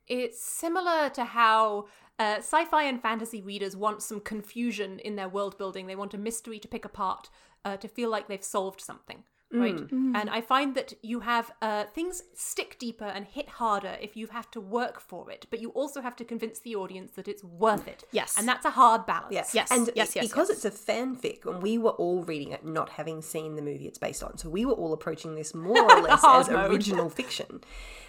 it's 0.08 0.42
similar 0.42 1.10
to 1.10 1.24
how 1.24 1.86
uh, 2.18 2.38
sci-fi 2.40 2.84
and 2.84 3.00
fantasy 3.02 3.42
readers 3.42 3.78
want 3.78 4.02
some 4.02 4.20
confusion 4.20 4.98
in 5.00 5.16
their 5.16 5.30
world 5.30 5.58
building. 5.58 5.86
They 5.86 5.96
want 5.96 6.14
a 6.16 6.18
mystery 6.18 6.60
to 6.60 6.68
pick 6.68 6.84
apart, 6.84 7.30
uh, 7.64 7.78
to 7.78 7.88
feel 7.88 8.10
like 8.10 8.28
they've 8.28 8.44
solved 8.44 8.82
something, 8.82 9.24
right? 9.52 9.80
And 9.92 10.30
I 10.30 10.42
find 10.42 10.76
that 10.76 10.94
you 11.02 11.22
have 11.22 11.52
uh, 11.62 11.86
things 11.86 12.24
stick 12.34 12.78
deeper 12.80 13.06
and 13.06 13.26
hit 13.26 13.50
harder 13.50 13.98
if 14.02 14.16
you 14.16 14.28
have 14.28 14.50
to 14.52 14.62
work 14.62 15.00
for 15.00 15.32
it, 15.32 15.48
but 15.50 15.60
you 15.60 15.70
also 15.70 16.02
have 16.02 16.16
to 16.18 16.26
convince 16.26 16.60
the 16.60 16.76
audience 16.76 17.12
that 17.16 17.28
it's 17.28 17.44
worth 17.44 17.88
it. 17.88 18.04
Yes. 18.12 18.38
and 18.38 18.48
that's 18.48 18.66
a 18.66 18.72
hard 18.72 19.06
balance. 19.06 19.34
Yes. 19.34 19.54
Yes, 19.54 19.72
And 19.72 19.90
yes, 19.96 20.16
yes, 20.16 20.28
because 20.28 20.50
yes. 20.50 20.66
it's 20.66 20.66
a 20.66 20.92
fanfic, 20.92 21.46
and 21.46 21.62
we 21.62 21.78
were 21.78 21.92
all 21.92 22.24
reading 22.24 22.52
it, 22.52 22.66
not 22.66 22.90
having 22.90 23.22
seen 23.22 23.56
the 23.56 23.62
movie 23.62 23.88
it's 23.88 23.98
based 23.98 24.24
on, 24.24 24.38
so 24.38 24.50
we 24.50 24.66
were 24.66 24.74
all 24.74 24.94
approaching 24.94 25.36
this 25.36 25.54
more 25.70 25.92
or 25.92 26.02
less 26.02 26.24
as 26.24 26.50
mode. 26.50 26.72
original 26.72 27.10
fiction. 27.10 27.62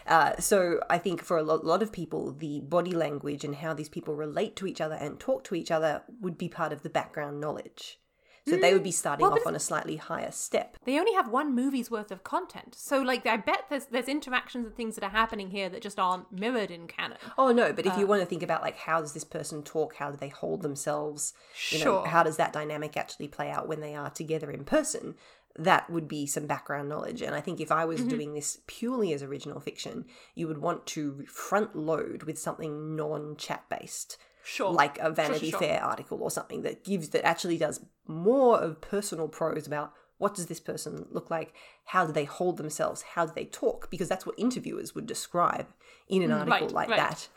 Uh, 0.06 0.36
so 0.38 0.80
I 0.90 0.98
think 0.98 1.22
for 1.22 1.38
a 1.38 1.42
lot, 1.42 1.64
lot 1.64 1.82
of 1.82 1.92
people, 1.92 2.32
the 2.32 2.60
body 2.60 2.92
language 2.92 3.44
and 3.44 3.54
how 3.54 3.74
these 3.74 3.88
people 3.88 4.14
relate 4.14 4.56
to 4.56 4.66
each 4.66 4.80
other 4.80 4.94
and 4.94 5.20
talk 5.20 5.44
to 5.44 5.54
each 5.54 5.70
other 5.70 6.02
would 6.20 6.36
be 6.36 6.48
part 6.48 6.72
of 6.72 6.82
the 6.82 6.90
background 6.90 7.40
knowledge. 7.40 7.98
So 8.46 8.56
they 8.56 8.72
would 8.72 8.82
be 8.82 8.90
starting 8.90 9.24
Well, 9.26 9.34
off 9.34 9.46
on 9.46 9.54
a 9.54 9.60
slightly 9.60 9.96
higher 9.96 10.30
step. 10.32 10.76
They 10.84 10.98
only 10.98 11.12
have 11.14 11.28
one 11.28 11.54
movie's 11.54 11.90
worth 11.90 12.10
of 12.10 12.24
content. 12.24 12.74
So 12.76 13.00
like 13.00 13.26
I 13.26 13.36
bet 13.36 13.66
there's 13.70 13.86
there's 13.86 14.08
interactions 14.08 14.66
and 14.66 14.74
things 14.74 14.94
that 14.96 15.04
are 15.04 15.10
happening 15.10 15.50
here 15.50 15.68
that 15.68 15.82
just 15.82 15.98
aren't 15.98 16.32
mirrored 16.32 16.70
in 16.70 16.86
canon. 16.86 17.18
Oh 17.38 17.52
no, 17.52 17.72
but 17.72 17.86
if 17.86 17.96
you 17.96 18.06
want 18.06 18.20
to 18.22 18.26
think 18.26 18.42
about 18.42 18.62
like 18.62 18.78
how 18.78 19.00
does 19.00 19.12
this 19.12 19.24
person 19.24 19.62
talk, 19.62 19.96
how 19.96 20.10
do 20.10 20.16
they 20.16 20.28
hold 20.28 20.62
themselves, 20.62 21.32
you 21.70 21.78
know, 21.78 21.84
Sure. 21.84 22.06
how 22.06 22.22
does 22.22 22.36
that 22.38 22.52
dynamic 22.52 22.96
actually 22.96 23.28
play 23.28 23.50
out 23.50 23.68
when 23.68 23.80
they 23.80 23.94
are 23.94 24.10
together 24.10 24.50
in 24.50 24.64
person? 24.64 25.14
That 25.58 25.90
would 25.90 26.06
be 26.08 26.26
some 26.26 26.46
background 26.46 26.88
knowledge. 26.88 27.22
And 27.22 27.34
I 27.34 27.40
think 27.40 27.60
if 27.60 27.72
I 27.72 27.84
Mm-hmm. 27.84 27.88
was 27.88 28.04
doing 28.04 28.34
this 28.34 28.58
purely 28.66 29.12
as 29.12 29.22
original 29.22 29.60
fiction, 29.60 30.04
you 30.34 30.46
would 30.48 30.58
want 30.58 30.86
to 30.88 31.24
front 31.26 31.74
load 31.76 32.22
with 32.22 32.38
something 32.38 32.94
non 32.96 33.36
chat 33.36 33.64
based. 33.68 34.16
Sure. 34.50 34.72
Like 34.72 34.98
a 34.98 35.10
Vanity 35.10 35.50
sure. 35.50 35.60
Fair 35.60 35.80
article 35.80 36.20
or 36.20 36.30
something 36.30 36.62
that 36.62 36.82
gives 36.82 37.10
that 37.10 37.24
actually 37.24 37.56
does 37.56 37.84
more 38.08 38.58
of 38.58 38.80
personal 38.80 39.28
prose 39.28 39.64
about 39.64 39.92
what 40.18 40.34
does 40.34 40.46
this 40.46 40.58
person 40.58 41.06
look 41.12 41.30
like, 41.30 41.54
how 41.84 42.04
do 42.04 42.12
they 42.12 42.24
hold 42.24 42.56
themselves, 42.56 43.02
how 43.14 43.26
do 43.26 43.32
they 43.32 43.44
talk, 43.44 43.88
because 43.90 44.08
that's 44.08 44.26
what 44.26 44.36
interviewers 44.36 44.92
would 44.92 45.06
describe 45.06 45.68
in 46.08 46.22
an 46.22 46.30
mm, 46.30 46.40
article 46.40 46.66
right, 46.66 46.72
like 46.72 46.88
right. 46.88 46.98
that. 46.98 47.28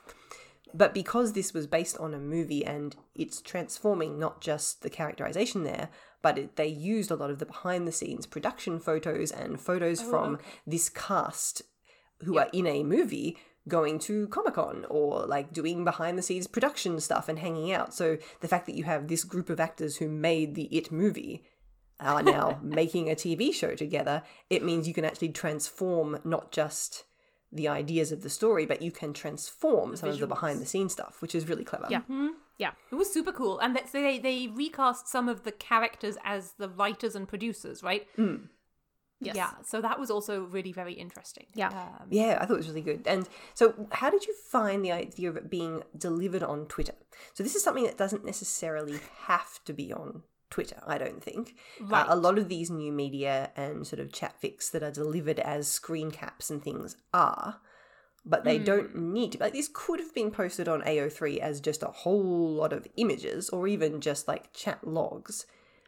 But 0.74 0.96
because 0.96 1.34
this 1.34 1.54
was 1.54 1.68
based 1.68 1.98
on 1.98 2.16
a 2.16 2.20
movie 2.20 2.66
and 2.66 2.96
it's 3.14 3.42
transforming 3.42 4.18
not 4.18 4.42
just 4.42 4.82
the 4.82 4.90
characterization 4.90 5.64
there, 5.64 5.90
but 6.24 6.40
it, 6.40 6.56
they 6.56 6.68
used 6.68 7.12
a 7.12 7.16
lot 7.16 7.30
of 7.30 7.38
the 7.38 7.46
behind 7.46 7.88
the 7.88 7.92
scenes 7.92 8.26
production 8.26 8.80
photos 8.80 9.32
and 9.32 9.62
photos 9.62 10.02
oh, 10.02 10.10
from 10.10 10.40
this 10.66 10.90
cast 10.90 11.62
who 12.24 12.40
are 12.40 12.50
in 12.52 12.66
a 12.66 12.84
movie 12.84 13.38
going 13.68 13.98
to 13.98 14.28
Comic 14.28 14.56
Con 14.56 14.86
or 14.90 15.26
like 15.26 15.54
doing 15.54 15.84
behind 15.84 16.18
the 16.18 16.22
scenes 16.22 16.48
production 16.48 17.00
stuff 17.00 17.30
and 17.30 17.40
hanging 17.40 17.72
out. 17.72 17.94
So 17.94 18.18
the 18.42 18.48
fact 18.48 18.66
that 18.66 18.76
you 18.76 18.84
have 18.84 19.08
this 19.08 19.24
group 19.24 19.50
of 19.50 19.60
actors 19.60 19.98
who 19.98 20.10
made 20.10 20.56
the 20.56 20.66
It 20.76 20.92
movie 20.92 21.44
are 22.00 22.22
now 22.24 22.60
making 22.62 23.10
a 23.10 23.16
TV 23.16 23.54
show 23.54 23.76
together, 23.76 24.24
it 24.50 24.64
means 24.64 24.88
you 24.88 24.94
can 24.94 25.06
actually 25.06 25.30
transform 25.30 26.20
not 26.24 26.52
just 26.52 27.06
the 27.52 27.68
ideas 27.68 28.12
of 28.12 28.24
the 28.24 28.30
story, 28.30 28.66
but 28.66 28.82
you 28.82 28.92
can 28.92 29.14
transform 29.14 29.96
some 29.96 30.10
of 30.10 30.20
the 30.20 30.28
behind 30.28 30.60
the 30.60 30.66
scenes 30.66 30.92
stuff, 30.92 31.22
which 31.22 31.36
is 31.36 31.48
really 31.48 31.64
clever. 31.64 31.88
Yeah. 31.90 32.00
Mm-hmm. 32.02 32.30
Yeah. 32.58 32.72
It 32.92 32.96
was 32.96 33.14
super 33.14 33.32
cool, 33.32 33.60
and 33.60 33.76
that 33.76 33.92
they 33.92 34.18
they 34.20 34.48
recast 34.48 35.08
some 35.08 35.30
of 35.30 35.44
the 35.44 35.52
characters 35.52 36.18
as 36.24 36.54
the 36.58 36.68
writers 36.68 37.16
and 37.16 37.28
producers, 37.28 37.84
right? 37.84 38.08
Mm. 38.18 38.48
Yes. 39.20 39.36
Yeah, 39.36 39.52
so 39.64 39.80
that 39.82 40.00
was 40.00 40.12
also 40.12 40.44
really 40.44 40.74
very 40.74 40.94
interesting. 40.94 41.46
Yeah. 41.56 41.70
Um, 41.70 42.08
Yeah, 42.10 42.38
I 42.42 42.46
thought 42.46 42.56
it 42.56 42.58
was 42.58 42.68
really 42.68 42.82
good. 42.82 43.08
And 43.08 43.28
so, 43.54 43.88
how 43.92 44.10
did 44.10 44.26
you 44.26 44.34
find 44.52 44.84
the 44.84 44.92
idea 44.92 45.30
of 45.30 45.38
it 45.38 45.50
being 45.50 45.84
delivered 45.98 46.44
on 46.44 46.66
Twitter? 46.66 46.96
So, 47.34 47.44
this 47.44 47.56
is 47.56 47.64
something 47.64 47.86
that 47.86 47.98
doesn't 47.98 48.26
necessarily 48.26 49.00
have 49.26 49.64
to 49.66 49.74
be 49.74 49.94
on 49.94 50.24
Twitter, 50.50 50.82
I 50.86 50.98
don't 50.98 51.24
think. 51.24 51.56
Uh, 51.82 52.06
a 52.10 52.16
lot 52.16 52.38
of 52.38 52.50
these 52.50 52.70
new 52.70 52.92
media 52.92 53.52
and 53.56 53.88
sort 53.88 54.00
of 54.00 54.12
chat 54.12 54.36
fix 54.40 54.70
that 54.70 54.84
are 54.84 54.92
delivered 54.92 55.40
as 55.40 55.68
screen 55.68 56.12
caps 56.12 56.50
and 56.50 56.62
things 56.62 56.96
are, 57.14 57.60
but 58.26 58.44
they 58.44 58.60
don't 58.60 58.96
need 58.96 59.32
to. 59.34 59.40
Like, 59.40 59.54
this 59.54 59.70
could 59.74 60.00
have 60.00 60.14
been 60.14 60.32
posted 60.32 60.68
on 60.68 60.82
AO3 60.84 61.40
as 61.40 61.60
just 61.60 61.82
a 61.82 61.88
whole 61.88 62.54
lot 62.54 62.72
of 62.72 62.88
images 62.98 63.50
or 63.50 63.68
even 63.68 64.00
just 64.00 64.28
like 64.28 64.54
chat 64.54 64.86
logs. 64.86 65.46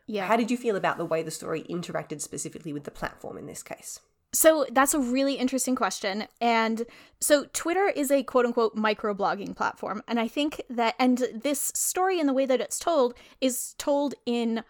Yeah. 0.08 0.28
How 0.28 0.36
did 0.36 0.52
you 0.52 0.58
feel 0.58 0.76
about 0.76 0.98
the 0.98 1.06
way 1.06 1.24
the 1.24 1.32
story 1.32 1.64
interacted 1.70 2.22
specifically 2.22 2.74
with 2.74 2.84
the 2.84 2.92
platform 2.92 3.38
in 3.38 3.48
this 3.48 3.64
case? 3.64 4.00
So 4.34 4.66
that's 4.70 4.94
a 4.94 5.00
really 5.00 5.36
interesting 5.36 5.76
question. 5.76 6.26
And 6.42 6.86
so 7.22 7.46
Twitter 7.54 7.88
is 7.88 8.12
a 8.12 8.22
quote 8.22 8.46
unquote 8.46 8.76
microblogging 8.76 9.56
platform. 9.56 10.04
And 10.08 10.20
I 10.20 10.28
think 10.28 10.62
that, 10.70 10.96
and 11.00 11.26
this 11.34 11.72
story 11.74 12.20
and 12.20 12.28
the 12.28 12.34
way 12.34 12.46
that 12.46 12.60
it's 12.60 12.78
told 12.78 13.14
is 13.40 13.76
told 13.78 14.14
in 14.26 14.64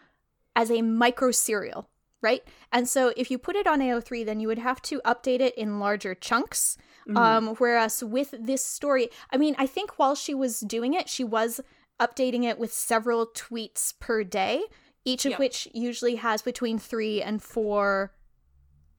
as 0.56 0.70
a 0.70 0.84
micro 0.84 1.32
serial, 1.32 1.90
right? 2.22 2.44
And 2.72 2.88
so 2.88 3.12
if 3.18 3.32
you 3.32 3.38
put 3.40 3.56
it 3.56 3.66
on 3.66 3.80
AO3, 3.80 4.26
then 4.26 4.40
you 4.40 4.48
would 4.48 4.60
have 4.60 4.82
to 4.84 5.02
update 5.04 5.42
it 5.42 5.56
in 5.56 5.80
larger 5.80 6.14
chunks. 6.14 6.78
Um, 7.16 7.50
whereas 7.60 8.04
with 8.04 8.34
this 8.40 8.66
story, 8.66 9.10
I 9.32 9.38
mean, 9.38 9.56
I 9.60 9.68
think 9.68 10.00
while 10.00 10.16
she 10.16 10.34
was 10.34 10.60
doing 10.62 10.96
it, 10.96 11.08
she 11.08 11.24
was 11.24 11.62
updating 12.00 12.44
it 12.44 12.58
with 12.58 12.74
several 12.74 13.28
tweets 13.28 13.94
per 14.00 14.24
day, 14.24 14.64
each 15.06 15.26
of 15.26 15.32
Yeah. 15.32 15.38
which 15.38 15.68
usually 15.74 16.16
has 16.16 16.42
between 16.42 16.78
three 16.80 17.22
and 17.22 17.42
four 17.42 18.12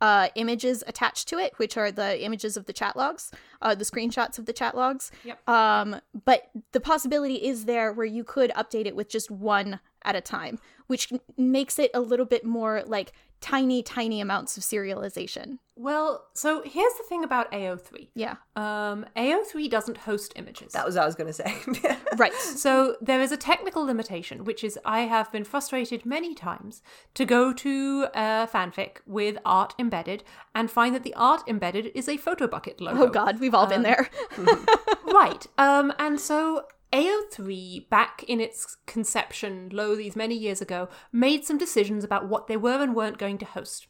uh, 0.00 0.28
images 0.34 0.84
attached 0.86 1.26
to 1.28 1.38
it, 1.38 1.54
which 1.56 1.76
are 1.76 1.90
the 1.90 2.22
images 2.22 2.56
of 2.56 2.66
the 2.66 2.72
chat 2.72 2.96
logs, 2.96 3.32
uh, 3.62 3.74
the 3.74 3.84
screenshots 3.84 4.38
of 4.38 4.44
the 4.44 4.52
chat 4.52 4.76
logs. 4.76 5.10
Yep. 5.24 5.48
Um, 5.48 6.00
but 6.24 6.50
the 6.72 6.80
possibility 6.80 7.36
is 7.36 7.64
there 7.64 7.92
where 7.92 8.06
you 8.06 8.22
could 8.22 8.50
update 8.50 8.86
it 8.86 8.94
with 8.94 9.08
just 9.08 9.30
one 9.30 9.80
at 10.04 10.14
a 10.14 10.20
time, 10.20 10.58
which 10.86 11.12
makes 11.38 11.78
it 11.78 11.90
a 11.94 12.00
little 12.00 12.26
bit 12.26 12.44
more 12.44 12.82
like 12.86 13.12
tiny, 13.40 13.82
tiny 13.82 14.20
amounts 14.20 14.56
of 14.56 14.62
serialization. 14.62 15.58
Well, 15.78 16.26
so 16.32 16.62
here's 16.62 16.94
the 16.94 17.04
thing 17.06 17.22
about 17.22 17.52
AO3. 17.52 18.08
Yeah. 18.14 18.36
Um, 18.56 19.04
AO3 19.14 19.68
doesn't 19.68 19.98
host 19.98 20.32
images. 20.34 20.72
That 20.72 20.86
was 20.86 20.94
what 20.94 21.02
I 21.02 21.06
was 21.06 21.14
going 21.14 21.26
to 21.26 21.32
say. 21.32 21.96
Right. 22.16 22.32
So 22.32 22.96
there 23.02 23.20
is 23.20 23.30
a 23.30 23.36
technical 23.36 23.84
limitation, 23.84 24.44
which 24.44 24.64
is 24.64 24.78
I 24.86 25.00
have 25.00 25.30
been 25.32 25.44
frustrated 25.44 26.06
many 26.06 26.34
times 26.34 26.80
to 27.12 27.26
go 27.26 27.52
to 27.52 28.06
a 28.14 28.48
fanfic 28.50 28.98
with 29.06 29.36
art 29.44 29.74
embedded 29.78 30.24
and 30.54 30.70
find 30.70 30.94
that 30.94 31.02
the 31.02 31.12
art 31.14 31.42
embedded 31.46 31.90
is 31.94 32.08
a 32.08 32.16
Photobucket 32.16 32.80
logo. 32.80 33.02
Oh 33.04 33.10
God, 33.10 33.38
we've 33.38 33.54
all 33.54 33.66
been 33.66 33.82
there. 33.82 34.08
right. 35.04 35.46
Um, 35.58 35.92
and 35.98 36.18
so 36.18 36.64
AO3, 36.96 37.88
back 37.90 38.24
in 38.26 38.40
its 38.40 38.76
conception, 38.86 39.68
lo, 39.72 39.94
these 39.94 40.16
many 40.16 40.34
years 40.34 40.60
ago, 40.60 40.88
made 41.12 41.44
some 41.44 41.58
decisions 41.58 42.04
about 42.04 42.28
what 42.28 42.46
they 42.46 42.56
were 42.56 42.82
and 42.82 42.94
weren't 42.94 43.18
going 43.18 43.38
to 43.38 43.44
host. 43.44 43.86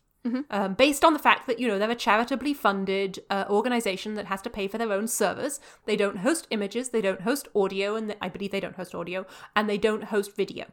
Um, 0.50 0.74
based 0.74 1.04
on 1.04 1.12
the 1.12 1.20
fact 1.20 1.46
that 1.46 1.60
you 1.60 1.68
know 1.68 1.78
they're 1.78 1.88
a 1.88 1.94
charitably 1.94 2.52
funded 2.52 3.20
uh, 3.30 3.44
organization 3.48 4.14
that 4.14 4.26
has 4.26 4.42
to 4.42 4.50
pay 4.50 4.66
for 4.66 4.76
their 4.76 4.92
own 4.92 5.06
servers, 5.06 5.60
they 5.84 5.94
don't 5.94 6.18
host 6.18 6.48
images, 6.50 6.88
they 6.88 7.00
don't 7.00 7.20
host 7.20 7.46
audio, 7.54 7.94
and 7.94 8.08
th- 8.08 8.18
I 8.20 8.28
believe 8.28 8.50
they 8.50 8.58
don't 8.58 8.74
host 8.74 8.92
audio, 8.92 9.24
and 9.54 9.70
they 9.70 9.78
don't 9.78 10.02
host 10.04 10.34
video. 10.34 10.64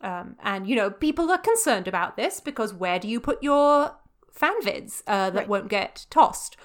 Um, 0.00 0.36
and 0.44 0.68
you 0.68 0.76
know 0.76 0.90
people 0.92 1.28
are 1.32 1.38
concerned 1.38 1.88
about 1.88 2.16
this 2.16 2.38
because 2.38 2.72
where 2.72 3.00
do 3.00 3.08
you 3.08 3.18
put 3.18 3.42
your 3.42 3.96
fan 4.30 4.60
vids 4.62 5.02
uh, 5.08 5.30
that 5.30 5.34
Right. 5.40 5.48
won't 5.48 5.68
get 5.68 6.06
tossed? 6.08 6.56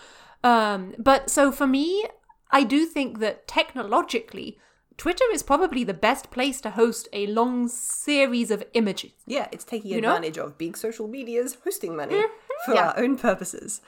Um, 0.44 0.94
but 1.00 1.32
so 1.32 1.52
for 1.52 1.66
me, 1.66 2.06
I 2.52 2.64
do 2.64 2.86
think 2.86 3.18
that 3.20 3.48
technologically, 3.48 4.60
Twitter 5.00 5.24
is 5.34 5.42
probably 5.44 5.84
the 5.86 5.94
best 5.94 6.30
place 6.30 6.60
to 6.62 6.70
host 6.72 7.08
a 7.14 7.26
long 7.28 7.68
series 7.70 8.52
of 8.52 8.64
images. 8.74 9.14
Yeah, 9.26 9.48
it's 9.52 9.64
taking 9.64 9.92
You 9.92 10.02
know? 10.02 10.10
advantage 10.16 10.38
of 10.38 10.58
big 10.58 10.76
social 10.78 11.08
media's 11.08 11.58
hosting 11.64 11.96
money 11.96 12.22
for 12.66 12.74
Yeah. 12.76 12.90
our 12.90 13.00
own 13.00 13.18
purposes. 13.18 13.82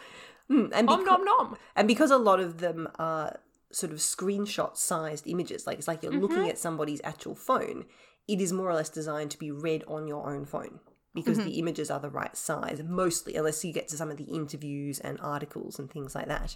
Mm, 0.49 0.71
and, 0.73 0.89
Om 0.89 1.01
beca- 1.01 1.05
nom 1.05 1.25
nom. 1.25 1.57
and 1.75 1.87
because 1.87 2.11
a 2.11 2.17
lot 2.17 2.39
of 2.39 2.59
them 2.59 2.87
are 2.97 3.37
sort 3.71 3.91
of 3.91 3.99
screenshot 3.99 4.75
sized 4.77 5.27
images, 5.27 5.67
like 5.67 5.77
it's 5.77 5.87
like 5.87 6.01
you're 6.01 6.13
looking 6.13 6.47
at 6.49 6.57
somebody's 6.57 7.01
actual 7.03 7.35
phone, 7.35 7.85
it 8.27 8.39
is 8.41 8.51
more 8.53 8.69
or 8.69 8.73
less 8.73 8.89
designed 8.89 9.31
to 9.31 9.37
be 9.37 9.51
read 9.51 9.83
on 9.87 10.07
your 10.07 10.29
own 10.29 10.45
phone 10.45 10.79
because 11.13 11.37
the 11.37 11.43
mm-hmm. 11.43 11.59
images 11.59 11.91
are 11.91 11.99
the 11.99 12.09
right 12.09 12.35
size, 12.37 12.81
mostly, 12.87 13.35
unless 13.35 13.63
you 13.65 13.73
get 13.73 13.87
to 13.89 13.97
some 13.97 14.09
of 14.09 14.17
the 14.17 14.23
interviews 14.25 14.99
and 14.99 15.19
articles 15.21 15.77
and 15.77 15.91
things 15.91 16.15
like 16.15 16.27
that. 16.27 16.55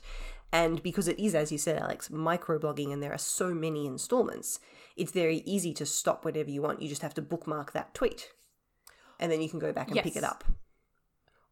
And 0.52 0.82
because 0.82 1.08
it 1.08 1.20
is, 1.20 1.36
as 1.36 1.52
you 1.52 1.58
said, 1.58 1.78
Alex, 1.78 2.10
microblogging 2.10 2.94
and 2.94 3.04
there 3.04 3.14
are 3.14 3.18
so 3.18 3.54
many 3.54 3.86
installments, 3.86 4.60
it's 4.96 5.12
very 5.12 5.44
easy 5.46 5.74
to 5.74 5.86
stop 5.86 6.24
whenever 6.24 6.50
you 6.50 6.62
want. 6.62 6.82
You 6.82 6.88
just 6.88 7.02
have 7.02 7.14
to 7.16 7.22
bookmark 7.22 7.74
that 7.74 7.94
tweet 7.94 8.32
and 9.20 9.32
then 9.32 9.42
you 9.42 9.50
can 9.50 9.60
go 9.60 9.72
back 9.72 9.90
and 9.92 10.00
pick 10.00 10.16
it 10.16 10.24
up. 10.24 10.44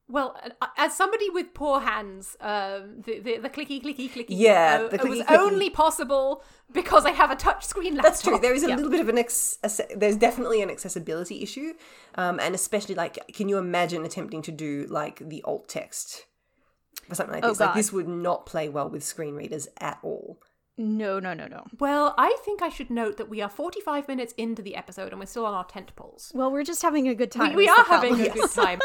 Well, 0.10 0.36
as 0.78 0.96
somebody 0.96 1.30
with 1.30 1.54
poor 1.54 1.80
hands, 1.80 2.36
um, 2.42 3.02
the, 3.06 3.20
the 3.20 3.38
the 3.38 3.50
clicky 3.50 3.82
clicky 3.82 4.12
clicky, 4.12 4.26
Yeah, 4.30 4.82
uh, 4.86 4.88
the 4.90 4.96
it 4.96 5.04
was 5.08 5.20
clicky, 5.20 5.26
clicky. 5.26 5.38
only 5.40 5.70
possible 5.70 6.44
because 6.72 7.06
I 7.06 7.12
have 7.12 7.32
a 7.32 7.36
touch 7.38 7.66
screen 7.66 7.96
laptop. 7.96 8.12
That's 8.12 8.22
true. 8.22 8.38
There 8.38 8.54
is 8.54 8.64
a 8.64 8.70
Yeah. 8.70 8.76
little 8.76 8.92
bit 8.92 9.00
of 9.00 9.08
an 9.10 9.18
ex- 9.18 9.58
acce- 9.64 9.98
there's 9.98 10.18
definitely 10.18 10.62
an 10.62 10.70
accessibility 10.70 11.42
issue, 11.42 11.74
um, 12.16 12.40
and 12.40 12.54
especially 12.54 12.96
like, 12.96 13.18
can 13.34 13.48
you 13.48 13.58
imagine 13.58 14.04
attempting 14.04 14.42
to 14.44 14.52
do 14.52 14.86
like 14.90 15.20
the 15.20 15.42
alt 15.44 15.70
text 15.70 16.26
for 17.08 17.16
something 17.16 17.36
like 17.36 17.46
Oh, 17.46 17.50
this? 17.50 17.60
Like 17.62 17.74
this 17.74 17.94
would 17.94 18.08
not 18.08 18.46
play 18.46 18.68
well 18.70 18.90
with 18.90 19.04
screen 19.06 19.36
readers 19.36 19.68
at 19.80 20.00
all. 20.04 20.38
No, 20.78 21.20
no, 21.20 21.34
no, 21.34 21.48
no. 21.48 21.66
Well, 21.80 22.14
I 22.18 22.36
think 22.44 22.62
I 22.62 22.70
should 22.70 22.90
note 22.90 23.18
that 23.18 23.30
we 23.30 23.42
are 23.42 23.50
45 23.50 24.08
minutes 24.08 24.34
into 24.38 24.62
the 24.62 24.76
episode 24.76 25.12
and 25.12 25.20
we're 25.20 25.28
still 25.28 25.46
on 25.46 25.54
our 25.54 25.66
tent 25.66 25.96
poles. 25.96 26.32
Well, 26.36 26.52
we're 26.52 26.64
just 26.64 26.82
having 26.82 27.08
a 27.08 27.16
good 27.16 27.32
time. 27.32 27.52
We, 27.52 27.64
we 27.64 27.70
are 27.70 27.84
having 27.86 28.16
problem. 28.16 28.32
a 28.32 28.34
good 28.34 28.50
time. 28.56 28.80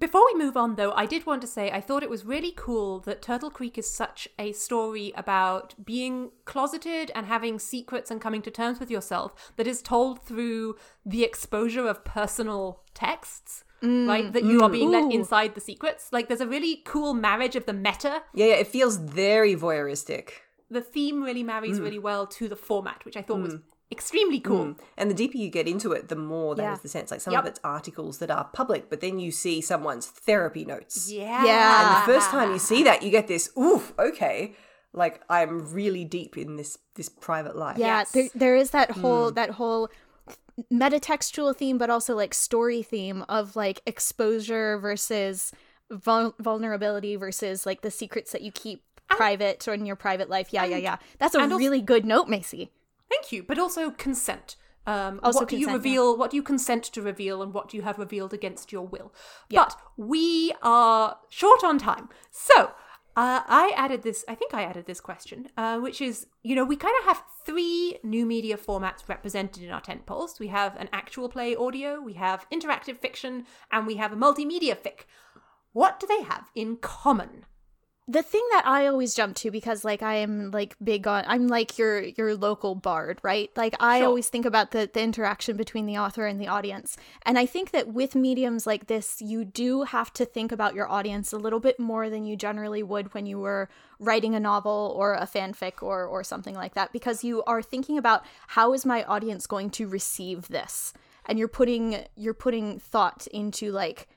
Before 0.00 0.24
we 0.32 0.38
move 0.42 0.56
on, 0.56 0.76
though, 0.76 0.92
I 0.92 1.04
did 1.04 1.26
want 1.26 1.42
to 1.42 1.46
say 1.46 1.70
I 1.70 1.82
thought 1.82 2.02
it 2.02 2.08
was 2.08 2.24
really 2.24 2.52
cool 2.56 3.00
that 3.00 3.20
Turtle 3.20 3.50
Creek 3.50 3.76
is 3.76 3.88
such 3.88 4.26
a 4.38 4.52
story 4.52 5.12
about 5.14 5.74
being 5.84 6.30
closeted 6.46 7.12
and 7.14 7.26
having 7.26 7.58
secrets 7.58 8.10
and 8.10 8.18
coming 8.18 8.40
to 8.42 8.50
terms 8.50 8.80
with 8.80 8.90
yourself 8.90 9.52
that 9.56 9.66
is 9.66 9.82
told 9.82 10.24
through 10.24 10.76
the 11.04 11.22
exposure 11.22 11.86
of 11.86 12.02
personal 12.02 12.80
texts. 12.94 13.62
Mm, 13.82 14.08
right? 14.08 14.32
That 14.32 14.44
you 14.44 14.62
are 14.62 14.70
being 14.70 14.90
let 14.90 15.04
mm. 15.04 15.14
inside 15.14 15.54
the 15.54 15.60
secrets. 15.60 16.08
Like, 16.12 16.28
there's 16.28 16.40
a 16.40 16.46
really 16.46 16.82
cool 16.86 17.12
marriage 17.12 17.56
of 17.56 17.66
the 17.66 17.72
meta. 17.74 18.22
Yeah, 18.34 18.46
yeah, 18.46 18.54
it 18.54 18.68
feels 18.68 18.96
very 18.96 19.54
voyeuristic. 19.54 20.30
The 20.70 20.82
theme 20.82 21.22
really 21.22 21.42
marries 21.42 21.78
mm. 21.78 21.82
really 21.82 21.98
well 21.98 22.26
to 22.26 22.48
the 22.48 22.56
format, 22.56 23.04
which 23.04 23.16
I 23.18 23.22
thought 23.22 23.40
was 23.40 23.56
extremely 23.92 24.40
cool. 24.40 24.66
Mm. 24.66 24.78
And 24.96 25.10
the 25.10 25.14
deeper 25.14 25.36
you 25.36 25.48
get 25.50 25.66
into 25.66 25.92
it, 25.92 26.08
the 26.08 26.16
more 26.16 26.54
that 26.54 26.62
is 26.62 26.78
Yeah. 26.78 26.82
the 26.82 26.88
sense. 26.88 27.10
Like 27.10 27.20
some 27.20 27.32
Yep. 27.32 27.42
of 27.42 27.46
it's 27.48 27.60
articles 27.64 28.18
that 28.18 28.30
are 28.30 28.44
public, 28.52 28.88
but 28.90 29.00
then 29.00 29.18
you 29.18 29.30
see 29.32 29.60
someone's 29.60 30.06
therapy 30.06 30.64
notes. 30.64 31.10
Yeah. 31.10 31.44
Yeah. 31.44 31.78
And 31.88 31.96
the 32.08 32.12
first 32.12 32.30
time 32.30 32.52
you 32.52 32.58
see 32.58 32.82
that, 32.88 33.02
you 33.02 33.10
get 33.10 33.26
this, 33.28 33.50
oof, 33.58 33.92
okay. 33.98 34.54
Like 34.92 35.20
I'm 35.28 35.72
really 35.72 36.04
deep 36.04 36.36
in 36.36 36.56
this 36.56 36.76
this 36.96 37.08
private 37.08 37.56
life. 37.56 37.78
Yeah, 37.78 37.98
Yes. 38.00 38.10
there, 38.12 38.28
there 38.34 38.56
is 38.56 38.70
that 38.70 38.90
whole 38.92 39.30
that 39.32 39.50
whole 39.50 39.88
metatextual 40.72 41.56
theme, 41.56 41.78
but 41.78 41.90
also 41.90 42.14
like 42.14 42.34
story 42.34 42.82
theme 42.82 43.24
of 43.28 43.56
like 43.56 43.80
exposure 43.86 44.78
versus 44.78 45.52
vul- 45.90 46.34
vulnerability 46.38 47.16
versus 47.16 47.66
like 47.66 47.80
the 47.82 47.90
secrets 47.90 48.32
that 48.32 48.42
you 48.42 48.52
keep 48.52 48.82
private 49.08 49.66
or 49.66 49.74
in 49.74 49.86
your 49.86 49.96
private 49.96 50.28
life. 50.28 50.48
Yeah, 50.52 50.64
yeah, 50.64 50.76
yeah. 50.76 50.96
That's 51.18 51.34
a 51.34 51.38
and 51.38 51.52
also- 51.52 51.58
really 51.62 51.80
good 51.80 52.04
note, 52.04 52.28
Macy. 52.28 52.70
Thank 53.10 53.32
you, 53.32 53.42
but 53.42 53.58
also 53.58 53.90
consent. 53.90 54.56
Um, 54.86 55.20
Also 55.22 55.40
what 55.40 55.48
do 55.48 55.56
you 55.58 55.66
consent, 55.66 55.84
yeah. 55.84 55.90
reveal? 55.90 56.16
What 56.16 56.30
do 56.30 56.36
you 56.36 56.42
consent 56.42 56.84
to 56.84 57.02
reveal, 57.02 57.42
and 57.42 57.52
what 57.52 57.68
do 57.68 57.76
you 57.76 57.82
have 57.82 57.98
revealed 57.98 58.32
against 58.32 58.72
your 58.72 58.86
will? 58.86 59.12
But 59.50 59.76
we 59.96 60.52
are 60.62 61.18
short 61.28 61.62
on 61.62 61.78
time, 61.78 62.08
so 62.30 62.72
uh, 63.16 63.42
I 63.46 63.72
added 63.76 64.02
this. 64.02 64.24
I 64.26 64.34
think 64.34 64.54
I 64.54 64.62
added 64.62 64.86
this 64.86 65.00
question, 65.00 65.48
uh, 65.56 65.78
which 65.80 66.00
is, 66.00 66.26
you 66.42 66.54
know, 66.54 66.64
we 66.64 66.76
kind 66.76 66.94
of 67.00 67.06
have 67.06 67.22
three 67.44 67.98
new 68.02 68.24
media 68.24 68.56
formats 68.56 69.06
represented 69.08 69.62
in 69.62 69.70
our 69.70 69.82
tent 69.82 70.06
poles. 70.06 70.40
We 70.40 70.48
have 70.48 70.76
an 70.76 70.88
actual 70.92 71.28
play 71.28 71.54
audio, 71.54 72.00
we 72.00 72.14
have 72.14 72.46
interactive 72.50 72.98
fiction, 72.98 73.44
and 73.70 73.86
we 73.86 73.96
have 73.96 74.12
a 74.12 74.16
multimedia 74.16 74.76
fic. 74.76 75.04
What 75.72 76.00
do 76.00 76.06
they 76.06 76.22
have 76.22 76.50
in 76.54 76.76
common? 76.76 77.44
The 78.10 78.22
thing 78.22 78.44
that 78.50 78.66
I 78.66 78.86
always 78.88 79.14
jump 79.14 79.36
to 79.36 79.52
because 79.52 79.84
like 79.84 80.02
I 80.02 80.16
am 80.16 80.50
like 80.50 80.74
big 80.82 81.06
on 81.06 81.22
I'm 81.28 81.46
like 81.46 81.78
your 81.78 82.00
your 82.02 82.34
local 82.34 82.74
bard, 82.74 83.20
right? 83.22 83.50
Like 83.56 83.76
I 83.78 84.00
Sure. 84.00 84.08
always 84.08 84.28
think 84.28 84.44
about 84.44 84.72
the 84.72 84.90
the 84.92 85.00
interaction 85.00 85.56
between 85.56 85.86
the 85.86 85.96
author 85.96 86.26
and 86.26 86.40
the 86.40 86.48
audience. 86.48 86.96
And 87.22 87.38
I 87.38 87.46
think 87.46 87.70
that 87.70 87.86
with 87.88 88.16
mediums 88.16 88.66
like 88.66 88.88
this, 88.88 89.22
you 89.22 89.44
do 89.44 89.82
have 89.82 90.12
to 90.14 90.24
think 90.24 90.50
about 90.50 90.74
your 90.74 90.90
audience 90.90 91.32
a 91.32 91.38
little 91.38 91.60
bit 91.60 91.78
more 91.78 92.10
than 92.10 92.24
you 92.24 92.36
generally 92.36 92.82
would 92.82 93.14
when 93.14 93.26
you 93.26 93.38
were 93.38 93.68
writing 94.00 94.34
a 94.34 94.40
novel 94.40 94.92
or 94.96 95.14
a 95.14 95.26
fanfic 95.26 95.80
or 95.80 96.04
or 96.04 96.24
something 96.24 96.56
like 96.56 96.74
that 96.74 96.92
because 96.92 97.22
you 97.22 97.44
are 97.44 97.62
thinking 97.62 97.96
about 97.96 98.24
how 98.48 98.72
is 98.72 98.84
my 98.84 99.04
audience 99.04 99.46
going 99.46 99.70
to 99.70 99.86
receive 99.86 100.48
this? 100.48 100.92
And 101.26 101.38
you're 101.38 101.46
putting 101.48 102.04
you're 102.16 102.34
putting 102.34 102.80
thought 102.80 103.28
into 103.28 103.70
like 103.70 104.08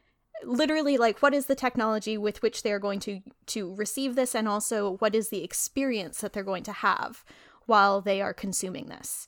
literally 0.45 0.97
like 0.97 1.21
what 1.21 1.33
is 1.33 1.45
the 1.47 1.55
technology 1.55 2.17
with 2.17 2.41
which 2.41 2.63
they 2.63 2.71
are 2.71 2.79
going 2.79 2.99
to 2.99 3.21
to 3.47 3.73
receive 3.75 4.15
this 4.15 4.35
and 4.35 4.47
also 4.47 4.97
what 4.97 5.15
is 5.15 5.29
the 5.29 5.43
experience 5.43 6.21
that 6.21 6.33
they're 6.33 6.43
going 6.43 6.63
to 6.63 6.71
have 6.71 7.23
while 7.65 8.01
they 8.01 8.21
are 8.21 8.33
consuming 8.33 8.87
this 8.87 9.27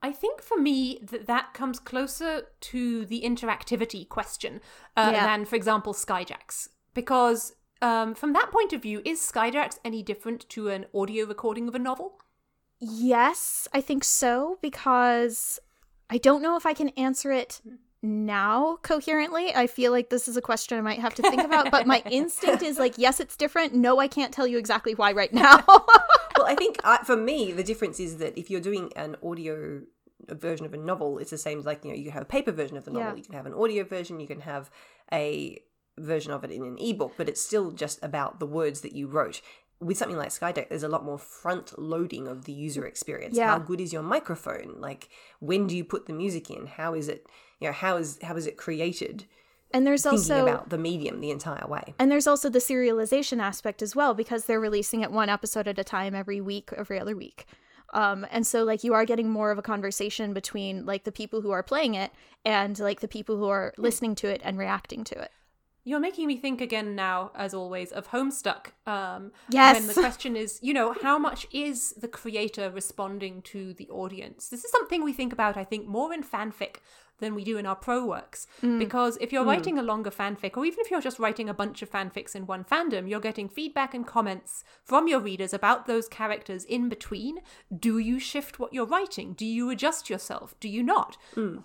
I 0.00 0.12
think 0.12 0.42
for 0.42 0.56
me 0.60 1.00
that 1.10 1.26
that 1.26 1.54
comes 1.54 1.80
closer 1.80 2.42
to 2.60 3.04
the 3.06 3.22
interactivity 3.22 4.08
question 4.08 4.60
uh, 4.96 5.10
Yeah. 5.12 5.26
than, 5.26 5.44
for 5.44 5.56
example, 5.56 5.92
Skyjacks, 5.92 6.68
because 6.94 7.56
um, 7.82 8.14
from 8.14 8.32
that 8.34 8.52
point 8.52 8.72
of 8.72 8.80
view, 8.80 9.02
is 9.04 9.18
Skyjacks 9.20 9.80
any 9.84 10.04
different 10.04 10.48
to 10.50 10.68
an 10.68 10.86
audio 10.94 11.26
recording 11.26 11.66
of 11.66 11.74
a 11.74 11.80
novel? 11.80 12.20
yes 12.80 13.66
i 13.72 13.80
think 13.80 14.04
so 14.04 14.56
because 14.62 15.58
i 16.10 16.16
don't 16.16 16.42
know 16.42 16.56
if 16.56 16.64
i 16.64 16.72
can 16.72 16.90
answer 16.90 17.32
it 17.32 17.60
now 18.02 18.78
coherently 18.82 19.54
i 19.56 19.66
feel 19.66 19.90
like 19.90 20.08
this 20.08 20.28
is 20.28 20.36
a 20.36 20.40
question 20.40 20.78
i 20.78 20.80
might 20.80 21.00
have 21.00 21.14
to 21.14 21.22
think 21.22 21.42
about 21.42 21.70
but 21.70 21.86
my 21.86 22.00
instinct 22.10 22.62
is 22.62 22.78
like 22.78 22.94
yes 22.96 23.18
it's 23.18 23.36
different 23.36 23.74
no 23.74 23.98
i 23.98 24.06
can't 24.06 24.32
tell 24.32 24.46
you 24.46 24.56
exactly 24.56 24.94
why 24.94 25.10
right 25.12 25.32
now 25.32 25.64
well, 26.38 26.46
I 26.46 26.54
think 26.54 26.78
uh, 26.84 26.98
for 26.98 27.16
me, 27.16 27.52
the 27.52 27.64
difference 27.64 27.98
is 27.98 28.18
that 28.18 28.38
if 28.38 28.48
you're 28.50 28.60
doing 28.60 28.92
an 28.94 29.16
audio 29.24 29.80
version 30.28 30.66
of 30.66 30.72
a 30.74 30.76
novel, 30.76 31.18
it's 31.18 31.30
the 31.30 31.38
same 31.38 31.58
as 31.58 31.66
like, 31.66 31.84
you 31.84 31.90
know, 31.90 31.96
you 31.96 32.10
have 32.10 32.22
a 32.22 32.26
paper 32.26 32.52
version 32.52 32.76
of 32.76 32.84
the 32.84 32.90
novel, 32.92 33.10
Yeah. 33.10 33.16
you 33.16 33.22
can 33.24 33.34
have 33.34 33.46
an 33.46 33.54
audio 33.54 33.82
version, 33.84 34.20
you 34.20 34.26
can 34.26 34.40
have 34.42 34.70
a 35.12 35.58
version 35.98 36.30
of 36.32 36.44
it 36.44 36.52
in 36.52 36.62
an 36.62 36.78
ebook, 36.78 37.14
but 37.16 37.28
it's 37.28 37.40
still 37.40 37.72
just 37.72 37.98
about 38.04 38.38
the 38.38 38.46
words 38.46 38.82
that 38.82 38.92
you 38.92 39.08
wrote. 39.08 39.40
With 39.80 39.96
something 39.96 40.16
like 40.16 40.30
Skyjacks, 40.30 40.70
there's 40.70 40.82
a 40.82 40.88
lot 40.88 41.04
more 41.04 41.18
front 41.18 41.78
loading 41.78 42.26
of 42.26 42.44
the 42.46 42.52
user 42.52 42.84
experience. 42.84 43.36
Yeah. 43.36 43.46
How 43.48 43.58
good 43.58 43.80
is 43.80 43.92
your 43.92 44.02
microphone? 44.02 44.80
Like, 44.80 45.08
when 45.38 45.66
do 45.66 45.76
you 45.76 45.84
put 45.84 46.06
the 46.06 46.12
music 46.12 46.50
in? 46.50 46.66
How 46.66 46.94
is 46.94 47.08
it, 47.08 47.28
you 47.60 47.68
know, 47.68 47.72
how 47.72 47.96
is 47.96 48.18
how 48.22 48.36
is 48.36 48.46
it 48.46 48.56
created? 48.56 49.26
and 49.72 49.86
there's 49.86 50.06
also 50.06 50.16
Thinking 50.16 50.40
also 50.40 50.52
about 50.54 50.70
the 50.70 50.78
medium 50.78 51.20
the 51.20 51.30
entire 51.30 51.66
way. 51.66 51.94
And 51.98 52.10
there's 52.10 52.26
also 52.26 52.48
the 52.48 52.58
serialization 52.58 53.40
aspect 53.40 53.82
as 53.82 53.94
well 53.94 54.14
because 54.14 54.46
they're 54.46 54.60
releasing 54.60 55.02
it 55.02 55.12
one 55.12 55.28
episode 55.28 55.68
at 55.68 55.78
a 55.78 55.84
time 55.84 56.14
every 56.14 56.40
week, 56.40 56.70
every 56.76 56.98
other 56.98 57.16
week. 57.16 57.46
Um, 57.94 58.26
and 58.30 58.46
so 58.46 58.64
like 58.64 58.84
you 58.84 58.94
are 58.94 59.04
getting 59.04 59.30
more 59.30 59.50
of 59.50 59.58
a 59.58 59.62
conversation 59.62 60.32
between 60.32 60.84
like 60.84 61.04
the 61.04 61.12
people 61.12 61.40
who 61.40 61.50
are 61.50 61.62
playing 61.62 61.94
it 61.94 62.10
and 62.44 62.78
like 62.78 63.00
the 63.00 63.08
people 63.08 63.36
who 63.36 63.48
are 63.48 63.72
listening 63.78 64.14
to 64.16 64.28
it 64.28 64.40
and 64.44 64.58
reacting 64.58 65.04
to 65.04 65.18
it. 65.20 65.30
You're 65.88 66.00
making 66.00 66.26
me 66.26 66.36
think 66.36 66.60
again 66.60 66.94
now, 66.94 67.30
as 67.34 67.54
always, 67.54 67.92
of 67.92 68.08
Homestuck. 68.08 68.72
Um, 68.86 69.32
Yes. 69.48 69.78
When 69.78 69.86
the 69.86 69.94
question 70.06 70.36
is, 70.36 70.58
you 70.60 70.74
know, 70.74 70.94
how 71.02 71.18
much 71.18 71.46
is 71.50 71.94
the 71.94 72.08
creator 72.08 72.70
responding 72.70 73.40
to 73.52 73.72
the 73.72 73.88
audience? 73.88 74.48
This 74.48 74.64
is 74.64 74.70
something 74.70 75.02
we 75.02 75.14
think 75.14 75.32
about, 75.32 75.56
I 75.56 75.64
think, 75.64 75.86
more 75.86 76.12
in 76.12 76.22
fanfic 76.22 76.76
than 77.20 77.34
we 77.34 77.42
do 77.42 77.56
in 77.56 77.64
our 77.64 77.74
pro 77.74 78.04
works. 78.04 78.46
Mm. 78.62 78.78
Because 78.78 79.16
if 79.18 79.32
you're 79.32 79.44
mm. 79.44 79.48
writing 79.48 79.78
a 79.78 79.82
longer 79.82 80.10
fanfic, 80.10 80.58
or 80.58 80.66
even 80.66 80.80
if 80.80 80.90
you're 80.90 81.00
just 81.00 81.18
writing 81.18 81.48
a 81.48 81.54
bunch 81.54 81.80
of 81.80 81.90
fanfics 81.90 82.36
in 82.36 82.46
one 82.46 82.64
fandom, 82.64 83.08
you're 83.08 83.18
getting 83.18 83.48
feedback 83.48 83.94
and 83.94 84.06
comments 84.06 84.64
from 84.84 85.08
your 85.08 85.20
readers 85.20 85.54
about 85.54 85.86
those 85.86 86.06
characters 86.06 86.64
in 86.64 86.90
between. 86.90 87.38
Do 87.74 87.96
you 87.96 88.18
shift 88.18 88.58
what 88.58 88.74
you're 88.74 88.84
writing? 88.84 89.32
Do 89.32 89.46
you 89.46 89.70
adjust 89.70 90.10
yourself? 90.10 90.54
Do 90.60 90.68
you 90.68 90.82
not? 90.82 91.16
Mm. 91.34 91.62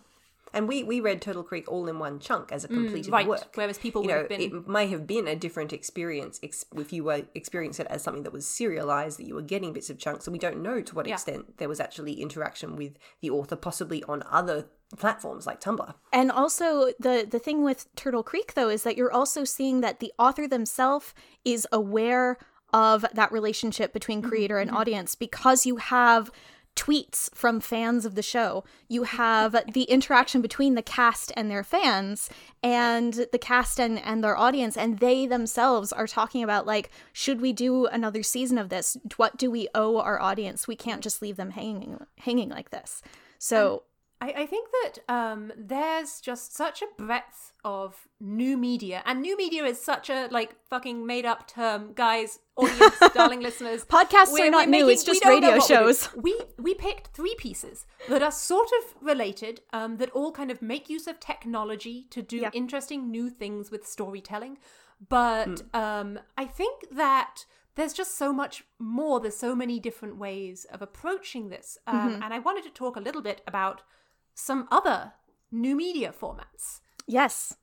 And 0.53 0.67
we, 0.67 0.83
we 0.83 0.99
read 0.99 1.21
Turtle 1.21 1.43
Creek 1.43 1.69
all 1.71 1.87
in 1.87 1.99
one 1.99 2.19
chunk 2.19 2.51
as 2.51 2.63
a 2.63 2.67
mm, 2.67 2.75
completed 2.75 3.11
right. 3.11 3.27
work. 3.27 3.49
Whereas 3.55 3.77
people 3.77 4.03
you 4.03 4.07
would 4.07 4.13
know, 4.13 4.19
have 4.19 4.29
been- 4.29 4.41
it 4.41 4.67
may 4.67 4.87
have 4.87 5.07
been 5.07 5.27
a 5.27 5.35
different 5.35 5.73
experience 5.73 6.39
ex- 6.43 6.65
if 6.77 6.93
you 6.93 7.03
were 7.03 7.23
experiencing 7.33 7.85
it 7.85 7.91
as 7.91 8.03
something 8.03 8.23
that 8.23 8.33
was 8.33 8.45
serialized, 8.45 9.19
that 9.19 9.27
you 9.27 9.35
were 9.35 9.41
getting 9.41 9.73
bits 9.73 9.89
of 9.89 9.97
chunks, 9.97 10.27
and 10.27 10.31
we 10.31 10.39
don't 10.39 10.61
know 10.61 10.81
to 10.81 10.95
what 10.95 11.07
Yeah. 11.07 11.15
extent 11.15 11.57
there 11.57 11.69
was 11.69 11.79
actually 11.79 12.13
interaction 12.21 12.75
with 12.75 12.97
the 13.21 13.29
author, 13.29 13.55
possibly 13.55 14.03
on 14.03 14.23
other 14.29 14.67
platforms 14.97 15.47
like 15.47 15.59
Tumblr. 15.59 15.93
And 16.11 16.31
also 16.31 16.91
the 16.99 17.27
the 17.29 17.39
thing 17.39 17.63
with 17.63 17.93
Turtle 17.95 18.21
Creek 18.21 18.53
though 18.53 18.69
is 18.69 18.83
that 18.83 18.95
you're 18.95 19.11
also 19.11 19.43
seeing 19.43 19.81
that 19.81 19.99
the 19.99 20.13
author 20.19 20.47
themselves 20.47 21.15
is 21.43 21.67
aware 21.71 22.37
of 22.73 23.05
that 23.13 23.31
relationship 23.31 23.93
between 23.93 24.21
mm-hmm. 24.21 24.29
creator 24.29 24.57
and 24.59 24.69
mm-hmm. 24.69 24.77
audience 24.77 25.15
because 25.15 25.65
you 25.65 25.77
have 25.77 26.31
tweets 26.75 27.33
from 27.35 27.59
fans 27.59 28.05
of 28.05 28.15
the 28.15 28.21
show. 28.21 28.63
You 28.87 29.03
have 29.03 29.55
the 29.73 29.83
interaction 29.83 30.41
between 30.41 30.75
the 30.75 30.81
cast 30.81 31.31
and 31.35 31.49
their 31.49 31.63
fans 31.63 32.29
and 32.61 33.27
the 33.31 33.37
cast 33.37 33.79
and, 33.79 33.99
and 33.99 34.23
their 34.23 34.37
audience 34.37 34.75
and 34.75 34.99
they 34.99 35.27
themselves 35.27 35.93
are 35.93 36.07
talking 36.07 36.43
about 36.43 36.65
like 36.65 36.89
should 37.11 37.41
we 37.41 37.53
do 37.53 37.85
another 37.87 38.23
season 38.23 38.57
of 38.57 38.69
this? 38.69 38.97
What 39.17 39.37
do 39.37 39.51
we 39.51 39.67
owe 39.75 39.99
our 39.99 40.19
audience? 40.19 40.67
We 40.67 40.75
can't 40.75 41.03
just 41.03 41.21
leave 41.21 41.37
them 41.37 41.51
hanging 41.51 41.99
hanging 42.17 42.49
like 42.49 42.71
this. 42.71 43.01
So 43.37 43.83
I, 44.25 44.27
I 44.43 44.45
think 44.45 44.69
that 44.83 44.93
um, 45.17 45.51
there's 45.57 46.21
just 46.21 46.55
such 46.55 46.81
a 46.81 46.85
breadth 46.97 47.51
of 47.65 48.07
new 48.19 48.57
media, 48.57 49.01
and 49.05 49.21
new 49.21 49.35
media 49.37 49.63
is 49.65 49.79
such 49.81 50.09
a 50.09 50.27
like 50.31 50.51
fucking 50.69 51.05
made 51.05 51.25
up 51.25 51.47
term, 51.47 51.91
guys, 51.93 52.39
audience, 52.55 52.95
darling 53.13 53.41
listeners. 53.41 53.83
Podcasts 53.85 54.31
We're- 54.31 54.47
are 54.47 54.51
not 54.51 54.65
we're 54.67 54.71
new, 54.71 54.85
making- 54.85 54.89
it's 54.91 55.03
just 55.03 55.25
radio 55.25 55.49
what 55.57 55.61
we're 55.61 55.67
doing. 55.67 55.87
shows. 55.87 56.09
We 56.15 56.39
we 56.57 56.73
picked 56.73 57.07
three 57.07 57.35
pieces 57.37 57.85
that 58.09 58.21
are 58.23 58.31
sort 58.31 58.69
of 58.79 58.95
related, 59.01 59.61
um, 59.73 59.97
that 59.97 60.09
all 60.11 60.31
kind 60.31 60.51
of 60.51 60.61
make 60.61 60.89
use 60.89 61.05
of 61.07 61.19
technology 61.19 62.07
to 62.11 62.21
do 62.21 62.37
Yeah. 62.37 62.51
interesting 62.53 63.11
new 63.11 63.29
things 63.29 63.71
with 63.71 63.85
storytelling. 63.85 64.57
But 65.09 65.63
um, 65.73 66.19
I 66.37 66.45
think 66.45 66.85
that 66.91 67.45
there's 67.75 67.93
just 67.93 68.17
so 68.17 68.31
much 68.31 68.63
more. 68.79 69.19
There's 69.19 69.35
so 69.35 69.53
many 69.55 69.79
different 69.79 70.17
ways 70.17 70.65
of 70.71 70.81
approaching 70.81 71.49
this, 71.49 71.77
um, 71.87 72.21
and 72.23 72.33
I 72.33 72.39
wanted 72.39 72.63
to 72.65 72.69
talk 72.69 72.95
a 72.95 73.01
little 73.01 73.21
bit 73.21 73.41
about 73.47 73.81
some 74.33 74.67
other 74.71 75.13
new 75.51 75.75
media 75.75 76.13
formats. 76.17 76.81
yes, 77.07 77.55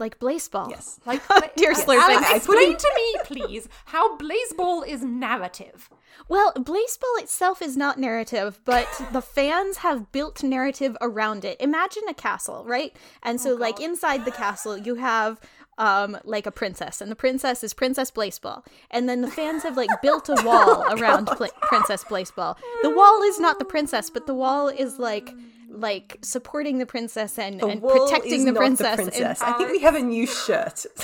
like 0.00 0.20
Blaseball. 0.20 0.70
Yes. 0.70 1.00
Like, 1.04 1.20
Dear 1.56 1.72
Alex, 1.72 1.82
Slurping. 1.84 2.22
I 2.22 2.36
explain 2.36 2.76
to 2.76 2.92
me, 2.94 3.14
please, 3.24 3.68
how 3.86 4.16
Blaseball 4.16 4.86
is 4.86 5.02
narrative. 5.02 5.90
Well, 6.28 6.52
Blaseball 6.54 7.18
itself 7.20 7.60
is 7.60 7.76
not 7.76 7.98
narrative, 7.98 8.60
but 8.64 8.86
the 9.12 9.20
fans 9.22 9.78
have 9.78 10.12
built 10.12 10.42
narrative 10.44 10.96
around 11.00 11.44
it. 11.44 11.60
Imagine 11.60 12.04
a 12.08 12.14
castle, 12.14 12.64
right? 12.64 12.94
And 13.24 13.40
so, 13.40 13.54
like, 13.54 13.80
inside 13.80 14.24
the 14.24 14.30
castle, 14.30 14.76
you 14.78 14.96
have 14.96 15.40
um 15.78 16.18
like 16.24 16.44
a 16.44 16.50
princess 16.50 17.00
and 17.00 17.08
the 17.08 17.14
princess 17.14 17.62
is 17.62 17.72
princess 17.72 18.10
blaseball 18.10 18.64
and 18.90 19.08
then 19.08 19.20
the 19.20 19.30
fans 19.30 19.62
have 19.62 19.76
like 19.76 19.88
built 20.02 20.28
a 20.28 20.34
wall 20.44 20.82
around 20.92 21.26
Pla- 21.28 21.46
princess 21.62 22.02
blaseball 22.02 22.56
the 22.82 22.90
wall 22.90 23.22
is 23.22 23.38
not 23.38 23.60
the 23.60 23.64
princess 23.64 24.10
but 24.10 24.26
the 24.26 24.34
wall 24.34 24.66
is 24.66 24.98
like 24.98 25.32
like 25.80 26.18
supporting 26.22 26.78
the 26.78 26.86
princess 26.86 27.38
and, 27.38 27.60
The 27.60 27.66
and 27.66 27.82
protecting 27.82 28.44
the 28.44 28.52
princess, 28.52 28.96
The 28.96 29.02
princess. 29.04 29.42
I 29.42 29.52
think 29.52 29.70
we 29.72 29.80
have 29.80 29.94
a 29.94 30.00
new 30.02 30.26
shirt. 30.26 30.86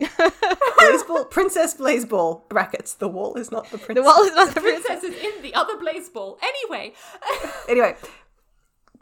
Blaseball, 0.00 1.30
Princess 1.30 1.74
Blaseball 1.74 2.48
brackets. 2.48 2.94
The 2.94 3.08
wall 3.08 3.34
is 3.34 3.50
not 3.50 3.70
the 3.70 3.78
princess. 3.78 3.94
The 3.96 4.02
wall 4.02 4.22
is 4.24 4.34
not 4.34 4.54
the 4.54 4.60
princess. 4.60 4.86
Princess 4.86 5.10
is 5.10 5.22
in 5.36 5.42
the 5.42 5.54
other 5.54 5.74
blaseball. 5.76 6.38
Anyway, 6.42 6.94
Anyway, 7.68 7.96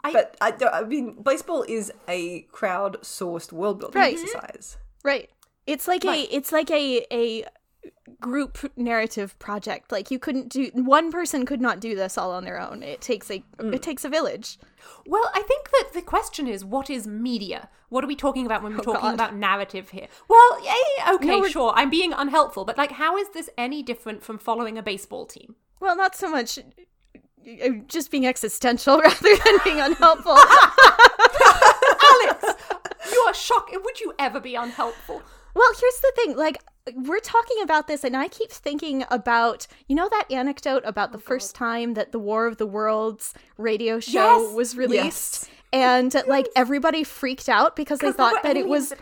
I- 0.03 0.11
but 0.13 0.35
I, 0.41 0.53
I 0.71 0.83
mean, 0.83 1.15
Blaseball 1.23 1.65
is 1.67 1.91
a 2.07 2.41
crowd-sourced 2.51 3.51
world 3.51 3.79
building 3.79 3.99
Right. 4.01 4.13
exercise. 4.13 4.77
Right. 5.03 5.29
It's 5.67 5.87
like 5.87 6.03
Right. 6.03 6.27
a 6.29 6.35
it's 6.35 6.51
like 6.51 6.69
a 6.71 7.05
a 7.11 7.45
group 8.19 8.71
narrative 8.77 9.37
project. 9.39 9.91
Like 9.91 10.11
you 10.11 10.19
couldn't 10.19 10.49
do 10.49 10.69
one 10.73 11.11
person 11.11 11.45
could 11.45 11.61
not 11.61 11.79
do 11.79 11.95
this 11.95 12.17
all 12.17 12.31
on 12.31 12.43
their 12.43 12.59
own. 12.59 12.83
It 12.83 13.01
takes 13.01 13.29
a 13.31 13.43
it 13.59 13.81
takes 13.81 14.05
a 14.05 14.09
village. 14.09 14.57
well, 15.05 15.29
I 15.33 15.41
think 15.41 15.69
that 15.71 15.89
the 15.93 16.01
question 16.01 16.47
is, 16.47 16.63
what 16.63 16.89
is 16.89 17.07
media? 17.07 17.69
What 17.89 18.03
are 18.03 18.07
we 18.07 18.15
talking 18.15 18.45
about 18.45 18.63
when 18.63 18.73
we're 18.73 18.83
talking 18.83 19.01
God. 19.01 19.15
about 19.15 19.35
narrative 19.35 19.89
here? 19.89 20.07
Well, 20.29 20.63
yeah, 20.63 20.75
yeah, 20.97 21.13
okay, 21.15 21.27
No, 21.27 21.45
sure. 21.47 21.73
I'm 21.75 21.89
being 21.89 22.13
unhelpful, 22.13 22.63
but 22.63 22.77
like, 22.77 22.93
how 22.93 23.17
is 23.17 23.27
this 23.33 23.49
any 23.57 23.83
different 23.83 24.23
from 24.23 24.37
following 24.37 24.77
a 24.77 24.83
baseball 24.83 25.25
team? 25.25 25.55
Well, 25.81 25.97
not 25.97 26.15
so 26.15 26.29
much 26.29 26.57
uh, 26.57 27.69
just 27.87 28.11
being 28.11 28.27
existential 28.27 28.99
rather 29.01 29.35
than 29.35 29.57
being 29.63 29.79
unhelpful. 29.79 30.31
Alex, 32.03 32.45
you 33.11 33.19
are 33.27 33.33
shocked. 33.33 33.71
Would 33.73 33.99
you 33.99 34.13
ever 34.19 34.39
be 34.39 34.55
unhelpful? 34.55 35.21
Well, 35.53 35.73
here's 35.79 35.99
the 35.99 36.13
thing. 36.15 36.37
Like, 36.37 36.63
we're 36.95 37.19
talking 37.19 37.57
about 37.61 37.87
this, 37.87 38.03
and 38.03 38.15
I 38.17 38.27
keep 38.27 38.51
thinking 38.51 39.05
about, 39.11 39.67
you 39.87 39.95
know, 39.95 40.09
that 40.09 40.31
anecdote 40.31 40.83
about 40.85 41.11
the 41.11 41.17
first 41.19 41.55
time 41.55 41.93
that 41.93 42.11
the 42.11 42.19
War 42.19 42.47
of 42.47 42.57
the 42.57 42.65
Worlds 42.65 43.33
radio 43.57 43.99
show 43.99 44.45
Yes! 44.45 44.55
was 44.55 44.75
released, 44.75 45.49
and 45.71 46.15
like 46.27 46.47
everybody 46.55 47.03
freaked 47.03 47.49
out 47.49 47.75
because 47.75 47.99
they 47.99 48.11
thought 48.11 48.43
that 48.43 48.57
it 48.57 48.67
was. 48.67 48.93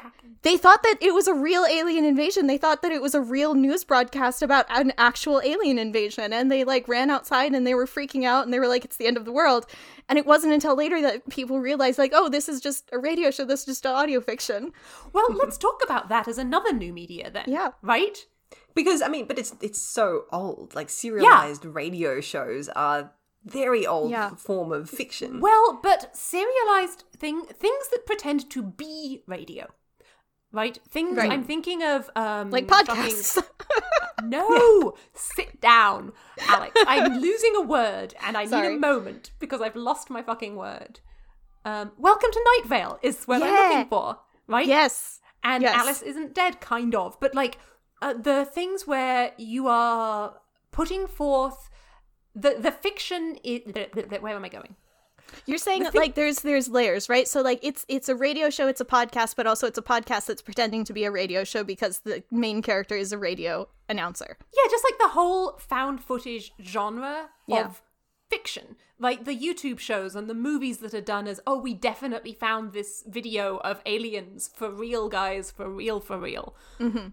They 0.41 0.55
thought 0.55 0.83
that 0.83 0.95
it 1.01 1.13
was 1.13 1.27
a 1.27 1.33
real 1.33 1.65
alien 1.65 2.05
invasion. 2.05 2.47
They 2.47 2.57
thought 2.57 2.81
that 2.81 2.91
it 2.91 3.01
was 3.01 3.13
a 3.13 3.21
real 3.21 3.53
news 3.55 3.83
broadcast 3.83 4.41
about 4.41 4.65
an 4.69 4.93
actual 4.97 5.41
alien 5.43 5.77
invasion. 5.77 6.31
And 6.31 6.49
they 6.49 6.63
like 6.63 6.87
ran 6.87 7.09
outside 7.09 7.53
and 7.53 7.67
they 7.67 7.75
were 7.75 7.85
freaking 7.85 8.25
out 8.25 8.45
and 8.45 8.53
they 8.53 8.59
were 8.59 8.67
like, 8.67 8.85
it's 8.85 8.95
the 8.97 9.05
end 9.07 9.17
of 9.17 9.25
the 9.25 9.33
world. 9.33 9.65
And 10.07 10.17
it 10.17 10.25
wasn't 10.25 10.53
until 10.53 10.75
later 10.75 11.01
that 11.01 11.27
people 11.29 11.59
realized, 11.59 11.97
like, 11.97 12.11
oh, 12.13 12.29
this 12.29 12.47
is 12.47 12.61
just 12.61 12.89
a 12.93 12.97
radio 12.97 13.31
show. 13.31 13.43
This 13.43 13.61
is 13.61 13.65
just 13.65 13.85
audio 13.85 14.21
fiction. 14.21 14.71
Well, 15.11 15.27
let's 15.33 15.57
talk 15.57 15.81
about 15.83 16.07
that 16.09 16.27
as 16.27 16.37
another 16.37 16.71
new 16.73 16.93
media 16.93 17.29
then. 17.29 17.45
Yeah. 17.47 17.71
Right? 17.81 18.17
Because 18.73 19.01
I 19.01 19.09
mean, 19.09 19.25
but 19.25 19.37
it's 19.37 19.55
it's 19.61 19.81
so 19.81 20.23
old. 20.31 20.73
Like 20.73 20.89
serialized 20.89 21.65
radio 21.65 22.21
shows 22.21 22.69
are 22.69 23.11
very 23.43 23.85
old 23.85 24.11
Yeah. 24.11 24.35
form 24.35 24.71
of 24.71 24.89
fiction. 24.89 25.41
Well, 25.41 25.79
but 25.83 26.15
serialized 26.15 27.03
thing 27.17 27.43
things 27.45 27.89
that 27.91 28.05
pretend 28.05 28.49
to 28.51 28.63
be 28.63 29.23
radio. 29.27 29.67
Right? 30.51 30.77
Things 30.89 31.15
Right. 31.17 31.31
I'm 31.31 31.43
thinking 31.43 31.83
of 31.83 32.09
um 32.15 32.49
Like 32.51 32.67
fucking- 32.67 32.95
podcasts. 32.95 33.41
No, 34.21 34.95
sit 35.13 35.61
down, 35.61 36.11
Alex. 36.49 36.73
I'm 36.85 37.19
losing 37.21 37.55
a 37.55 37.61
word 37.61 38.13
and 38.21 38.35
I 38.35 38.43
need 38.43 38.65
a 38.75 38.77
moment 38.77 39.31
because 39.39 39.61
I've 39.61 39.77
lost 39.77 40.09
my 40.09 40.21
fucking 40.21 40.57
word. 40.57 40.99
Um, 41.63 41.91
Welcome 41.97 42.29
to 42.29 42.41
Night 42.57 42.67
Vale 42.67 42.99
is 43.01 43.23
what 43.25 43.41
I'm 43.41 43.49
looking 43.69 43.87
for, 43.89 44.19
right? 44.47 44.67
yes. 44.67 45.21
And 45.41 45.63
Yes. 45.63 45.73
Alice 45.73 46.01
isn't 46.01 46.33
dead, 46.35 46.59
kind 46.59 46.93
of. 46.95 47.17
But 47.21 47.33
like 47.33 47.59
uh, 48.01 48.13
the 48.13 48.43
things 48.43 48.85
where 48.85 49.31
you 49.37 49.69
are 49.69 50.35
putting 50.71 51.07
forth 51.07 51.69
the 52.35 52.55
the 52.59 52.71
fiction. 52.71 53.37
Is, 53.43 53.61
where 54.19 54.35
am 54.35 54.43
I 54.43 54.49
going? 54.49 54.75
You're 55.45 55.57
saying 55.57 55.83
The 55.83 55.91
that 55.91 55.97
like 55.97 56.15
there's 56.15 56.39
there's 56.39 56.67
layers, 56.67 57.09
right? 57.09 57.27
So 57.27 57.41
like 57.41 57.59
it's 57.63 57.85
it's 57.87 58.09
a 58.09 58.15
radio 58.15 58.49
show, 58.49 58.67
it's 58.67 58.81
a 58.81 58.85
podcast, 58.85 59.35
but 59.35 59.47
also 59.47 59.67
it's 59.67 59.77
a 59.77 59.81
podcast 59.83 60.25
that's 60.27 60.41
pretending 60.41 60.83
to 60.85 60.93
be 60.93 61.03
a 61.05 61.11
radio 61.11 61.43
show 61.43 61.63
because 61.63 61.99
the 61.99 62.23
main 62.31 62.61
character 62.61 62.95
is 62.95 63.11
a 63.11 63.17
radio 63.17 63.67
announcer. 63.87 64.37
Yeah, 64.55 64.69
just 64.69 64.83
like 64.83 64.97
the 64.99 65.09
whole 65.09 65.57
found 65.57 66.03
footage 66.03 66.53
genre 66.61 67.29
Yeah. 67.47 67.65
of 67.65 67.81
fiction. 68.29 68.75
Like 68.99 69.25
the 69.25 69.35
YouTube 69.35 69.79
shows 69.79 70.15
and 70.15 70.29
the 70.29 70.33
movies 70.33 70.79
that 70.79 70.93
are 70.93 71.01
done 71.01 71.25
as, 71.27 71.39
oh, 71.47 71.57
we 71.57 71.73
definitely 71.73 72.33
found 72.33 72.73
this 72.73 73.03
video 73.07 73.57
of 73.57 73.81
aliens 73.85 74.49
for 74.53 74.69
real, 74.69 75.07
guys, 75.09 75.51
for 75.51 75.69
real, 75.69 75.99
for 76.01 76.19
real. 76.19 76.53
Mm-hmm. 76.79 77.07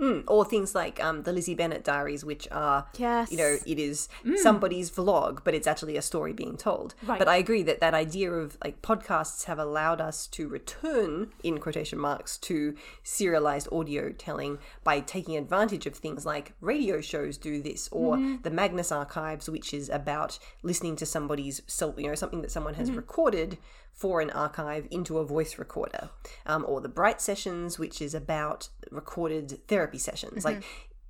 Mm, 0.00 0.24
or 0.28 0.44
things 0.46 0.74
like 0.74 1.02
um, 1.04 1.24
the 1.24 1.32
Lizzie 1.32 1.54
Bennet 1.54 1.84
diaries, 1.84 2.24
which 2.24 2.48
are, 2.50 2.86
Yes. 2.96 3.30
you 3.30 3.36
know, 3.36 3.58
it 3.66 3.78
is 3.78 4.08
somebody's 4.36 4.90
vlog, 4.90 5.40
but 5.44 5.54
it's 5.54 5.66
actually 5.66 5.96
a 5.98 6.02
story 6.02 6.32
being 6.32 6.56
told. 6.56 6.94
Right. 7.06 7.18
But 7.18 7.28
I 7.28 7.36
agree 7.36 7.62
that 7.64 7.80
that 7.80 7.92
idea 7.92 8.32
of 8.32 8.56
like 8.64 8.80
podcasts 8.80 9.44
have 9.44 9.58
allowed 9.58 10.00
us 10.00 10.26
to 10.28 10.48
return, 10.48 11.32
in 11.42 11.58
quotation 11.58 11.98
marks, 11.98 12.38
to 12.38 12.74
serialized 13.02 13.68
audio 13.70 14.10
telling 14.10 14.58
by 14.84 15.00
taking 15.00 15.36
advantage 15.36 15.84
of 15.86 15.94
things 15.94 16.24
like 16.24 16.52
radio 16.60 17.00
shows 17.00 17.36
do 17.36 17.60
this, 17.60 17.88
or 17.92 18.16
the 18.42 18.50
Magnus 18.50 18.90
Archives, 18.90 19.50
which 19.50 19.74
is 19.74 19.88
about 19.90 20.38
listening 20.62 20.96
to 20.96 21.04
somebody's 21.06 21.60
self, 21.66 21.96
you 21.98 22.06
know, 22.08 22.14
something 22.14 22.40
that 22.42 22.50
someone 22.50 22.74
has 22.74 22.90
recorded 22.90 23.58
for 23.92 24.20
an 24.20 24.30
archive 24.30 24.86
into 24.90 25.18
a 25.18 25.24
voice 25.24 25.58
recorder, 25.58 26.10
um, 26.46 26.64
or 26.66 26.80
the 26.80 26.88
Bright 26.88 27.20
Sessions, 27.20 27.78
which 27.78 28.00
is 28.00 28.14
about 28.14 28.68
recorded 28.90 29.60
therapy 29.68 29.98
sessions. 29.98 30.44
Like 30.44 30.64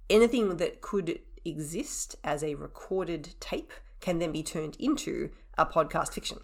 anything 0.08 0.56
that 0.56 0.80
could 0.80 1.20
exist 1.44 2.16
as 2.24 2.42
a 2.42 2.54
recorded 2.56 3.34
tape 3.40 3.72
can 4.00 4.18
then 4.18 4.32
be 4.32 4.42
turned 4.42 4.76
into 4.78 5.30
a 5.56 5.64
podcast 5.64 6.12
fiction. 6.12 6.38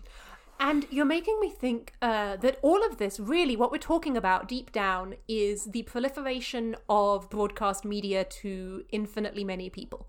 And 0.58 0.86
you're 0.90 1.04
making 1.04 1.38
me 1.40 1.50
think 1.50 1.92
uh, 2.00 2.36
that 2.36 2.58
all 2.62 2.84
of 2.84 2.96
this, 2.96 3.20
really, 3.20 3.56
what 3.56 3.70
we're 3.70 3.78
talking 3.78 4.16
about 4.16 4.48
deep 4.48 4.72
down, 4.72 5.16
is 5.28 5.66
the 5.66 5.82
proliferation 5.82 6.76
of 6.88 7.28
broadcast 7.28 7.84
media 7.84 8.24
to 8.24 8.84
infinitely 8.90 9.44
many 9.44 9.68
people. 9.68 10.06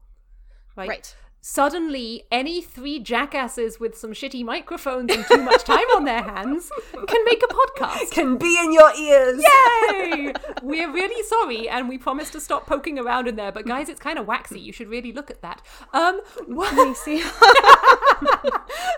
Right? 0.78 0.88
Right. 0.88 1.16
Suddenly, 1.50 2.26
any 2.30 2.62
three 2.62 3.00
jackasses 3.00 3.80
with 3.80 3.98
some 3.98 4.12
shitty 4.12 4.44
microphones 4.44 5.14
and 5.14 5.26
too 5.26 5.42
much 5.42 5.64
time 5.64 5.88
on 5.96 6.04
their 6.04 6.22
hands 6.22 6.70
can 7.08 7.24
make 7.24 7.42
a 7.42 7.48
podcast. 7.48 8.12
Can 8.12 8.38
be 8.38 8.60
in 8.60 8.74
your 8.74 8.94
ears. 8.94 9.42
Yay! 9.42 10.34
We're 10.62 10.92
really 10.92 11.24
sorry, 11.24 11.70
and 11.70 11.88
we 11.88 11.98
promise 11.98 12.30
to 12.32 12.42
stop 12.42 12.68
poking 12.68 13.00
around 13.00 13.30
in 13.30 13.38
there. 13.38 13.54
But 13.54 13.66
guys, 13.66 13.88
it's 13.88 14.02
kind 14.02 14.20
of 14.20 14.28
waxy. 14.28 14.60
You 14.60 14.74
should 14.74 14.90
really 14.90 15.14
look 15.14 15.32
at 15.32 15.42
that. 15.42 15.62
Um, 15.94 16.20
what? 16.48 16.74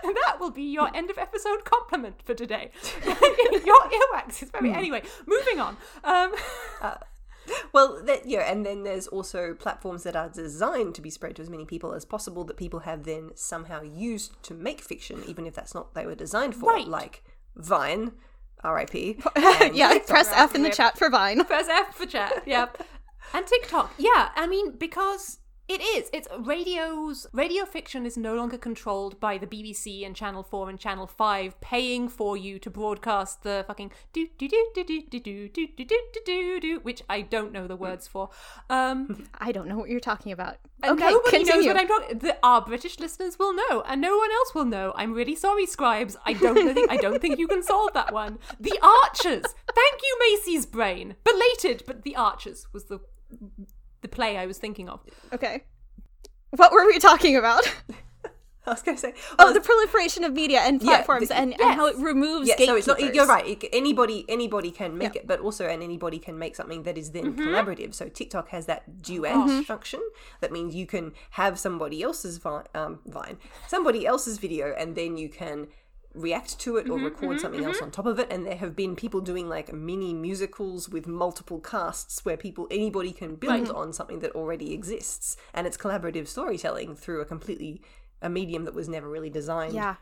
That 0.02 0.40
will 0.40 0.50
be 0.50 0.64
your 0.64 0.94
end 0.94 1.10
of 1.10 1.18
episode 1.18 1.64
compliment 1.64 2.16
for 2.24 2.34
today. 2.34 2.72
your 3.04 3.80
earwax 3.80 4.42
is 4.42 4.50
very. 4.50 4.72
Anyway, 4.72 5.02
moving 5.24 5.60
on. 5.60 5.76
Um, 6.02 6.32
Well, 7.72 8.02
that, 8.04 8.26
yeah, 8.26 8.50
and 8.50 8.64
then 8.66 8.82
there's 8.82 9.06
also 9.06 9.54
platforms 9.54 10.02
that 10.04 10.16
are 10.16 10.28
designed 10.28 10.94
to 10.96 11.02
be 11.02 11.10
spread 11.10 11.36
to 11.36 11.42
as 11.42 11.50
many 11.50 11.64
people 11.64 11.92
as 11.92 12.04
possible 12.04 12.44
that 12.44 12.56
people 12.56 12.80
have 12.80 13.04
then 13.04 13.30
somehow 13.34 13.82
used 13.82 14.42
to 14.44 14.54
make 14.54 14.80
fiction, 14.80 15.22
even 15.26 15.46
if 15.46 15.54
that's 15.54 15.74
not 15.74 15.86
what 15.86 15.94
they 15.94 16.06
were 16.06 16.14
designed 16.14 16.54
for, 16.54 16.70
Right. 16.70 16.86
like 16.86 17.22
Vine, 17.56 18.12
R.I.P. 18.62 19.18
yeah, 19.72 19.98
press 20.06 20.30
F 20.32 20.54
in 20.54 20.62
the 20.62 20.70
chat 20.70 20.98
for 20.98 21.08
Vine. 21.10 21.44
press 21.44 21.68
F 21.68 21.94
for 21.94 22.06
chat. 22.06 22.42
Yep. 22.46 22.82
And 23.34 23.46
TikTok. 23.46 23.92
Yeah, 23.98 24.30
I 24.34 24.46
mean 24.48 24.72
because. 24.72 25.38
It 25.70 25.82
is. 25.82 26.10
It's 26.12 26.26
radios. 26.36 27.28
Radio 27.32 27.64
fiction 27.64 28.04
is 28.04 28.16
no 28.16 28.34
longer 28.34 28.58
controlled 28.58 29.20
by 29.20 29.38
the 29.38 29.46
BBC 29.46 30.04
and 30.04 30.16
Channel 30.16 30.42
Four 30.42 30.68
and 30.68 30.80
Channel 30.80 31.06
Five, 31.06 31.60
paying 31.60 32.08
for 32.08 32.36
you 32.36 32.58
to 32.58 32.68
broadcast 32.68 33.44
the 33.44 33.64
fucking 33.68 33.92
do 34.12 34.26
do 34.36 34.48
do 34.48 34.66
do 34.74 34.82
do 34.82 35.00
do 35.02 35.20
do 35.20 35.48
do 35.48 35.68
do 35.68 35.84
do 35.84 35.84
do 35.86 36.20
do 36.26 36.60
do, 36.60 36.80
which 36.80 37.04
I 37.08 37.20
don't 37.20 37.52
know 37.52 37.68
the 37.68 37.76
words 37.76 38.08
for. 38.08 38.30
Um, 38.68 39.28
I 39.38 39.52
don't 39.52 39.68
know 39.68 39.78
what 39.78 39.88
you're 39.88 40.00
talking 40.00 40.32
about. 40.32 40.56
Okay, 40.84 41.08
nobody 41.08 41.38
continue. 41.38 41.52
knows 41.52 41.66
what 41.68 41.80
I'm 41.80 41.86
talking. 41.86 42.18
The, 42.18 42.36
our 42.42 42.62
British 42.62 42.98
listeners 42.98 43.38
will 43.38 43.54
know, 43.54 43.84
and 43.86 44.00
no 44.00 44.16
one 44.16 44.32
else 44.32 44.52
will 44.56 44.64
know. 44.64 44.92
I'm 44.96 45.14
really 45.14 45.36
sorry, 45.36 45.66
scribes. 45.66 46.16
I 46.26 46.32
don't 46.32 46.74
think 46.74 46.90
I 46.90 46.96
don't 46.96 47.22
think 47.22 47.38
you 47.38 47.46
can 47.46 47.62
solve 47.62 47.92
that 47.92 48.12
one. 48.12 48.40
The 48.58 48.76
Archers. 48.82 49.44
Thank 49.72 50.02
you, 50.02 50.18
Macy's 50.18 50.66
brain. 50.66 51.14
Belated, 51.22 51.84
but 51.86 52.02
The 52.02 52.16
Archers 52.16 52.66
was 52.72 52.86
the 52.86 52.98
the 54.02 54.08
play 54.08 54.36
I 54.36 54.46
was 54.46 54.58
thinking 54.58 54.88
of. 54.88 55.00
Okay. 55.32 55.64
What 56.50 56.72
were 56.72 56.86
we 56.86 56.98
talking 56.98 57.36
about? 57.36 57.62
I 58.66 58.72
was 58.72 58.82
going 58.82 58.96
to 58.96 59.00
say, 59.00 59.14
Oh, 59.38 59.52
the 59.54 59.60
proliferation 59.60 60.22
of 60.22 60.32
media 60.34 60.60
and 60.60 60.80
Yeah, 60.82 60.96
platforms 60.96 61.28
the- 61.28 61.36
and, 61.36 61.58
and 61.60 61.74
how 61.74 61.86
it 61.86 61.96
removes 61.96 62.46
yeah, 62.46 62.56
so 62.58 62.76
it's 62.76 62.86
not. 62.86 63.14
You're 63.14 63.26
right. 63.26 63.64
Anybody, 63.72 64.24
anybody 64.28 64.70
can 64.70 64.98
make 64.98 65.16
it, 65.16 65.26
but 65.26 65.40
also, 65.40 65.66
and 65.66 65.82
anybody 65.82 66.18
can 66.18 66.38
make 66.38 66.54
something 66.54 66.82
that 66.82 66.98
is 66.98 67.10
then 67.12 67.34
collaborative. 67.36 67.94
So 67.94 68.08
TikTok 68.08 68.48
has 68.50 68.66
that 68.66 69.02
duet 69.02 69.64
function. 69.64 70.00
That 70.40 70.52
means 70.52 70.74
you 70.74 70.86
can 70.86 71.12
have 71.30 71.58
somebody 71.58 72.02
else's 72.02 72.36
vi- 72.36 72.66
um, 72.74 73.00
Vine, 73.06 73.38
somebody 73.66 74.06
else's 74.06 74.38
video, 74.38 74.74
and 74.76 74.94
then 74.94 75.16
you 75.16 75.30
can 75.30 75.68
react 76.14 76.58
to 76.58 76.76
it 76.76 76.88
or 76.88 76.96
mm-hmm, 76.96 77.04
record 77.04 77.30
mm-hmm, 77.30 77.38
something 77.38 77.64
else 77.64 77.76
mm-hmm. 77.76 77.86
on 77.86 77.90
top 77.90 78.06
of 78.06 78.18
it. 78.18 78.32
And 78.32 78.46
there 78.46 78.56
have 78.56 78.74
been 78.74 78.96
people 78.96 79.20
doing 79.20 79.48
like 79.48 79.72
mini 79.72 80.12
musicals 80.12 80.88
with 80.88 81.06
multiple 81.06 81.60
casts 81.60 82.24
where 82.24 82.36
people, 82.36 82.66
anybody 82.70 83.12
can 83.12 83.36
build 83.36 83.70
on 83.70 83.92
something 83.92 84.18
that 84.20 84.32
already 84.32 84.74
exists, 84.74 85.36
and 85.54 85.66
it's 85.66 85.76
collaborative 85.76 86.26
storytelling 86.26 86.96
through 86.96 87.20
a 87.20 87.24
completely 87.24 87.82
a 88.22 88.28
medium 88.28 88.64
that 88.64 88.74
was 88.74 88.88
never 88.88 89.08
really 89.08 89.30
designed 89.30 89.72
Yeah. 89.72 89.94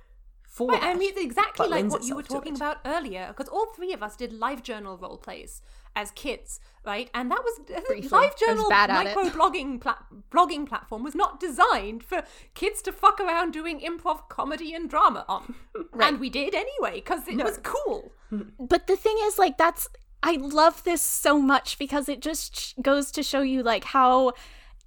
for 0.42 0.68
Right, 0.70 0.80
that. 0.80 0.90
I 0.90 0.94
mean, 0.94 1.10
it's 1.10 1.20
exactly 1.20 1.68
like 1.68 1.88
what 1.90 2.04
you 2.04 2.16
were 2.16 2.22
talking 2.22 2.56
about 2.56 2.78
earlier, 2.84 3.26
because 3.28 3.48
all 3.48 3.66
three 3.66 3.92
of 3.92 4.02
us 4.02 4.16
did 4.16 4.32
live 4.32 4.62
journal 4.62 4.96
role 4.98 5.18
plays 5.18 5.62
as 5.98 6.12
kids, 6.12 6.60
right? 6.86 7.10
And 7.12 7.28
that 7.30 7.42
was 7.42 7.60
uh, 7.76 7.80
Briefly. 7.88 8.08
live 8.08 8.38
journal 8.38 8.68
bad 8.70 8.88
at 8.88 9.06
it. 9.06 9.16
micro 9.16 9.30
blogging 9.30 9.80
pla- 9.80 9.98
blogging 10.30 10.64
platform 10.66 11.02
was 11.02 11.16
not 11.16 11.40
designed 11.40 12.04
for 12.04 12.22
kids 12.54 12.80
to 12.82 12.92
fuck 12.92 13.18
around 13.20 13.52
doing 13.52 13.80
improv 13.80 14.28
comedy 14.28 14.72
and 14.72 14.88
drama 14.88 15.24
on, 15.28 15.56
and 16.00 16.20
we 16.20 16.30
did 16.30 16.54
anyway 16.54 16.94
because 16.94 17.26
it 17.26 17.36
was 17.42 17.58
cool. 17.64 18.12
But 18.60 18.86
the 18.86 18.96
thing 18.96 19.16
is, 19.22 19.38
like, 19.38 19.58
that's 19.58 19.88
I 20.22 20.32
love 20.36 20.84
this 20.84 21.02
so 21.02 21.40
much 21.40 21.78
because 21.78 22.08
it 22.08 22.20
just 22.20 22.56
sh- 22.56 22.74
goes 22.80 23.10
to 23.12 23.22
show 23.22 23.40
you, 23.40 23.62
like, 23.62 23.84
how 23.84 24.32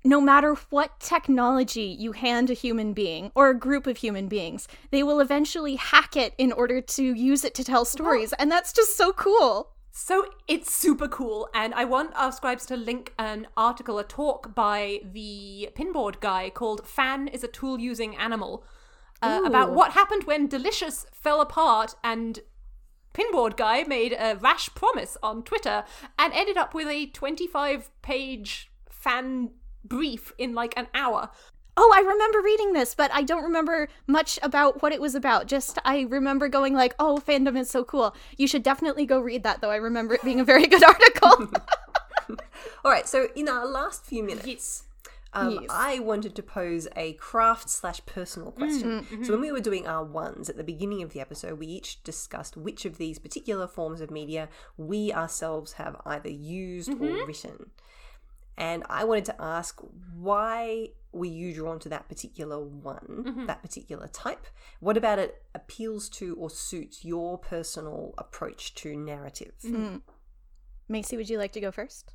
no 0.04 0.20
matter 0.20 0.56
what 0.72 1.00
technology 1.00 1.84
you 1.84 2.12
hand 2.14 2.50
a 2.50 2.54
human 2.54 2.94
being 2.94 3.32
or 3.36 3.50
a 3.50 3.54
group 3.58 3.86
of 3.86 3.98
human 3.98 4.28
beings, 4.28 4.68
they 4.92 5.04
will 5.04 5.20
eventually 5.20 5.76
hack 5.76 6.16
it 6.16 6.34
in 6.38 6.52
order 6.52 6.82
to 6.82 7.04
use 7.04 7.44
it 7.44 7.54
to 7.56 7.64
tell 7.64 7.86
stories, 7.86 8.34
and 8.40 8.50
that's 8.50 8.72
just 8.74 8.96
so 8.98 9.12
cool. 9.14 9.72
So 9.92 10.26
it's 10.48 10.74
super 10.74 11.08
cool, 11.08 11.50
and 11.54 11.74
I 11.74 11.84
want 11.84 12.12
our 12.16 12.32
scribes 12.32 12.66
to 12.68 12.78
link 12.78 13.14
an 13.20 13.48
article, 13.58 14.00
a 14.00 14.04
talk 14.04 14.56
by 14.56 15.02
the 15.04 15.70
pinboard 15.76 16.22
guy 16.22 16.50
called 16.50 16.88
"Fan 16.88 17.28
is 17.28 17.44
a 17.44 17.48
tool 17.50 17.80
using 17.80 18.16
animal," 18.16 18.64
uh, 19.22 19.42
about 19.44 19.74
what 19.74 19.92
happened 19.92 20.24
when 20.24 20.48
Delicious 20.48 21.06
fell 21.12 21.42
apart 21.42 21.96
and 22.04 22.40
pinboard 23.14 23.58
guy 23.58 23.84
made 23.84 24.14
a 24.14 24.38
rash 24.38 24.74
promise 24.74 25.18
on 25.22 25.44
Twitter 25.44 25.84
and 26.18 26.32
ended 26.34 26.56
up 26.56 26.74
with 26.74 26.88
a 26.88 27.08
25 27.08 27.92
page 28.02 28.72
fan 28.90 29.52
brief 29.84 30.32
in 30.38 30.54
like 30.56 30.74
an 30.78 30.88
hour. 30.94 31.30
Oh, 31.84 31.92
I 31.96 32.02
remember 32.02 32.42
reading 32.44 32.74
this, 32.74 32.94
but 32.94 33.10
I 33.12 33.24
don't 33.24 33.42
remember 33.44 33.88
much 34.06 34.38
about 34.44 34.84
what 34.84 34.92
it 34.92 35.02
was 35.02 35.16
about. 35.16 35.48
Just 35.48 35.80
I 35.84 36.02
remember 36.02 36.48
going 36.48 36.76
like, 36.76 36.94
"Oh, 37.00 37.20
fandom 37.26 37.58
is 37.58 37.72
so 37.72 37.84
cool." 37.84 38.16
You 38.38 38.48
should 38.48 38.62
definitely 38.62 39.08
go 39.08 39.20
read 39.20 39.42
that, 39.42 39.62
though. 39.62 39.72
I 39.72 39.78
remember 39.78 40.14
it 40.14 40.24
being 40.24 40.40
a 40.40 40.44
very 40.44 40.68
good 40.68 40.84
article. 40.94 41.52
All 42.86 42.92
right, 42.92 43.08
so 43.08 43.30
in 43.36 43.50
our 43.50 43.66
last 43.66 44.06
few 44.06 44.22
minutes, 44.22 44.46
Yes. 44.46 44.84
um, 45.34 45.50
Yes. 45.50 45.72
I 45.72 45.98
wanted 45.98 46.36
to 46.36 46.44
pose 46.44 46.88
a 46.96 47.14
craft 47.14 47.68
slash 47.68 48.06
personal 48.06 48.52
question. 48.52 49.02
Mm, 49.02 49.04
mm-hmm. 49.06 49.24
So 49.24 49.32
when 49.32 49.42
we 49.42 49.52
were 49.52 49.60
doing 49.60 49.88
our 49.88 50.04
ones 50.04 50.52
at 50.52 50.58
the 50.58 50.64
beginning 50.64 51.02
of 51.02 51.14
the 51.14 51.20
episode, 51.20 51.58
we 51.58 51.66
each 51.66 52.04
discussed 52.04 52.56
which 52.56 52.86
of 52.86 53.00
these 53.00 53.18
particular 53.18 53.66
forms 53.66 54.02
of 54.02 54.12
media 54.12 54.50
we 54.78 55.12
ourselves 55.12 55.74
have 55.74 56.00
either 56.06 56.30
used 56.30 56.92
or 56.92 56.96
mm-hmm. 56.96 57.26
written. 57.26 57.72
And 58.58 58.84
I 58.90 59.04
wanted 59.04 59.26
to 59.26 59.42
ask 59.42 59.80
why 60.16 60.90
were 61.12 61.26
you 61.26 61.54
drawn 61.54 61.80
to 61.80 61.90
that 61.90 62.08
particular 62.08 62.60
one, 62.60 63.24
mm-hmm. 63.28 63.46
that 63.48 63.62
particular 63.62 64.08
type? 64.08 64.48
What 64.80 64.98
about 64.98 65.20
it 65.20 65.44
appeals 65.54 66.10
to 66.10 66.36
or 66.36 66.50
suits 66.50 67.04
your 67.04 67.38
personal 67.38 68.14
approach 68.18 68.74
to 68.76 68.96
narrative? 68.96 69.54
Mm. 69.64 70.02
Macy, 70.88 71.18
would 71.18 71.30
you 71.30 71.38
like 71.38 71.54
to 71.54 71.62
go 71.62 71.72
first? 71.72 72.14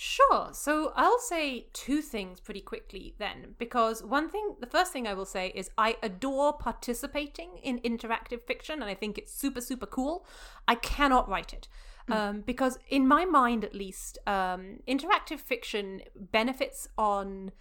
Sure. 0.00 0.50
So 0.52 0.92
I'll 0.94 1.18
say 1.18 1.66
two 1.72 2.00
things 2.02 2.38
pretty 2.38 2.60
quickly 2.60 3.16
then, 3.18 3.56
because 3.58 4.00
one 4.02 4.30
thing, 4.30 4.54
the 4.60 4.66
first 4.68 4.92
thing 4.92 5.08
I 5.08 5.14
will 5.14 5.26
say 5.26 5.50
is 5.56 5.70
I 5.76 5.96
adore 6.04 6.52
participating 6.52 7.58
in 7.64 7.80
interactive 7.80 8.42
fiction, 8.46 8.80
and 8.80 8.84
I 8.84 8.94
think 8.94 9.18
it's 9.18 9.34
super, 9.34 9.60
super 9.60 9.86
cool. 9.86 10.24
I 10.68 10.76
cannot 10.76 11.28
write 11.28 11.52
it. 11.52 11.66
Um, 12.12 12.42
because 12.42 12.78
in 12.88 13.06
my 13.06 13.24
mind, 13.24 13.64
at 13.64 13.74
least, 13.74 14.18
um, 14.26 14.80
interactive 14.86 15.40
fiction 15.40 16.02
benefits 16.14 16.88
on 16.96 17.52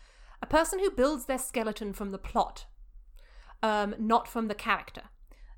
a 0.42 0.46
person 0.46 0.80
who 0.80 0.92
builds 0.92 1.26
their 1.26 1.40
skeleton 1.40 1.94
from 1.94 2.12
the 2.12 2.18
plot, 2.18 2.66
um, 3.64 3.96
not 3.98 4.28
from 4.28 4.48
the 4.48 4.56
character 4.56 5.04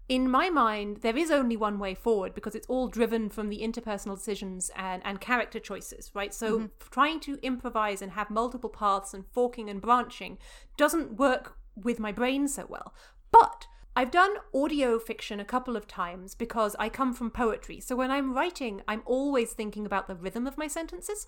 in 0.10 0.28
my 0.28 0.50
mind, 0.50 0.98
there 0.98 1.16
is 1.16 1.30
only 1.30 1.56
one 1.56 1.78
way 1.78 1.94
forward 1.94 2.34
because 2.34 2.56
it's 2.56 2.68
all 2.68 2.88
driven 2.88 3.30
from 3.30 3.50
the 3.50 3.60
interpersonal 3.60 4.16
decisions 4.16 4.72
and, 4.76 5.04
and 5.06 5.22
character 5.22 5.60
choices, 5.60 6.10
right? 6.16 6.34
So 6.34 6.72
trying 6.90 7.20
to 7.22 7.38
improvise 7.44 8.02
and 8.02 8.14
have 8.14 8.32
multiple 8.32 8.72
paths 8.72 9.14
and 9.14 9.24
forking 9.32 9.70
and 9.70 9.80
branching 9.80 10.40
doesn't 10.78 11.18
work 11.18 11.58
with 11.76 12.00
my 12.00 12.12
brain 12.12 12.48
so 12.48 12.66
well. 12.68 12.96
But 13.32 13.68
I've 13.96 14.12
done 14.12 14.36
audio 14.54 14.98
fiction 15.00 15.40
a 15.40 15.46
couple 15.46 15.76
of 15.76 15.88
times 15.88 16.34
because 16.34 16.76
I 16.80 16.88
come 16.90 17.14
from 17.14 17.32
poetry. 17.32 17.80
So 17.82 17.96
when 17.96 18.12
I'm 18.12 18.34
writing, 18.34 18.82
I'm 18.88 19.02
always 19.06 19.52
thinking 19.52 19.86
about 19.86 20.08
the 20.08 20.16
rhythm 20.16 20.48
of 20.48 20.58
my 20.58 20.68
sentences. 20.68 21.28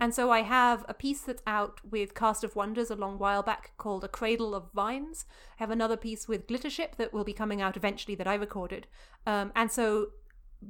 And 0.00 0.14
so 0.14 0.30
I 0.30 0.42
have 0.42 0.84
a 0.88 0.94
piece 0.94 1.22
that's 1.22 1.42
out 1.46 1.80
with 1.88 2.14
Cast 2.14 2.44
of 2.44 2.54
Wonders 2.56 2.90
a 2.90 2.96
long 2.96 3.18
while 3.18 3.42
back 3.42 3.72
called 3.78 4.04
A 4.04 4.08
Cradle 4.08 4.54
of 4.54 4.70
Vines. 4.74 5.24
I 5.58 5.62
have 5.62 5.70
another 5.70 5.96
piece 5.96 6.28
with 6.28 6.46
Glittership 6.46 6.96
that 6.96 7.14
will 7.14 7.24
be 7.24 7.32
coming 7.32 7.62
out 7.62 7.76
eventually 7.78 8.14
that 8.16 8.26
I 8.26 8.34
recorded. 8.34 8.86
Um, 9.26 9.52
and 9.56 9.70
so, 9.70 10.08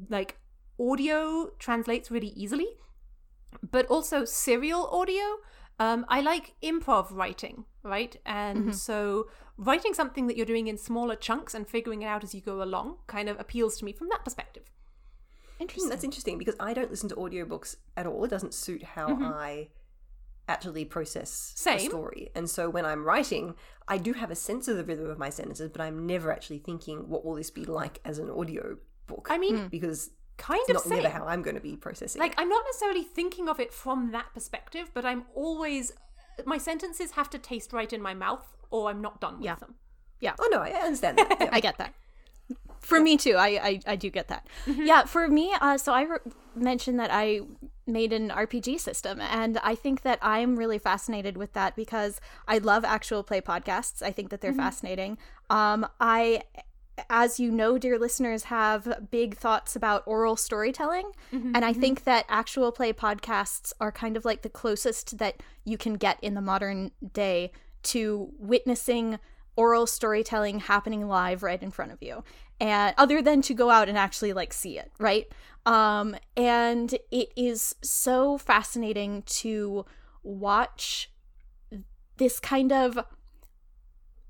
like, 0.08 0.38
audio 0.78 1.50
translates 1.58 2.10
really 2.10 2.32
easily, 2.36 2.68
but 3.68 3.86
also 3.86 4.24
serial 4.24 4.86
audio. 4.92 5.38
Um, 5.80 6.04
I 6.08 6.20
like 6.20 6.54
improv 6.62 7.06
writing, 7.10 7.64
right? 7.82 8.14
And 8.26 8.76
so 8.76 9.28
writing 9.60 9.92
something 9.94 10.26
that 10.26 10.36
you're 10.36 10.46
doing 10.46 10.66
in 10.66 10.76
smaller 10.78 11.14
chunks 11.14 11.54
and 11.54 11.68
figuring 11.68 12.00
it 12.02 12.06
out 12.06 12.24
as 12.24 12.34
you 12.34 12.40
go 12.40 12.62
along 12.62 12.96
kind 13.06 13.28
of 13.28 13.38
appeals 13.38 13.76
to 13.76 13.84
me 13.84 13.92
from 13.92 14.08
that 14.08 14.24
perspective. 14.24 14.64
Hmm, 15.58 15.62
Interesting. 15.64 15.90
that's 15.90 16.04
interesting 16.04 16.38
because 16.38 16.56
I 16.58 16.72
don't 16.72 16.90
listen 16.90 17.08
to 17.10 17.16
audiobooks 17.16 17.76
at 17.96 18.06
all. 18.06 18.24
It 18.24 18.28
doesn't 18.28 18.54
suit 18.54 18.82
how 18.82 19.08
I 19.22 19.68
actually 20.48 20.84
process 20.86 21.54
a 21.66 21.78
story. 21.78 22.30
And 22.34 22.48
so 22.48 22.70
when 22.70 22.84
I'm 22.86 23.04
writing, 23.04 23.54
I 23.86 23.98
do 23.98 24.14
have 24.14 24.30
a 24.30 24.34
sense 24.34 24.66
of 24.66 24.76
the 24.78 24.84
rhythm 24.84 25.08
of 25.10 25.18
my 25.18 25.30
sentences, 25.30 25.68
but 25.70 25.80
I'm 25.82 26.06
never 26.06 26.32
actually 26.32 26.58
thinking, 26.58 27.08
what 27.08 27.24
will 27.24 27.34
this 27.34 27.50
be 27.50 27.64
like 27.64 28.00
as 28.04 28.18
an 28.18 28.30
audio 28.30 28.78
book? 29.06 29.28
I 29.30 29.38
mean, 29.38 29.68
because 29.68 30.10
kind 30.38 30.58
it's 30.62 30.70
of 30.70 30.74
not 30.76 30.82
same. 30.84 31.02
never 31.02 31.10
how 31.10 31.26
I'm 31.26 31.42
going 31.42 31.54
to 31.56 31.60
be 31.60 31.76
processing. 31.76 32.18
Like, 32.20 32.32
it. 32.32 32.38
I'm 32.40 32.48
not 32.48 32.64
necessarily 32.66 33.02
thinking 33.04 33.48
of 33.48 33.60
it 33.60 33.72
from 33.72 34.10
that 34.12 34.32
perspective, 34.32 34.90
but 34.94 35.04
I'm 35.04 35.24
always. 35.34 35.92
My 36.46 36.56
sentences 36.58 37.12
have 37.12 37.28
to 37.30 37.38
taste 37.38 37.72
right 37.74 37.92
in 37.92 38.00
my 38.00 38.14
mouth, 38.14 38.56
or 38.70 38.90
I'm 38.90 39.00
not 39.00 39.20
done 39.20 39.36
with 39.36 39.44
Yeah. 39.44 39.56
them. 39.56 39.74
Yeah. 40.20 40.34
Oh 40.38 40.48
no, 40.50 40.58
I 40.60 40.70
understand 40.70 41.18
that. 41.18 41.36
Yeah. 41.40 41.48
I 41.52 41.60
get 41.60 41.78
that. 41.78 41.94
For 42.80 42.98
me 43.00 43.16
too, 43.16 43.36
I 43.36 43.48
I, 43.68 43.80
I 43.86 43.96
do 43.96 44.10
get 44.10 44.28
that. 44.28 44.46
Yeah, 44.66 45.04
for 45.04 45.28
me, 45.28 45.52
uh, 45.60 45.78
so 45.78 45.92
I 45.92 46.02
re- 46.02 46.18
mentioned 46.54 46.98
that 46.98 47.10
I 47.12 47.42
made 47.86 48.12
an 48.12 48.30
RPG 48.30 48.80
system, 48.80 49.20
and 49.20 49.58
I 49.62 49.74
think 49.74 50.02
that 50.02 50.18
I'm 50.22 50.56
really 50.56 50.78
fascinated 50.78 51.36
with 51.36 51.52
that 51.52 51.76
because 51.76 52.20
I 52.48 52.58
love 52.58 52.84
actual 52.84 53.22
play 53.22 53.40
podcasts. 53.40 54.02
I 54.02 54.10
think 54.12 54.30
that 54.30 54.40
they're 54.40 54.54
fascinating. 54.54 55.18
Um, 55.50 55.86
I, 56.00 56.42
as 57.10 57.38
you 57.38 57.50
know, 57.52 57.78
dear 57.78 57.98
listeners, 57.98 58.44
have 58.44 59.08
big 59.10 59.36
thoughts 59.36 59.76
about 59.76 60.02
oral 60.06 60.36
storytelling, 60.36 61.12
and 61.32 61.64
I 61.64 61.72
think 61.72 62.04
that 62.04 62.24
actual 62.28 62.72
play 62.72 62.92
podcasts 62.92 63.72
are 63.80 63.92
kind 63.92 64.16
of 64.16 64.24
like 64.24 64.42
the 64.42 64.48
closest 64.50 65.18
that 65.18 65.42
you 65.64 65.76
can 65.78 65.94
get 65.94 66.18
in 66.22 66.34
the 66.34 66.40
modern 66.42 66.90
day 67.12 67.52
to 67.82 68.32
witnessing 68.38 69.18
oral 69.56 69.86
storytelling 69.86 70.60
happening 70.60 71.06
live 71.06 71.42
right 71.42 71.62
in 71.62 71.70
front 71.70 71.92
of 71.92 72.02
you 72.02 72.22
and 72.60 72.94
other 72.98 73.20
than 73.20 73.42
to 73.42 73.54
go 73.54 73.70
out 73.70 73.88
and 73.88 73.98
actually 73.98 74.32
like 74.32 74.52
see 74.52 74.78
it 74.78 74.90
right? 74.98 75.26
Um 75.66 76.16
and 76.36 76.92
it 77.10 77.32
is 77.36 77.74
so 77.82 78.38
fascinating 78.38 79.22
to 79.26 79.84
watch 80.22 81.10
this 82.16 82.38
kind 82.38 82.72
of 82.72 82.98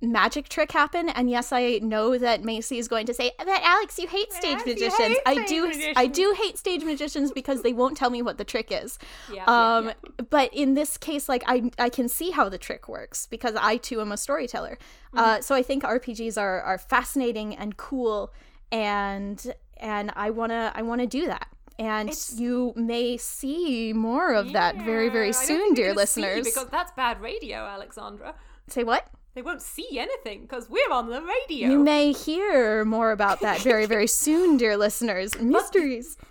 magic 0.02 0.48
trick 0.48 0.72
happen 0.72 1.08
and 1.10 1.28
yes 1.28 1.52
i 1.52 1.78
know 1.82 2.16
that 2.16 2.42
macy 2.42 2.78
is 2.78 2.88
going 2.88 3.04
to 3.04 3.12
say 3.12 3.30
that 3.38 3.62
alex 3.62 3.98
you 3.98 4.08
hate 4.08 4.32
stage 4.32 4.56
Yes, 4.58 4.66
magicians. 4.66 4.96
hate 4.98 5.18
i 5.26 5.34
stage 5.34 5.48
do 5.48 5.92
i 5.96 6.06
do 6.06 6.34
hate 6.38 6.56
stage 6.56 6.84
magicians 6.84 7.30
because 7.32 7.60
they 7.62 7.72
won't 7.74 7.96
tell 7.98 8.08
me 8.10 8.22
what 8.22 8.38
the 8.38 8.44
trick 8.44 8.68
is. 8.70 8.98
Yeah, 9.32 9.44
um 9.46 9.86
yeah, 9.88 9.92
but 10.30 10.52
in 10.54 10.72
this 10.74 10.96
case 10.96 11.28
like 11.28 11.42
i 11.46 11.70
i 11.78 11.88
can 11.90 12.08
see 12.08 12.30
how 12.30 12.48
the 12.48 12.56
trick 12.58 12.88
works 12.88 13.26
because 13.26 13.54
i 13.60 13.76
too 13.76 14.00
am 14.00 14.10
a 14.12 14.16
storyteller. 14.16 14.78
Mm-hmm. 15.14 15.18
uh 15.18 15.40
so 15.42 15.54
i 15.54 15.62
think 15.62 15.82
rpgs 15.82 16.40
are 16.40 16.60
are 16.62 16.78
fascinating 16.78 17.54
and 17.54 17.76
cool 17.76 18.32
and 18.72 19.52
and 19.76 20.12
i 20.16 20.30
want 20.30 20.50
to 20.52 20.72
i 20.74 20.82
want 20.82 21.00
to 21.02 21.06
do 21.06 21.26
that. 21.26 21.46
And 21.78 22.10
It's- 22.10 22.34
you 22.38 22.74
may 22.76 23.16
see 23.16 23.94
more 23.94 24.34
of 24.34 24.52
that 24.52 24.76
very 24.76 25.08
very 25.08 25.32
soon 25.32 25.74
dear 25.74 25.94
listeners. 25.94 26.44
because 26.46 26.68
that's 26.70 26.92
bad 26.92 27.20
radio, 27.20 27.56
Alexandra. 27.58 28.34
say 28.68 28.84
what 28.84 29.06
They 29.34 29.42
won't 29.42 29.62
see 29.62 29.98
anything 29.98 30.42
because 30.42 30.68
we're 30.68 30.90
on 30.90 31.08
the 31.08 31.22
radio. 31.22 31.68
you 31.70 31.78
may 31.78 32.12
hear 32.12 32.84
more 32.84 33.10
about 33.12 33.40
that 33.40 33.60
very 33.60 33.86
very 33.86 34.06
soon 34.24 34.56
dear 34.56 34.76
listeners. 34.76 35.38
Mysteries. 35.40 36.16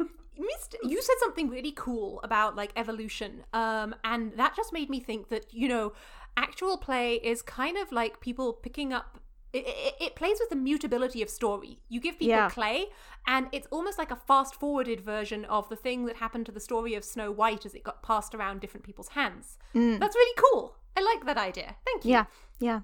You 0.84 1.02
said 1.02 1.16
something 1.20 1.50
really 1.50 1.74
cool 1.74 2.22
about 2.24 2.56
like 2.56 2.72
evolution 2.78 3.44
um 3.54 3.94
and 4.06 4.32
that 4.38 4.56
just 4.56 4.72
made 4.72 4.90
me 4.90 5.00
think 5.02 5.28
that 5.30 5.46
you 5.54 5.68
know 5.68 5.92
actual 6.38 6.78
play 6.78 7.16
is 7.16 7.42
kind 7.42 7.78
of 7.78 7.92
like 7.92 8.22
people 8.22 8.54
picking 8.54 8.94
up 8.94 9.20
it, 9.52 9.66
it, 9.68 9.96
it 10.00 10.16
plays 10.16 10.38
with 10.40 10.50
the 10.50 10.56
mutability 10.56 11.22
of 11.24 11.30
story. 11.30 11.80
You 11.90 12.00
give 12.00 12.20
people 12.20 12.36
Yeah. 12.38 12.50
clay 12.50 12.86
and 13.28 13.48
it's 13.52 13.68
almost 13.72 13.98
like 13.98 14.12
a 14.12 14.16
fast 14.16 14.56
forwarded 14.56 15.02
version 15.02 15.44
of 15.46 15.68
the 15.70 15.76
thing 15.76 16.06
that 16.06 16.18
happened 16.18 16.46
to 16.46 16.52
the 16.52 16.60
story 16.60 16.94
of 16.96 17.04
snow 17.04 17.32
white 17.32 17.66
as 17.66 17.74
it 17.74 17.84
got 17.84 18.02
passed 18.04 18.34
around 18.36 18.62
different 18.62 18.86
people's 18.86 19.10
hands. 19.10 19.58
That's 19.74 20.16
really 20.16 20.36
cool. 20.38 20.76
I 20.96 21.02
like 21.02 21.26
that 21.26 21.38
idea. 21.38 21.76
Thank 21.86 22.06
you. 22.06 22.12
Yeah 22.12 22.26
yeah 22.60 22.82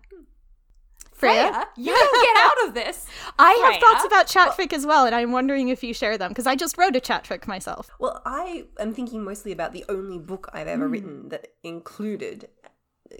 Freya? 1.15 1.49
Freya, 1.49 1.67
you 1.77 1.93
don't 1.95 2.25
get 2.25 2.43
out 2.43 2.67
of 2.67 2.73
this. 2.73 3.07
I 3.39 3.51
have 3.51 3.79
Freya. 3.79 3.79
thoughts 3.79 4.05
about 4.05 4.27
chatfic 4.27 4.73
as 4.73 4.85
well, 4.85 5.05
and 5.05 5.15
I'm 5.15 5.31
wondering 5.31 5.69
if 5.69 5.81
you 5.81 5.93
share 5.93 6.17
them 6.17 6.29
because 6.29 6.45
I 6.45 6.57
just 6.57 6.77
wrote 6.77 6.93
a 6.93 6.99
chatfic 6.99 7.47
myself. 7.47 7.89
Well, 7.99 8.21
I 8.25 8.65
am 8.79 8.93
thinking 8.93 9.23
mostly 9.23 9.53
about 9.53 9.71
the 9.71 9.85
only 9.87 10.19
book 10.19 10.49
I've 10.51 10.67
ever 10.67 10.87
hmm. 10.87 10.91
written 10.91 11.29
that 11.29 11.47
included 11.63 12.49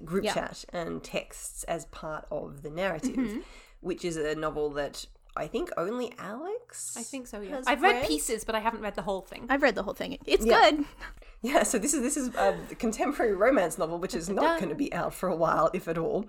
group 0.04 0.26
Yeah. 0.26 0.34
chat 0.34 0.66
and 0.74 1.04
texts 1.04 1.64
as 1.66 1.86
part 1.86 2.26
of 2.32 2.64
the 2.64 2.70
narrative, 2.70 3.16
mm-hmm. 3.16 3.40
which 3.80 4.04
is 4.04 4.18
a 4.18 4.36
novel 4.36 4.72
that 4.72 5.06
I 5.38 5.48
think 5.48 5.70
only 5.78 6.14
Alex. 6.18 6.96
I 6.98 7.04
think 7.04 7.28
so. 7.28 7.42
Yeah, 7.42 7.62
I've 7.68 7.82
read 7.82 8.08
pieces, 8.08 8.44
but 8.46 8.56
I 8.56 8.60
haven't 8.60 8.82
read 8.82 8.96
the 8.96 9.02
whole 9.02 9.22
thing. 9.22 9.46
I've 9.50 9.62
read 9.62 9.76
the 9.76 9.84
whole 9.84 9.94
thing. 9.94 10.18
It's 10.26 10.46
Yeah. 10.46 10.72
good. 10.72 10.86
Yeah, 11.46 11.62
so 11.62 11.78
this 11.78 11.94
is 11.94 12.02
this 12.02 12.18
is 12.18 12.34
a 12.36 12.58
contemporary 12.80 13.36
romance 13.36 13.78
novel, 13.78 14.00
which 14.00 14.16
is 14.16 14.30
not 14.30 14.60
going 14.60 14.70
to 14.70 14.76
be 14.76 14.92
out 14.92 15.14
for 15.14 15.30
a 15.30 15.36
while, 15.36 15.70
if 15.74 15.88
at 15.88 15.98
all. 15.98 16.26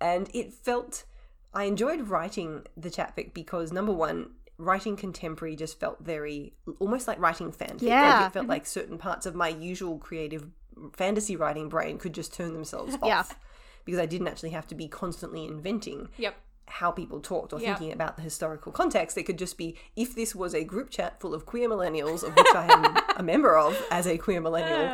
And 0.00 0.30
it 0.32 0.54
felt 0.54 1.04
I 1.52 1.64
enjoyed 1.64 2.08
writing 2.08 2.64
the 2.74 2.90
chatfic 2.90 3.34
because 3.34 3.70
number 3.70 3.92
one, 3.92 4.30
writing 4.56 4.96
contemporary 4.96 5.56
just 5.56 5.78
felt 5.78 5.98
very 6.00 6.54
almost 6.78 7.06
like 7.06 7.18
writing 7.18 7.52
fanfic. 7.52 7.82
Yeah. 7.82 8.02
Like 8.02 8.28
it 8.28 8.32
felt 8.32 8.42
mm-hmm. 8.44 8.50
like 8.50 8.66
certain 8.66 8.96
parts 8.96 9.26
of 9.26 9.34
my 9.34 9.48
usual 9.48 9.98
creative 9.98 10.46
fantasy 10.94 11.36
writing 11.36 11.68
brain 11.68 11.98
could 11.98 12.14
just 12.14 12.32
turn 12.32 12.54
themselves 12.54 12.94
off. 13.02 13.06
Yeah. 13.06 13.24
Because 13.84 14.00
I 14.00 14.06
didn't 14.06 14.28
actually 14.28 14.50
have 14.50 14.66
to 14.68 14.74
be 14.74 14.88
constantly 14.88 15.44
inventing 15.44 16.08
Yep. 16.16 16.34
How 16.70 16.90
people 16.90 17.20
talked 17.20 17.52
or 17.52 17.60
Yeah. 17.60 17.74
thinking 17.74 17.92
about 17.92 18.16
the 18.16 18.22
historical 18.22 18.72
context. 18.72 19.18
It 19.18 19.24
could 19.24 19.38
just 19.38 19.58
be 19.58 19.76
if 19.96 20.14
this 20.14 20.34
was 20.34 20.54
a 20.54 20.64
group 20.64 20.90
chat 20.90 21.20
full 21.20 21.34
of 21.34 21.44
queer 21.46 21.68
millennials, 21.68 22.22
of 22.22 22.34
which 22.36 22.46
I 22.54 22.66
am 22.72 22.96
a 23.16 23.22
member 23.22 23.56
of 23.56 23.76
as 23.90 24.06
a 24.06 24.16
queer 24.16 24.40
millennial, 24.40 24.88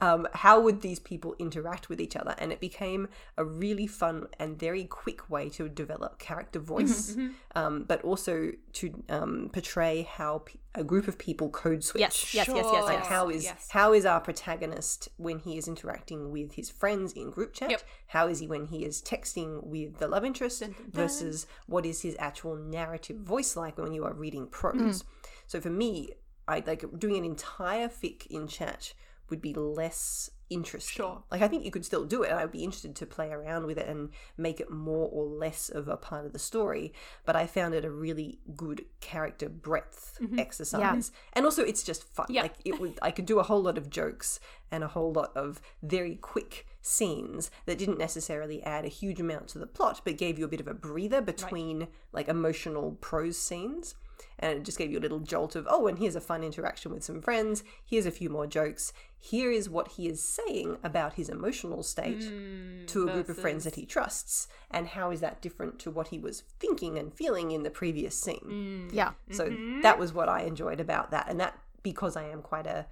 um, 0.00 0.28
how 0.34 0.60
would 0.60 0.80
these 0.82 0.98
people 0.98 1.34
interact 1.38 1.88
with 1.88 2.00
each 2.00 2.16
other? 2.16 2.34
And 2.38 2.52
it 2.52 2.60
became 2.60 3.08
a 3.36 3.44
really 3.44 3.86
fun 3.86 4.26
and 4.38 4.58
very 4.58 4.84
quick 4.84 5.28
way 5.30 5.48
to 5.50 5.68
develop 5.68 6.18
character 6.18 6.58
voice, 6.58 7.16
um, 7.54 7.84
but 7.84 8.02
also 8.02 8.52
to 8.74 9.02
um, 9.08 9.50
portray 9.52 10.02
how 10.02 10.38
pe- 10.40 10.58
a 10.74 10.82
group 10.82 11.06
of 11.06 11.18
people 11.18 11.50
code 11.50 11.84
switch. 11.84 12.00
Yes, 12.00 12.34
yes, 12.34 12.48
yes, 12.48 12.56
yes, 12.56 12.64
Sure. 12.64 12.92
yes. 12.92 13.06
How 13.06 13.28
is 13.28 13.44
Yes. 13.44 13.68
how 13.70 13.92
is 13.92 14.06
our 14.06 14.20
protagonist 14.20 15.08
when 15.18 15.38
he 15.40 15.58
is 15.58 15.68
interacting 15.68 16.30
with 16.30 16.54
his 16.54 16.70
friends 16.70 17.12
in 17.12 17.30
group 17.30 17.52
chat? 17.52 17.70
Yep. 17.70 17.82
How 18.08 18.26
is 18.28 18.38
he 18.38 18.46
when 18.46 18.66
he 18.66 18.84
is 18.84 19.02
texting 19.02 19.62
with 19.64 19.98
the 19.98 20.08
love 20.08 20.24
interest 20.24 20.62
versus 20.90 21.46
what 21.66 21.84
is 21.84 22.00
his 22.02 22.16
actual 22.18 22.56
narrative 22.56 23.18
voice 23.18 23.54
like 23.56 23.76
when 23.78 23.92
you 23.92 24.04
are 24.04 24.14
reading 24.14 24.46
prose? 24.46 25.02
Mm. 25.02 25.04
So 25.46 25.60
for 25.60 25.70
me, 25.70 26.12
I 26.48 26.62
like 26.66 26.84
doing 26.98 27.16
an 27.18 27.24
entire 27.24 27.88
fic 27.88 28.26
in 28.28 28.46
chat 28.46 28.94
would 29.28 29.42
be 29.42 29.52
less 29.54 30.30
interesting. 30.52 31.04
Sure. 31.04 31.22
Like 31.30 31.42
I 31.42 31.48
think 31.48 31.64
you 31.64 31.70
could 31.70 31.84
still 31.84 32.04
do 32.04 32.22
it. 32.22 32.30
and 32.30 32.38
I'd 32.38 32.52
be 32.52 32.64
interested 32.64 32.94
to 32.96 33.06
play 33.06 33.30
around 33.30 33.66
with 33.66 33.78
it 33.78 33.88
and 33.88 34.10
make 34.36 34.60
it 34.60 34.70
more 34.70 35.08
or 35.10 35.24
less 35.24 35.68
of 35.68 35.88
a 35.88 35.96
part 35.96 36.26
of 36.26 36.32
the 36.32 36.38
story. 36.38 36.92
But 37.24 37.36
I 37.36 37.46
found 37.46 37.74
it 37.74 37.84
a 37.84 37.90
really 37.90 38.38
good 38.56 38.84
character 39.00 39.48
breadth 39.48 40.18
mm-hmm. 40.20 40.38
exercise. 40.38 41.12
And 41.32 41.44
also 41.44 41.62
it's 41.62 41.82
just 41.82 42.04
fun. 42.04 42.26
Yeah. 42.28 42.42
Like 42.42 42.54
it 42.64 42.80
would 42.80 42.98
I 43.02 43.10
could 43.10 43.26
do 43.26 43.38
a 43.38 43.44
whole 43.44 43.62
lot 43.62 43.78
of 43.78 43.90
jokes 43.90 44.40
and 44.70 44.82
a 44.82 44.88
whole 44.88 45.12
lot 45.12 45.36
of 45.36 45.60
very 45.82 46.16
quick 46.16 46.66
scenes 46.80 47.50
that 47.66 47.78
didn't 47.78 47.98
necessarily 47.98 48.62
add 48.62 48.84
a 48.84 48.88
huge 48.88 49.20
amount 49.20 49.48
to 49.48 49.58
the 49.58 49.66
plot, 49.66 50.00
but 50.04 50.16
gave 50.16 50.38
you 50.38 50.44
a 50.44 50.48
bit 50.48 50.60
of 50.60 50.66
a 50.66 50.74
breather 50.74 51.20
between 51.20 51.88
like 52.12 52.28
emotional 52.28 52.92
prose 53.00 53.38
scenes. 53.38 53.94
And 54.42 54.58
it 54.58 54.64
just 54.64 54.76
gave 54.76 54.90
you 54.90 54.98
a 54.98 55.00
little 55.00 55.20
jolt 55.20 55.54
of, 55.54 55.66
oh, 55.70 55.86
and 55.86 55.98
here's 55.98 56.16
a 56.16 56.20
fun 56.20 56.42
interaction 56.42 56.92
with 56.92 57.04
some 57.04 57.22
friends. 57.22 57.62
Here's 57.84 58.06
a 58.06 58.10
few 58.10 58.28
more 58.28 58.46
jokes. 58.46 58.92
Here 59.20 59.52
is 59.52 59.70
what 59.70 59.92
he 59.92 60.08
is 60.08 60.22
saying 60.22 60.78
about 60.82 61.14
his 61.14 61.28
emotional 61.28 61.84
state 61.84 62.24
hmm, 62.24 62.84
to 62.86 63.08
a 63.08 63.12
group 63.12 63.28
of 63.28 63.38
friends 63.38 63.62
that 63.62 63.76
he 63.76 63.86
trusts. 63.86 64.48
And 64.68 64.88
how 64.88 65.12
is 65.12 65.20
that 65.20 65.40
different 65.40 65.78
to 65.80 65.92
what 65.92 66.08
he 66.08 66.18
was 66.18 66.42
thinking 66.58 66.98
and 66.98 67.14
feeling 67.14 67.52
in 67.52 67.62
the 67.62 67.70
previous 67.70 68.16
scene? 68.16 68.88
Hmm. 68.90 68.94
Yeah. 68.94 69.12
So 69.30 69.48
mm-hmm. 69.48 69.82
that 69.82 69.98
was 69.98 70.12
what 70.12 70.28
I 70.28 70.42
enjoyed 70.42 70.80
about 70.80 71.12
that. 71.12 71.28
And 71.28 71.38
that, 71.38 71.56
because 71.84 72.16
I 72.16 72.24
am 72.24 72.42
quite 72.42 72.66
a 72.66 72.86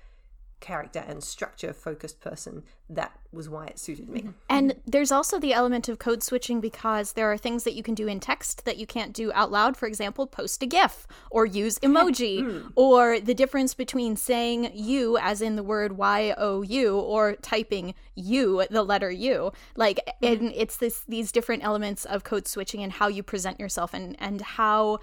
character 0.60 1.04
and 1.06 1.22
structure 1.22 1.72
focused 1.72 2.20
person, 2.20 2.62
that 2.88 3.12
was 3.32 3.48
why 3.48 3.66
it 3.66 3.78
suited 3.78 4.08
me. 4.08 4.20
Mm-hmm. 4.20 4.30
And 4.48 4.76
there's 4.86 5.12
also 5.12 5.38
the 5.38 5.52
element 5.52 5.88
of 5.88 5.98
code 5.98 6.22
switching 6.22 6.60
because 6.60 7.12
there 7.12 7.30
are 7.30 7.38
things 7.38 7.64
that 7.64 7.74
you 7.74 7.82
can 7.82 7.94
do 7.94 8.06
in 8.08 8.20
text 8.20 8.64
that 8.64 8.76
you 8.76 8.86
can't 8.86 9.12
do 9.12 9.32
out 9.32 9.50
loud. 9.50 9.76
For 9.76 9.86
example, 9.86 10.26
post 10.26 10.62
a 10.62 10.66
GIF 10.66 11.06
or 11.30 11.46
use 11.46 11.78
mm. 11.80 11.90
emoji, 11.90 12.70
or 12.74 13.20
the 13.20 13.34
difference 13.34 13.74
between 13.74 14.16
saying 14.16 14.72
you, 14.74 15.16
as 15.18 15.40
in 15.40 15.56
the 15.56 15.62
word 15.62 15.92
Y 15.92 16.34
O 16.36 16.62
U, 16.62 16.98
or 16.98 17.36
typing 17.36 17.94
you, 18.14 18.64
the 18.70 18.82
letter 18.82 19.10
U. 19.10 19.52
Like, 19.76 20.00
mm-hmm. 20.22 20.42
and 20.42 20.52
it's 20.54 20.76
this 20.76 21.02
these 21.08 21.32
different 21.32 21.64
elements 21.64 22.04
of 22.04 22.24
code 22.24 22.46
switching 22.46 22.82
and 22.82 22.92
how 22.92 23.08
you 23.08 23.22
present 23.22 23.60
yourself 23.60 23.94
and 23.94 24.16
and 24.18 24.40
how 24.40 24.98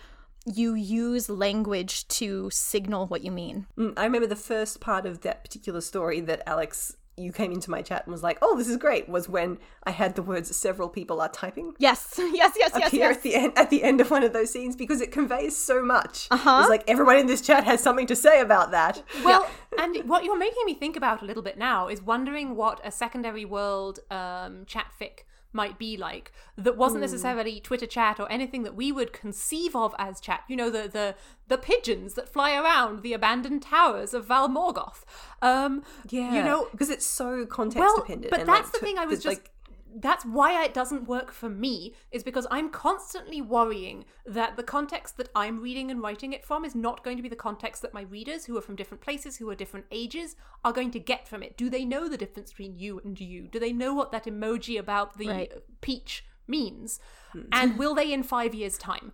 you 0.48 0.74
use 0.74 1.30
language 1.30 2.08
to 2.08 2.50
signal 2.52 3.08
what 3.08 3.24
you 3.24 3.32
mean. 3.32 3.68
Mm, 3.78 3.94
I 3.98 4.06
remember 4.06 4.28
the 4.28 4.36
first 4.36 4.80
part 4.80 5.06
of 5.06 5.22
that 5.22 5.44
particular 5.44 5.82
story 5.82 6.20
that 6.22 6.42
Alex, 6.48 6.96
you 7.18 7.32
came 7.32 7.52
into 7.52 7.70
my 7.72 7.82
chat 7.82 8.06
and 8.06 8.12
was 8.12 8.24
like, 8.24 8.38
oh, 8.42 8.56
this 8.58 8.68
is 8.68 8.78
great, 8.78 9.10
was 9.10 9.28
when 9.28 9.58
I 9.84 9.92
had 9.92 10.16
the 10.16 10.22
words 10.22 10.56
several 10.56 10.88
people 10.88 11.20
are 11.20 11.30
typing. 11.30 11.74
Yes, 11.80 12.14
yes, 12.18 12.54
yes, 12.58 12.72
yes, 12.76 12.88
appear 12.88 13.10
yes. 13.10 13.18
at 13.18 13.24
the 13.24 13.36
end 13.36 13.54
at 13.58 13.70
the 13.70 13.84
end 13.84 14.00
of 14.00 14.10
one 14.12 14.24
of 14.24 14.34
those 14.34 14.52
scenes 14.52 14.76
because 14.76 15.02
it 15.02 15.12
conveys 15.12 15.58
so 15.58 15.84
much. 15.84 16.28
Uh-huh. 16.32 16.60
It's 16.62 16.70
like 16.70 16.84
everyone 16.88 17.18
in 17.18 17.28
this 17.28 17.42
chat 17.42 17.64
has 17.64 17.82
something 17.82 18.08
to 18.08 18.16
say 18.16 18.40
about 18.40 18.72
that. 18.72 19.04
Well, 19.24 19.50
and 19.80 19.98
what 20.08 20.24
you're 20.24 20.38
making 20.38 20.64
me 20.66 20.76
think 20.76 20.96
about 20.96 21.22
a 21.22 21.26
little 21.26 21.44
bit 21.44 21.58
now 21.58 21.88
is 21.88 22.02
wondering 22.02 22.56
what 22.56 22.80
a 22.86 22.92
secondary 22.92 23.46
world 23.46 24.00
um, 24.12 24.66
chat 24.66 24.88
fic 25.00 25.24
might 25.58 25.78
be 25.78 25.98
like 25.98 26.32
that 26.56 26.78
wasn't 26.78 27.02
necessarily 27.02 27.60
Twitter 27.60 27.86
chat 27.86 28.20
or 28.22 28.32
anything 28.32 28.64
that 28.64 28.76
we 28.76 28.94
would 28.98 29.12
conceive 29.12 29.76
of 29.76 29.94
as 29.98 30.22
chat. 30.22 30.44
You 30.48 30.56
know, 30.56 30.70
the 30.70 30.84
the 30.88 31.16
the 31.50 31.58
pigeons 31.58 32.14
that 32.14 32.30
fly 32.30 32.56
around 32.56 33.02
the 33.02 33.14
abandoned 33.14 33.64
towers 33.64 34.14
of 34.14 34.26
Val 34.26 34.48
Morgoth. 34.48 35.04
Um, 35.42 35.84
Yeah, 36.10 36.34
you 36.36 36.44
know, 36.44 36.68
because 36.72 36.90
it's 36.90 37.06
so 37.06 37.46
context 37.46 37.80
well, 37.80 37.98
dependent. 37.98 38.32
but 38.32 38.42
and, 38.42 38.50
that's 38.50 38.68
like, 38.68 38.74
the 38.74 38.80
thing 38.80 38.98
I 38.98 39.06
was 39.06 39.24
just. 39.24 39.38
like 39.38 39.52
that's 40.00 40.26
why 40.26 40.64
it 40.64 40.74
doesn't 40.74 41.08
work 41.08 41.32
for 41.32 41.50
me 41.50 41.96
is 42.12 42.24
because 42.24 42.46
I'm 42.52 42.70
constantly 42.70 43.42
worrying 43.42 44.06
that 44.26 44.56
the 44.56 44.64
context 44.64 45.18
that 45.18 45.30
I'm 45.36 45.60
reading 45.60 45.90
and 45.90 46.02
writing 46.02 46.34
it 46.34 46.46
from 46.46 46.64
is 46.64 46.76
not 46.76 47.04
going 47.04 47.18
to 47.18 47.24
be 47.24 47.30
the 47.30 47.36
context 47.36 47.82
that 47.82 47.94
my 47.94 48.04
readers 48.04 48.46
who 48.46 48.56
are 48.58 48.62
from 48.62 48.76
different 48.76 49.02
places, 49.02 49.38
who 49.38 49.50
are 49.50 49.56
different 49.56 49.88
ages, 49.92 50.36
are 50.64 50.74
going 50.74 50.92
to 50.92 51.00
get 51.00 51.28
from 51.28 51.42
it. 51.42 51.58
Do 51.58 51.70
they 51.70 51.84
know 51.84 52.08
the 52.08 52.18
difference 52.18 52.52
between 52.52 52.78
you 52.78 53.00
and 53.04 53.20
you? 53.20 53.48
Do 53.48 53.60
they 53.60 53.74
know 53.74 53.94
what 53.94 54.12
that 54.12 54.26
emoji 54.26 54.80
about 54.80 55.18
the 55.18 55.30
Right. 55.30 55.54
peach 55.82 56.24
means? 56.48 57.00
Hmm. 57.32 57.42
And 57.52 57.78
will 57.80 57.96
they 57.96 58.14
in 58.14 58.24
5 58.24 58.54
years 58.54 58.78
time? 58.78 59.14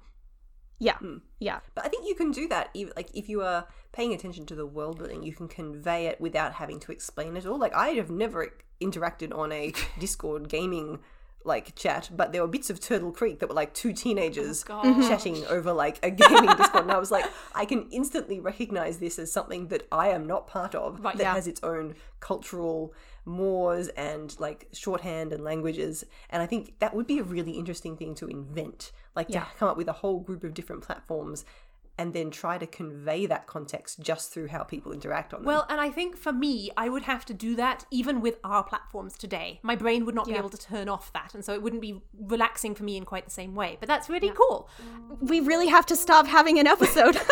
Yeah, 0.80 0.98
yeah. 1.40 1.60
But 1.76 1.86
I 1.86 1.88
think 1.88 2.06
you 2.08 2.16
can 2.16 2.32
do 2.32 2.48
that. 2.50 2.70
Even, 2.74 2.92
like 2.98 3.10
if 3.16 3.30
you 3.30 3.42
are 3.42 3.68
paying 3.94 4.14
attention 4.14 4.46
to 4.48 4.56
the 4.56 4.66
world 4.66 4.98
building, 4.98 5.24
you 5.24 5.34
can 5.34 5.48
convey 5.48 6.08
it 6.08 6.20
without 6.20 6.54
having 6.54 6.80
to 6.82 6.92
explain 6.92 7.38
it 7.38 7.46
all. 7.46 7.58
Like 7.58 7.74
I 7.74 7.90
have 7.90 8.10
never 8.10 8.54
interacted 8.86 9.36
on 9.38 9.52
a 9.52 9.74
Discord 10.00 10.50
gaming 10.50 11.00
like 11.46 11.76
chat, 11.76 12.10
but 12.16 12.32
there 12.32 12.42
were 12.42 12.48
bits 12.48 12.70
of 12.70 12.80
Turtle 12.80 13.12
Creek 13.12 13.40
that 13.40 13.50
were 13.50 13.56
like 13.56 13.74
two 13.74 13.92
teenagers 13.92 14.64
Oh, 14.70 15.08
chatting 15.10 15.44
over 15.48 15.74
like 15.74 16.00
a 16.02 16.10
gaming 16.10 16.56
Discord, 16.56 16.84
and 16.84 16.92
I 16.92 16.98
was 16.98 17.12
like, 17.12 17.26
I 17.54 17.66
can 17.66 17.90
instantly 17.92 18.40
recognize 18.40 19.00
this 19.00 19.20
as 19.20 19.30
something 19.30 19.68
that 19.68 19.86
I 19.92 20.08
am 20.08 20.26
not 20.26 20.48
part 20.48 20.74
of 20.74 21.02
Right, 21.04 21.18
that 21.18 21.24
yeah. 21.24 21.34
has 21.34 21.46
its 21.48 21.62
own 21.62 21.96
cultural 22.22 22.94
mores 23.26 23.90
and 23.90 24.38
like 24.40 24.68
shorthand 24.74 25.32
and 25.32 25.44
languages 25.46 26.04
and 26.30 26.42
i 26.42 26.46
think 26.46 26.74
that 26.80 26.94
would 26.94 27.08
be 27.08 27.20
a 27.20 27.24
really 27.24 27.52
interesting 27.54 27.96
thing 27.96 28.14
to 28.14 28.28
invent 28.28 28.92
like 29.16 29.28
Yeah. 29.30 29.46
to 29.46 29.48
come 29.58 29.70
up 29.70 29.78
with 29.78 29.88
a 29.88 29.94
whole 29.94 30.20
group 30.20 30.44
of 30.44 30.54
different 30.54 30.82
platforms 30.84 31.46
and 31.98 32.14
then 32.14 32.32
try 32.32 32.58
to 32.58 32.66
convey 32.66 33.26
that 33.28 33.46
context 33.46 34.00
just 34.00 34.34
through 34.34 34.48
how 34.48 34.64
people 34.64 34.92
interact 34.92 35.34
on 35.34 35.42
them. 35.42 35.46
Well, 35.46 35.66
and 35.70 35.80
I 35.80 35.92
think 35.92 36.18
for 36.18 36.34
me, 36.34 36.72
I 36.76 36.90
would 36.90 37.04
have 37.04 37.24
to 37.26 37.34
do 37.34 37.56
that 37.56 37.86
even 37.92 38.20
with 38.20 38.40
our 38.44 38.64
platforms 38.64 39.16
today. 39.18 39.60
My 39.62 39.76
brain 39.76 40.06
would 40.06 40.16
not 40.16 40.26
be 40.26 40.34
able 40.34 40.50
to 40.50 40.58
turn 40.58 40.90
off 40.90 41.14
that, 41.14 41.36
and 41.36 41.46
so 41.46 41.54
it 41.54 41.62
wouldn't 41.62 41.82
be 41.82 42.02
relaxing 42.20 42.74
for 42.74 42.84
me 42.84 42.98
in 42.98 43.06
quite 43.06 43.26
the 43.26 43.32
same 43.32 43.54
way. 43.54 43.78
But 43.80 43.88
that's 43.88 44.10
really 44.10 44.32
cool. 44.32 44.70
we 45.20 45.40
really 45.40 45.68
have 45.68 45.86
to 45.88 45.96
stop 45.96 46.26
having 46.26 46.58
an 46.60 46.66
episode. 46.66 47.16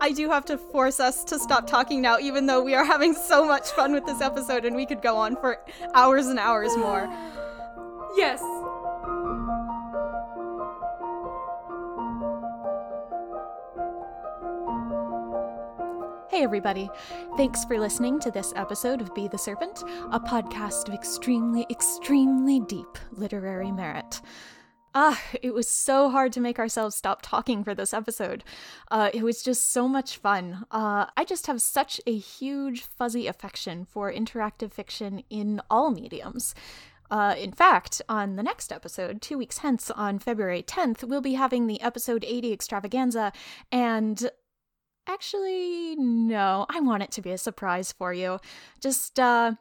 I 0.00 0.12
do 0.14 0.28
have 0.28 0.44
to 0.46 0.58
force 0.58 1.00
us 1.00 1.24
to 1.24 1.38
stop 1.38 1.66
talking 1.66 2.02
now, 2.02 2.18
even 2.18 2.46
though 2.46 2.62
we 2.62 2.74
are 2.74 2.84
having 2.84 3.14
so 3.14 3.46
much 3.46 3.70
fun 3.70 3.92
with 3.92 4.04
this 4.04 4.20
episode 4.20 4.64
and 4.64 4.76
we 4.76 4.84
could 4.84 5.00
go 5.00 5.16
on 5.16 5.36
for 5.36 5.58
hours 5.94 6.26
and 6.26 6.38
hours 6.38 6.76
more. 6.76 7.08
Yes. 8.16 8.40
Hey, 16.34 16.42
everybody. 16.42 16.90
Thanks 17.36 17.64
for 17.64 17.78
listening 17.78 18.18
to 18.18 18.28
this 18.28 18.52
episode 18.56 19.00
of 19.00 19.14
Be 19.14 19.28
the 19.28 19.38
Serpent, 19.38 19.84
a 20.10 20.18
podcast 20.18 20.88
of 20.88 20.94
extremely, 20.94 21.64
extremely 21.70 22.58
deep 22.58 22.98
literary 23.12 23.70
merit. 23.70 24.20
Ah, 24.96 25.22
it 25.42 25.54
was 25.54 25.68
so 25.68 26.10
hard 26.10 26.32
to 26.32 26.40
make 26.40 26.58
ourselves 26.58 26.96
stop 26.96 27.22
talking 27.22 27.62
for 27.62 27.72
this 27.72 27.94
episode. 27.94 28.42
Uh, 28.90 29.10
it 29.14 29.22
was 29.22 29.44
just 29.44 29.70
so 29.70 29.86
much 29.86 30.16
fun. 30.16 30.66
Uh, 30.72 31.06
I 31.16 31.22
just 31.24 31.46
have 31.46 31.62
such 31.62 32.00
a 32.04 32.18
huge, 32.18 32.82
fuzzy 32.82 33.28
affection 33.28 33.84
for 33.84 34.12
interactive 34.12 34.72
fiction 34.72 35.22
in 35.30 35.62
all 35.70 35.92
mediums. 35.92 36.52
Uh, 37.12 37.36
in 37.38 37.52
fact, 37.52 38.02
on 38.08 38.34
the 38.34 38.42
next 38.42 38.72
episode, 38.72 39.22
two 39.22 39.38
weeks 39.38 39.58
hence, 39.58 39.88
on 39.88 40.18
February 40.18 40.64
10th, 40.64 41.04
we'll 41.04 41.20
be 41.20 41.34
having 41.34 41.68
the 41.68 41.80
episode 41.80 42.24
80 42.26 42.52
extravaganza, 42.52 43.32
and 43.70 44.30
actually, 45.08 45.96
no, 45.96 46.66
I 46.68 46.80
want 46.80 47.02
it 47.02 47.10
to 47.12 47.22
be 47.22 47.30
a 47.30 47.38
surprise 47.38 47.92
for 47.92 48.12
you. 48.12 48.38
Just, 48.80 49.18
uh, 49.18 49.54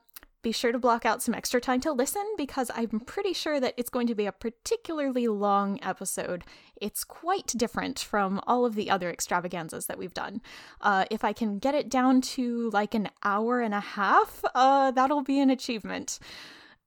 be 0.44 0.52
sure 0.52 0.74
to 0.74 0.78
block 0.78 1.06
out 1.06 1.24
some 1.24 1.34
extra 1.34 1.62
time 1.62 1.80
to 1.80 1.92
listen 1.94 2.22
because 2.38 2.70
I'm 2.76 3.00
pretty 3.00 3.32
sure 3.34 3.62
that 3.62 3.74
it's 3.78 3.90
going 3.90 4.08
to 4.08 4.16
be 4.16 4.26
a 4.26 4.32
particularly 4.34 5.28
long 5.30 5.80
episode. 5.82 6.44
It's 6.80 7.06
quite 7.06 7.48
different 7.48 7.98
from 7.98 8.42
all 8.46 8.66
of 8.66 8.76
the 8.76 8.90
other 8.90 9.10
extravaganzas 9.10 9.86
that 9.86 9.98
we've 9.98 10.14
done. 10.14 10.42
Uh, 10.82 11.06
if 11.10 11.24
I 11.24 11.32
can 11.32 11.60
get 11.60 11.76
it 11.76 11.90
down 11.90 12.20
to 12.22 12.70
like 12.72 12.94
an 12.94 13.10
hour 13.24 13.62
and 13.62 13.74
a 13.74 13.80
half, 13.80 14.44
uh, 14.54 14.92
that'll 14.92 15.24
be 15.24 15.40
an 15.40 15.50
achievement. 15.50 16.20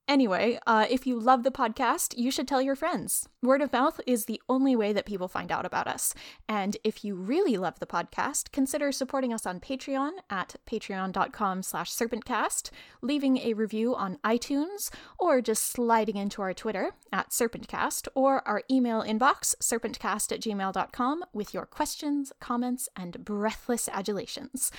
Anyway, 0.09 0.57
uh, 0.69 0.87
if 0.89 1.05
you 1.05 1.19
love 1.19 1.43
the 1.43 1.51
podcast, 1.51 2.17
you 2.17 2.31
should 2.31 2.47
tell 2.47 2.63
your 2.63 2.77
friends. 2.77 3.29
Word 3.43 3.61
of 3.61 3.73
mouth 3.73 4.01
is 4.07 4.27
the 4.27 4.41
only 4.49 4.77
way 4.77 4.93
that 4.93 5.05
people 5.05 5.27
find 5.27 5.51
out 5.51 5.67
about 5.67 5.89
us. 5.89 6.15
And 6.49 6.77
if 6.85 7.05
you 7.05 7.17
really 7.17 7.57
love 7.57 7.81
the 7.81 7.87
podcast, 7.87 8.53
consider 8.53 8.93
supporting 8.93 9.33
us 9.33 9.47
on 9.47 9.59
Patreon 9.59 10.13
at 10.31 10.55
patreon.com 10.65 11.65
slash 11.65 11.91
serpentcast, 11.93 12.71
leaving 13.03 13.39
a 13.39 13.55
review 13.55 13.97
on 13.97 14.19
iTunes, 14.25 14.91
or 15.19 15.41
just 15.41 15.65
sliding 15.65 16.17
into 16.17 16.41
our 16.41 16.55
Twitter 16.55 16.93
at 17.13 17.31
serpentcast, 17.31 18.07
or 18.15 18.47
our 18.47 18.63
email 18.71 19.03
inbox, 19.03 19.57
serpentcast 19.61 20.31
at 20.31 20.41
gmail.com, 20.41 21.25
with 21.33 21.53
your 21.53 21.67
questions, 21.67 22.33
comments, 22.39 22.89
and 22.95 23.25
breathless 23.25 23.89
adulations. 23.89 24.71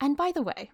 And 0.00 0.18
by 0.18 0.32
the 0.32 0.42
way, 0.42 0.70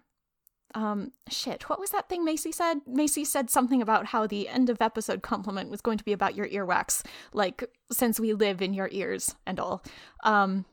um 0.75 1.11
shit 1.29 1.69
what 1.69 1.79
was 1.79 1.89
that 1.91 2.09
thing 2.09 2.23
macy 2.23 2.51
said? 2.51 2.81
Macy 2.85 3.25
said 3.25 3.49
something 3.49 3.81
about 3.81 4.07
how 4.07 4.27
the 4.27 4.47
end 4.47 4.69
of 4.69 4.81
episode 4.81 5.23
compliment 5.23 5.71
was 5.71 5.81
going 5.81 5.97
to 5.97 6.03
be 6.03 6.13
about 6.13 6.35
your 6.35 6.47
earwax 6.49 7.03
like 7.33 7.63
since 7.91 8.19
we 8.19 8.33
live 8.33 8.61
in 8.61 8.73
your 8.73 8.89
ears 8.91 9.35
and 9.45 9.59
all. 9.59 9.83
Um 10.23 10.65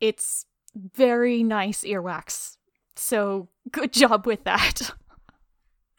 it's 0.00 0.46
very 0.74 1.42
nice 1.42 1.84
earwax 1.84 2.56
so 2.96 3.48
good 3.70 3.92
job 4.02 4.26
with 4.26 4.42
that 4.44 4.90